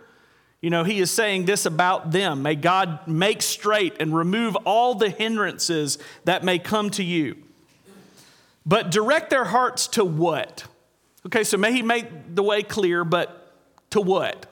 You 0.61 0.69
know, 0.69 0.83
he 0.83 0.99
is 0.99 1.09
saying 1.09 1.45
this 1.45 1.65
about 1.65 2.11
them. 2.11 2.43
May 2.43 2.55
God 2.55 3.07
make 3.07 3.41
straight 3.41 3.95
and 3.99 4.15
remove 4.15 4.55
all 4.57 4.93
the 4.93 5.09
hindrances 5.09 5.97
that 6.23 6.43
may 6.43 6.59
come 6.59 6.91
to 6.91 7.03
you. 7.03 7.35
But 8.63 8.91
direct 8.91 9.31
their 9.31 9.45
hearts 9.45 9.87
to 9.89 10.05
what? 10.05 10.65
Okay, 11.25 11.43
so 11.43 11.57
may 11.57 11.71
he 11.73 11.81
make 11.81 12.35
the 12.35 12.43
way 12.43 12.61
clear, 12.61 13.03
but 13.03 13.55
to 13.89 14.01
what? 14.01 14.45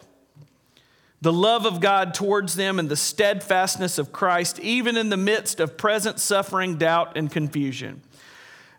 The 1.21 1.33
love 1.33 1.65
of 1.65 1.79
God 1.79 2.13
towards 2.13 2.55
them 2.55 2.79
and 2.79 2.89
the 2.89 2.95
steadfastness 2.95 3.99
of 3.99 4.11
Christ, 4.11 4.59
even 4.61 4.97
in 4.97 5.09
the 5.09 5.17
midst 5.17 5.59
of 5.59 5.77
present 5.77 6.19
suffering, 6.19 6.77
doubt, 6.77 7.17
and 7.17 7.31
confusion. 7.31 8.01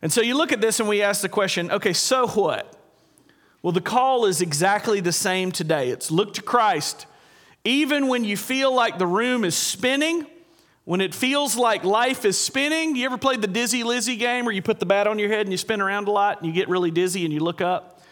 And 0.02 0.12
so 0.12 0.20
you 0.20 0.36
look 0.36 0.50
at 0.50 0.60
this 0.60 0.80
and 0.80 0.88
we 0.88 1.02
ask 1.02 1.20
the 1.20 1.28
question 1.28 1.70
okay, 1.70 1.92
so 1.92 2.26
what? 2.26 2.76
Well, 3.62 3.72
the 3.72 3.80
call 3.82 4.24
is 4.24 4.40
exactly 4.40 5.00
the 5.00 5.12
same 5.12 5.52
today. 5.52 5.90
It's 5.90 6.10
look 6.10 6.34
to 6.34 6.42
Christ. 6.42 7.06
Even 7.64 8.08
when 8.08 8.24
you 8.24 8.36
feel 8.36 8.74
like 8.74 8.98
the 8.98 9.06
room 9.06 9.44
is 9.44 9.56
spinning, 9.56 10.26
when 10.84 11.00
it 11.00 11.14
feels 11.14 11.56
like 11.56 11.84
life 11.84 12.24
is 12.24 12.38
spinning, 12.38 12.96
you 12.96 13.04
ever 13.04 13.18
played 13.18 13.42
the 13.42 13.46
Dizzy 13.46 13.84
Lizzy 13.84 14.16
game 14.16 14.44
where 14.44 14.54
you 14.54 14.62
put 14.62 14.80
the 14.80 14.86
bat 14.86 15.06
on 15.06 15.18
your 15.18 15.28
head 15.28 15.42
and 15.42 15.50
you 15.50 15.58
spin 15.58 15.80
around 15.80 16.08
a 16.08 16.10
lot 16.10 16.38
and 16.38 16.46
you 16.46 16.52
get 16.52 16.68
really 16.68 16.90
dizzy 16.90 17.24
and 17.24 17.32
you 17.32 17.40
look 17.40 17.60
up? 17.60 18.02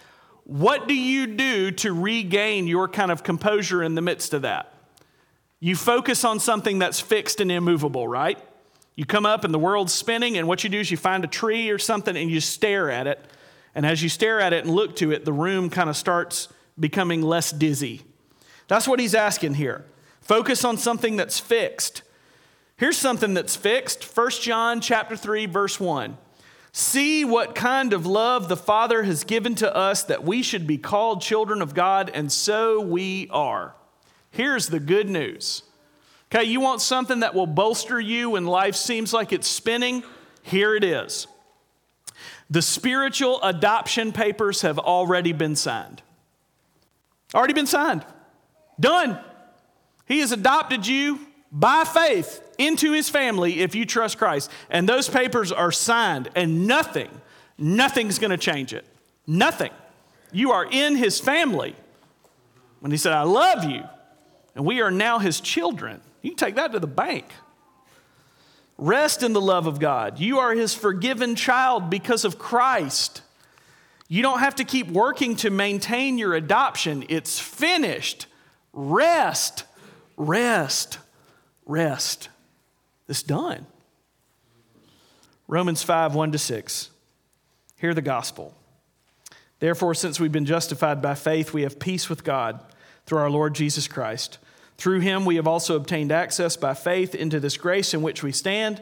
What 0.44 0.86
do 0.86 0.94
you 0.94 1.26
do 1.26 1.70
to 1.72 1.92
regain 1.92 2.66
your 2.66 2.88
kind 2.88 3.10
of 3.10 3.22
composure 3.22 3.82
in 3.82 3.94
the 3.94 4.02
midst 4.02 4.32
of 4.34 4.42
that? 4.42 4.72
You 5.60 5.76
focus 5.76 6.24
on 6.24 6.40
something 6.40 6.78
that's 6.78 7.00
fixed 7.00 7.40
and 7.40 7.50
immovable, 7.50 8.06
right? 8.06 8.38
You 8.94 9.04
come 9.06 9.26
up 9.26 9.44
and 9.44 9.52
the 9.52 9.58
world's 9.58 9.92
spinning, 9.92 10.38
and 10.38 10.46
what 10.46 10.62
you 10.62 10.70
do 10.70 10.80
is 10.80 10.90
you 10.90 10.96
find 10.96 11.24
a 11.24 11.28
tree 11.28 11.70
or 11.70 11.78
something 11.78 12.16
and 12.16 12.30
you 12.30 12.40
stare 12.40 12.90
at 12.90 13.06
it. 13.06 13.20
And 13.74 13.84
as 13.84 14.02
you 14.02 14.08
stare 14.08 14.40
at 14.40 14.52
it 14.52 14.64
and 14.64 14.74
look 14.74 14.96
to 14.96 15.12
it, 15.12 15.24
the 15.24 15.32
room 15.32 15.70
kind 15.70 15.90
of 15.90 15.96
starts 15.96 16.48
becoming 16.78 17.22
less 17.22 17.50
dizzy. 17.50 18.02
That's 18.68 18.86
what 18.86 19.00
he's 19.00 19.14
asking 19.14 19.54
here. 19.54 19.84
Focus 20.20 20.64
on 20.64 20.76
something 20.76 21.16
that's 21.16 21.40
fixed. 21.40 22.02
Here's 22.76 22.96
something 22.96 23.34
that's 23.34 23.56
fixed. 23.56 24.04
1 24.04 24.30
John 24.42 24.80
chapter 24.80 25.16
3 25.16 25.46
verse 25.46 25.80
1. 25.80 26.16
See 26.70 27.24
what 27.24 27.54
kind 27.54 27.92
of 27.92 28.06
love 28.06 28.48
the 28.48 28.56
Father 28.56 29.02
has 29.02 29.24
given 29.24 29.54
to 29.56 29.74
us 29.74 30.04
that 30.04 30.22
we 30.22 30.42
should 30.42 30.66
be 30.66 30.78
called 30.78 31.22
children 31.22 31.60
of 31.60 31.74
God 31.74 32.10
and 32.14 32.30
so 32.30 32.80
we 32.80 33.26
are. 33.30 33.74
Here's 34.30 34.68
the 34.68 34.78
good 34.78 35.08
news. 35.08 35.62
Okay, 36.30 36.44
you 36.44 36.60
want 36.60 36.82
something 36.82 37.20
that 37.20 37.34
will 37.34 37.46
bolster 37.46 37.98
you 37.98 38.30
when 38.30 38.46
life 38.46 38.76
seems 38.76 39.14
like 39.14 39.32
it's 39.32 39.48
spinning? 39.48 40.04
Here 40.42 40.76
it 40.76 40.84
is. 40.84 41.26
The 42.50 42.62
spiritual 42.62 43.42
adoption 43.42 44.12
papers 44.12 44.60
have 44.60 44.78
already 44.78 45.32
been 45.32 45.56
signed. 45.56 46.02
Already 47.34 47.54
been 47.54 47.66
signed. 47.66 48.04
Done. 48.80 49.18
He 50.06 50.20
has 50.20 50.32
adopted 50.32 50.86
you 50.86 51.20
by 51.50 51.84
faith 51.84 52.42
into 52.58 52.92
his 52.92 53.08
family 53.08 53.60
if 53.60 53.74
you 53.74 53.84
trust 53.84 54.18
Christ. 54.18 54.50
And 54.70 54.88
those 54.88 55.08
papers 55.08 55.52
are 55.52 55.72
signed, 55.72 56.28
and 56.34 56.66
nothing, 56.66 57.10
nothing's 57.56 58.18
going 58.18 58.30
to 58.30 58.36
change 58.36 58.72
it. 58.72 58.84
Nothing. 59.26 59.70
You 60.32 60.52
are 60.52 60.66
in 60.70 60.96
his 60.96 61.20
family. 61.20 61.74
When 62.80 62.92
he 62.92 62.98
said, 62.98 63.12
I 63.12 63.22
love 63.22 63.64
you, 63.64 63.82
and 64.54 64.64
we 64.64 64.80
are 64.80 64.90
now 64.90 65.18
his 65.18 65.40
children. 65.40 66.00
You 66.22 66.34
take 66.34 66.54
that 66.56 66.72
to 66.72 66.80
the 66.80 66.86
bank. 66.86 67.26
Rest 68.76 69.24
in 69.24 69.32
the 69.32 69.40
love 69.40 69.66
of 69.66 69.80
God. 69.80 70.20
You 70.20 70.38
are 70.38 70.54
his 70.54 70.72
forgiven 70.74 71.34
child 71.34 71.90
because 71.90 72.24
of 72.24 72.38
Christ. 72.38 73.22
You 74.06 74.22
don't 74.22 74.38
have 74.38 74.54
to 74.56 74.64
keep 74.64 74.88
working 74.88 75.34
to 75.36 75.50
maintain 75.50 76.16
your 76.16 76.34
adoption. 76.34 77.04
It's 77.08 77.40
finished. 77.40 78.27
Rest, 78.80 79.64
rest, 80.16 80.98
rest. 81.66 82.28
It's 83.08 83.22
done. 83.22 83.66
Romans 85.48 85.82
5 85.82 86.14
1 86.14 86.32
to 86.32 86.38
6. 86.38 86.90
Hear 87.78 87.94
the 87.94 88.02
gospel. 88.02 88.54
Therefore, 89.58 89.94
since 89.94 90.20
we've 90.20 90.30
been 90.30 90.46
justified 90.46 91.02
by 91.02 91.14
faith, 91.14 91.52
we 91.52 91.62
have 91.62 91.80
peace 91.80 92.08
with 92.08 92.22
God 92.22 92.60
through 93.06 93.18
our 93.18 93.30
Lord 93.30 93.54
Jesus 93.54 93.88
Christ 93.88 94.38
through 94.78 95.00
him, 95.00 95.24
we 95.24 95.36
have 95.36 95.48
also 95.48 95.74
obtained 95.74 96.12
access 96.12 96.56
by 96.56 96.72
faith 96.72 97.14
into 97.14 97.40
this 97.40 97.56
grace 97.56 97.92
in 97.92 98.00
which 98.00 98.22
we 98.22 98.30
stand, 98.30 98.80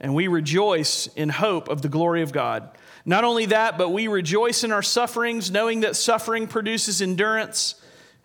and 0.00 0.14
we 0.14 0.26
rejoice 0.26 1.06
in 1.08 1.28
hope 1.28 1.68
of 1.68 1.82
the 1.82 1.88
glory 1.90 2.22
of 2.22 2.32
God. 2.32 2.70
Not 3.04 3.24
only 3.24 3.46
that, 3.46 3.76
but 3.76 3.90
we 3.90 4.08
rejoice 4.08 4.64
in 4.64 4.72
our 4.72 4.82
sufferings, 4.82 5.50
knowing 5.50 5.80
that 5.80 5.96
suffering 5.96 6.46
produces 6.46 7.02
endurance, 7.02 7.74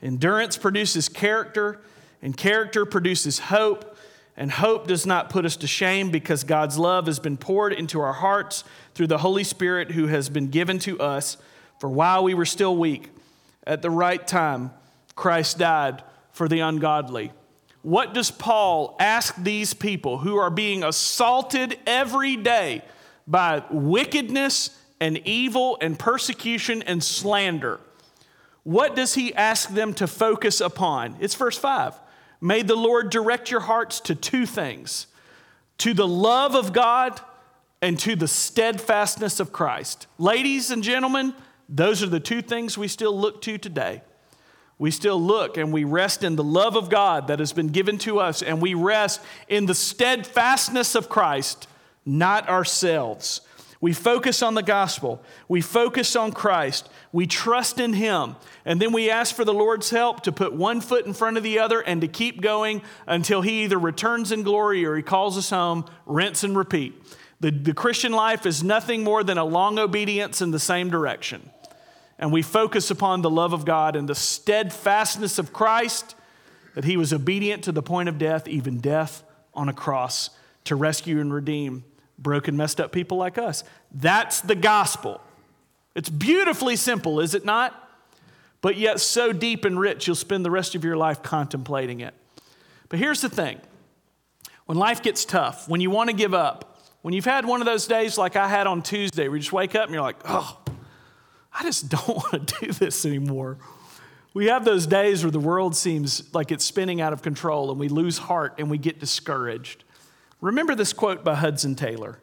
endurance 0.02 0.58
produces 0.58 1.10
character, 1.10 1.80
and 2.22 2.36
character 2.36 2.86
produces 2.86 3.40
hope, 3.40 3.98
And 4.38 4.52
hope 4.52 4.88
does 4.88 5.06
not 5.06 5.30
put 5.30 5.44
us 5.44 5.58
to 5.58 5.68
shame 5.68 6.12
because 6.12 6.46
God's 6.46 6.78
love 6.78 7.08
has 7.08 7.20
been 7.20 7.36
poured 7.36 7.74
into 7.74 8.00
our 8.00 8.14
hearts 8.14 8.64
through 8.96 9.08
the 9.08 9.18
Holy 9.18 9.44
Spirit 9.44 9.92
who 9.92 10.08
has 10.08 10.30
been 10.30 10.48
given 10.48 10.80
to 10.80 10.98
us. 11.02 11.36
For 11.80 11.90
while 11.90 12.24
we 12.24 12.34
were 12.34 12.46
still 12.46 12.78
weak, 12.78 13.10
at 13.68 13.82
the 13.82 13.90
right 13.90 14.26
time, 14.26 14.72
Christ 15.16 15.58
died 15.58 16.04
for 16.32 16.48
the 16.48 16.62
ungodly. 16.62 17.34
What 17.82 18.14
does 18.14 18.32
Paul 18.32 18.96
ask 19.00 19.36
these 19.36 19.74
people 19.74 20.18
who 20.20 20.38
are 20.38 20.50
being 20.50 20.84
assaulted 20.84 21.78
every 21.86 22.38
day 22.38 22.84
by 23.28 23.64
wickedness 23.70 24.78
and 25.00 25.18
evil 25.26 25.78
and 25.82 26.00
persecution 26.00 26.82
and 26.84 27.04
slander? 27.04 27.82
What 28.70 28.96
does 28.96 29.16
he 29.16 29.34
ask 29.34 29.74
them 29.74 29.96
to 29.96 30.06
focus 30.06 30.62
upon? 30.62 31.16
It's 31.20 31.34
verse 31.34 31.58
5. 31.58 32.00
May 32.40 32.62
the 32.62 32.76
Lord 32.76 33.10
direct 33.10 33.50
your 33.50 33.62
hearts 33.62 34.00
to 34.02 34.14
two 34.14 34.46
things 34.46 35.08
to 35.80 35.96
the 35.96 36.08
love 36.08 36.54
of 36.54 36.72
God 36.72 37.20
and 37.82 37.98
to 38.02 38.16
the 38.16 38.28
steadfastness 38.28 39.40
of 39.40 39.52
Christ. 39.52 40.06
Ladies 40.20 40.70
and 40.70 40.84
gentlemen, 40.84 41.34
those 41.68 42.04
are 42.04 42.10
the 42.10 42.20
two 42.20 42.44
things 42.44 42.78
we 42.78 42.88
still 42.88 43.18
look 43.18 43.42
to 43.42 43.58
today. 43.58 44.04
We 44.78 44.92
still 44.92 45.20
look 45.20 45.58
and 45.58 45.74
we 45.74 45.84
rest 45.84 46.24
in 46.24 46.36
the 46.36 46.44
love 46.44 46.76
of 46.76 46.92
God 46.92 47.30
that 47.30 47.40
has 47.40 47.54
been 47.54 47.70
given 47.70 47.98
to 48.00 48.20
us, 48.20 48.44
and 48.44 48.62
we 48.62 48.76
rest 48.76 49.20
in 49.48 49.66
the 49.66 49.74
steadfastness 49.74 50.94
of 50.94 51.10
Christ, 51.10 51.68
not 52.06 52.48
ourselves. 52.48 53.42
We 53.82 53.94
focus 53.94 54.44
on 54.44 54.56
the 54.56 54.64
gospel. 54.64 55.24
We 55.48 55.62
focus 55.62 56.16
on 56.18 56.34
Christ. 56.34 56.90
We 57.14 57.26
trust 57.28 57.80
in 57.80 57.94
Him. 57.94 58.36
And 58.66 58.82
then 58.82 58.92
we 58.92 59.10
ask 59.10 59.34
for 59.34 59.46
the 59.46 59.54
Lord's 59.54 59.90
help 59.90 60.22
to 60.24 60.34
put 60.34 60.54
one 60.54 60.82
foot 60.82 61.06
in 61.06 61.14
front 61.14 61.38
of 61.38 61.44
the 61.44 61.60
other 61.60 61.80
and 61.80 62.02
to 62.02 62.08
keep 62.08 62.42
going 62.42 62.82
until 63.08 63.42
He 63.42 63.64
either 63.64 63.80
returns 63.80 64.34
in 64.34 64.44
glory 64.44 64.86
or 64.86 64.98
He 64.98 65.02
calls 65.02 65.38
us 65.38 65.50
home, 65.50 65.86
rinse 66.06 66.44
and 66.44 66.58
repeat. 66.58 67.02
The, 67.40 67.52
the 67.52 67.74
Christian 67.74 68.12
life 68.12 68.46
is 68.46 68.64
nothing 68.64 69.04
more 69.04 69.24
than 69.24 69.38
a 69.38 69.46
long 69.46 69.80
obedience 69.80 70.42
in 70.42 70.52
the 70.52 70.60
same 70.60 70.90
direction. 70.90 71.50
And 72.18 72.34
we 72.34 72.42
focus 72.42 72.92
upon 72.92 73.22
the 73.22 73.30
love 73.30 73.54
of 73.54 73.64
God 73.64 73.96
and 73.96 74.10
the 74.10 74.16
steadfastness 74.16 75.40
of 75.40 75.54
Christ, 75.54 76.16
that 76.76 76.84
He 76.84 76.98
was 76.98 77.14
obedient 77.14 77.64
to 77.64 77.72
the 77.72 77.82
point 77.82 78.10
of 78.10 78.18
death, 78.18 78.46
even 78.46 78.82
death 78.82 79.24
on 79.54 79.70
a 79.70 79.74
cross, 79.74 80.32
to 80.66 80.76
rescue 80.76 81.22
and 81.22 81.34
redeem 81.34 81.86
broken, 82.22 82.58
messed 82.58 82.80
up 82.80 82.92
people 82.92 83.18
like 83.18 83.38
us. 83.38 83.64
That's 83.92 84.42
the 84.42 84.56
gospel. 84.56 85.22
It's 85.96 86.10
beautifully 86.10 86.76
simple, 86.76 87.20
is 87.20 87.34
it 87.34 87.46
not? 87.46 87.90
But 88.62 88.78
yet 88.78 89.00
so 89.00 89.32
deep 89.32 89.66
and 89.66 89.80
rich, 89.80 90.08
you'll 90.08 90.16
spend 90.16 90.46
the 90.46 90.52
rest 90.52 90.76
of 90.76 90.84
your 90.84 90.98
life 90.98 91.24
contemplating 91.24 92.02
it. 92.02 92.14
But 92.90 93.00
here's 93.00 93.22
the 93.22 93.30
thing 93.30 93.60
when 94.66 94.78
life 94.78 95.02
gets 95.02 95.26
tough, 95.26 95.68
when 95.68 95.82
you 95.82 95.90
want 95.90 96.10
to 96.10 96.16
give 96.16 96.34
up, 96.34 96.80
when 97.02 97.14
you've 97.14 97.26
had 97.26 97.46
one 97.46 97.62
of 97.62 97.66
those 97.66 97.88
days 97.88 98.18
like 98.18 98.36
I 98.36 98.48
had 98.48 98.68
on 98.68 98.82
Tuesday, 98.82 99.28
where 99.28 99.38
you 99.38 99.42
just 99.42 99.54
wake 99.54 99.76
up 99.76 99.86
and 99.86 99.94
you're 99.94 100.04
like, 100.04 100.18
oh, 100.26 100.60
I 101.54 101.64
just 101.64 101.90
don't 102.08 102.08
want 102.08 102.48
to 102.48 102.66
do 102.66 102.74
this 102.74 103.06
anymore. 103.06 103.58
We 104.34 104.46
have 104.46 104.64
those 104.64 104.86
days 104.86 105.24
where 105.24 105.32
the 105.32 105.40
world 105.40 105.76
seems 105.76 106.34
like 106.34 106.52
it's 106.52 106.64
spinning 106.64 107.02
out 107.02 107.14
of 107.14 107.22
control 107.22 107.72
and 107.72 107.80
we 107.80 107.90
lose 107.90 108.18
heart 108.18 108.56
and 108.58 108.70
we 108.70 108.78
get 108.78 109.00
discouraged. 109.00 109.84
Remember 110.42 110.76
this 110.76 110.94
quote 110.94 111.24
by 111.24 111.36
Hudson 111.36 111.76
Taylor 111.76 112.20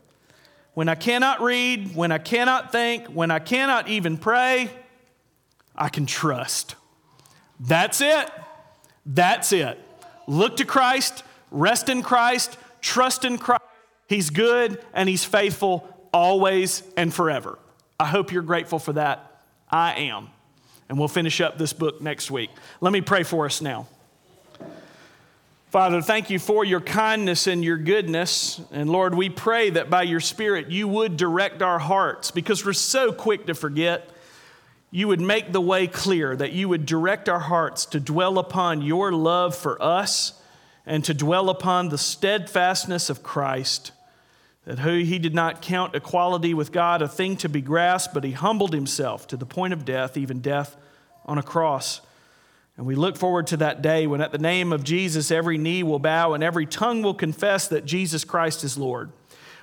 When 0.74 0.88
I 0.88 0.94
cannot 0.94 1.40
read, 1.42 1.94
when 1.94 2.12
I 2.12 2.18
cannot 2.18 2.72
think, 2.72 3.06
when 3.06 3.30
I 3.30 3.38
cannot 3.38 3.88
even 3.88 4.16
pray, 4.16 4.70
I 5.74 5.88
can 5.88 6.06
trust. 6.06 6.74
That's 7.60 8.00
it. 8.00 8.30
That's 9.04 9.52
it. 9.52 9.78
Look 10.26 10.56
to 10.56 10.64
Christ, 10.64 11.22
rest 11.50 11.88
in 11.88 12.02
Christ, 12.02 12.58
trust 12.80 13.24
in 13.24 13.38
Christ. 13.38 13.62
He's 14.08 14.30
good 14.30 14.82
and 14.94 15.08
He's 15.08 15.24
faithful 15.24 15.88
always 16.12 16.82
and 16.96 17.12
forever. 17.12 17.58
I 17.98 18.06
hope 18.06 18.32
you're 18.32 18.42
grateful 18.42 18.78
for 18.78 18.94
that. 18.94 19.40
I 19.70 19.94
am. 19.94 20.28
And 20.88 20.98
we'll 20.98 21.08
finish 21.08 21.40
up 21.40 21.58
this 21.58 21.72
book 21.72 22.00
next 22.00 22.30
week. 22.30 22.50
Let 22.80 22.92
me 22.92 23.00
pray 23.00 23.22
for 23.22 23.46
us 23.46 23.60
now. 23.60 23.88
Father, 25.68 26.00
thank 26.00 26.30
you 26.30 26.38
for 26.38 26.64
your 26.64 26.80
kindness 26.80 27.48
and 27.48 27.64
your 27.64 27.76
goodness. 27.76 28.60
And 28.70 28.88
Lord, 28.88 29.16
we 29.16 29.28
pray 29.28 29.70
that 29.70 29.90
by 29.90 30.02
your 30.02 30.20
Spirit 30.20 30.70
you 30.70 30.86
would 30.86 31.16
direct 31.16 31.60
our 31.60 31.80
hearts 31.80 32.30
because 32.30 32.64
we're 32.64 32.72
so 32.72 33.12
quick 33.12 33.46
to 33.46 33.54
forget. 33.54 34.08
You 34.92 35.08
would 35.08 35.20
make 35.20 35.52
the 35.52 35.60
way 35.60 35.88
clear, 35.88 36.36
that 36.36 36.52
you 36.52 36.68
would 36.68 36.86
direct 36.86 37.28
our 37.28 37.40
hearts 37.40 37.84
to 37.86 38.00
dwell 38.00 38.38
upon 38.38 38.80
your 38.80 39.10
love 39.10 39.56
for 39.56 39.82
us 39.82 40.40
and 40.86 41.04
to 41.04 41.12
dwell 41.12 41.50
upon 41.50 41.88
the 41.88 41.98
steadfastness 41.98 43.10
of 43.10 43.24
Christ. 43.24 43.90
That 44.66 44.78
who 44.78 44.98
he 44.98 45.18
did 45.18 45.34
not 45.34 45.62
count 45.62 45.96
equality 45.96 46.54
with 46.54 46.70
God 46.70 47.02
a 47.02 47.08
thing 47.08 47.36
to 47.38 47.48
be 47.48 47.60
grasped, 47.60 48.14
but 48.14 48.22
he 48.22 48.32
humbled 48.32 48.72
himself 48.72 49.26
to 49.28 49.36
the 49.36 49.44
point 49.44 49.72
of 49.72 49.84
death, 49.84 50.16
even 50.16 50.40
death 50.40 50.76
on 51.24 51.38
a 51.38 51.42
cross. 51.42 52.00
And 52.76 52.86
we 52.86 52.94
look 52.94 53.16
forward 53.16 53.46
to 53.48 53.56
that 53.58 53.80
day 53.80 54.06
when, 54.06 54.20
at 54.20 54.32
the 54.32 54.38
name 54.38 54.72
of 54.72 54.84
Jesus, 54.84 55.30
every 55.30 55.56
knee 55.56 55.82
will 55.82 55.98
bow 55.98 56.34
and 56.34 56.44
every 56.44 56.66
tongue 56.66 57.02
will 57.02 57.14
confess 57.14 57.68
that 57.68 57.86
Jesus 57.86 58.24
Christ 58.24 58.64
is 58.64 58.76
Lord. 58.76 59.12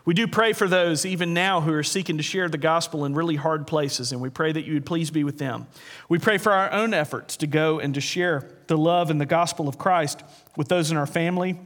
We 0.05 0.13
do 0.13 0.27
pray 0.27 0.51
for 0.51 0.67
those 0.67 1.05
even 1.05 1.33
now 1.33 1.61
who 1.61 1.71
are 1.73 1.83
seeking 1.83 2.17
to 2.17 2.23
share 2.23 2.49
the 2.49 2.57
gospel 2.57 3.05
in 3.05 3.13
really 3.13 3.37
hard 3.37 3.67
places, 3.67 4.11
and 4.11 4.19
we 4.19 4.29
pray 4.29 4.51
that 4.51 4.65
you 4.65 4.73
would 4.73 4.85
please 4.85 5.11
be 5.11 5.23
with 5.23 5.37
them. 5.37 5.67
We 6.09 6.19
pray 6.19 6.37
for 6.37 6.51
our 6.51 6.71
own 6.73 6.93
efforts 6.93 7.37
to 7.37 7.47
go 7.47 7.79
and 7.79 7.93
to 7.93 8.01
share 8.01 8.49
the 8.67 8.77
love 8.77 9.09
and 9.09 9.21
the 9.21 9.25
gospel 9.25 9.69
of 9.69 9.77
Christ 9.77 10.21
with 10.57 10.67
those 10.67 10.91
in 10.91 10.97
our 10.97 11.07
family, 11.07 11.57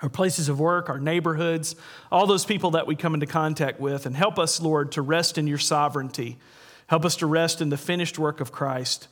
our 0.00 0.08
places 0.08 0.48
of 0.48 0.58
work, 0.58 0.88
our 0.88 0.98
neighborhoods, 0.98 1.76
all 2.10 2.26
those 2.26 2.46
people 2.46 2.70
that 2.70 2.86
we 2.86 2.96
come 2.96 3.12
into 3.12 3.26
contact 3.26 3.78
with, 3.78 4.06
and 4.06 4.16
help 4.16 4.38
us, 4.38 4.58
Lord, 4.58 4.92
to 4.92 5.02
rest 5.02 5.36
in 5.36 5.46
your 5.46 5.58
sovereignty. 5.58 6.38
Help 6.86 7.04
us 7.04 7.16
to 7.16 7.26
rest 7.26 7.60
in 7.60 7.68
the 7.68 7.76
finished 7.76 8.18
work 8.18 8.40
of 8.40 8.52
Christ. 8.52 9.08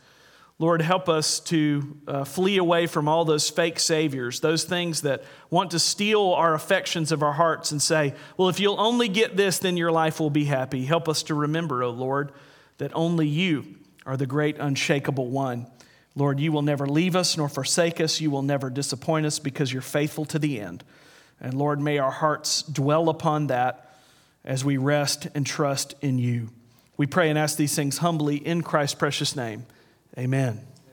Lord, 0.60 0.82
help 0.82 1.08
us 1.08 1.40
to 1.40 1.96
uh, 2.06 2.24
flee 2.24 2.58
away 2.58 2.86
from 2.86 3.08
all 3.08 3.24
those 3.24 3.50
fake 3.50 3.80
saviors, 3.80 4.38
those 4.38 4.62
things 4.62 5.02
that 5.02 5.24
want 5.50 5.72
to 5.72 5.80
steal 5.80 6.32
our 6.32 6.54
affections 6.54 7.10
of 7.10 7.24
our 7.24 7.32
hearts 7.32 7.72
and 7.72 7.82
say, 7.82 8.14
well, 8.36 8.48
if 8.48 8.60
you'll 8.60 8.80
only 8.80 9.08
get 9.08 9.36
this, 9.36 9.58
then 9.58 9.76
your 9.76 9.90
life 9.90 10.20
will 10.20 10.30
be 10.30 10.44
happy. 10.44 10.84
Help 10.84 11.08
us 11.08 11.24
to 11.24 11.34
remember, 11.34 11.82
O 11.82 11.88
oh 11.88 11.90
Lord, 11.90 12.32
that 12.78 12.92
only 12.94 13.26
you 13.26 13.64
are 14.06 14.16
the 14.16 14.26
great 14.26 14.56
unshakable 14.58 15.28
one. 15.28 15.66
Lord, 16.14 16.38
you 16.38 16.52
will 16.52 16.62
never 16.62 16.86
leave 16.86 17.16
us 17.16 17.36
nor 17.36 17.48
forsake 17.48 18.00
us. 18.00 18.20
You 18.20 18.30
will 18.30 18.42
never 18.42 18.70
disappoint 18.70 19.26
us 19.26 19.40
because 19.40 19.72
you're 19.72 19.82
faithful 19.82 20.24
to 20.26 20.38
the 20.38 20.60
end. 20.60 20.84
And 21.40 21.54
Lord, 21.54 21.80
may 21.80 21.98
our 21.98 22.12
hearts 22.12 22.62
dwell 22.62 23.08
upon 23.08 23.48
that 23.48 23.90
as 24.44 24.64
we 24.64 24.76
rest 24.76 25.26
and 25.34 25.44
trust 25.44 25.94
in 26.00 26.18
you. 26.18 26.50
We 26.96 27.06
pray 27.06 27.28
and 27.28 27.38
ask 27.38 27.56
these 27.56 27.74
things 27.74 27.98
humbly 27.98 28.36
in 28.36 28.62
Christ's 28.62 28.94
precious 28.94 29.34
name. 29.34 29.66
Amen. 30.16 30.73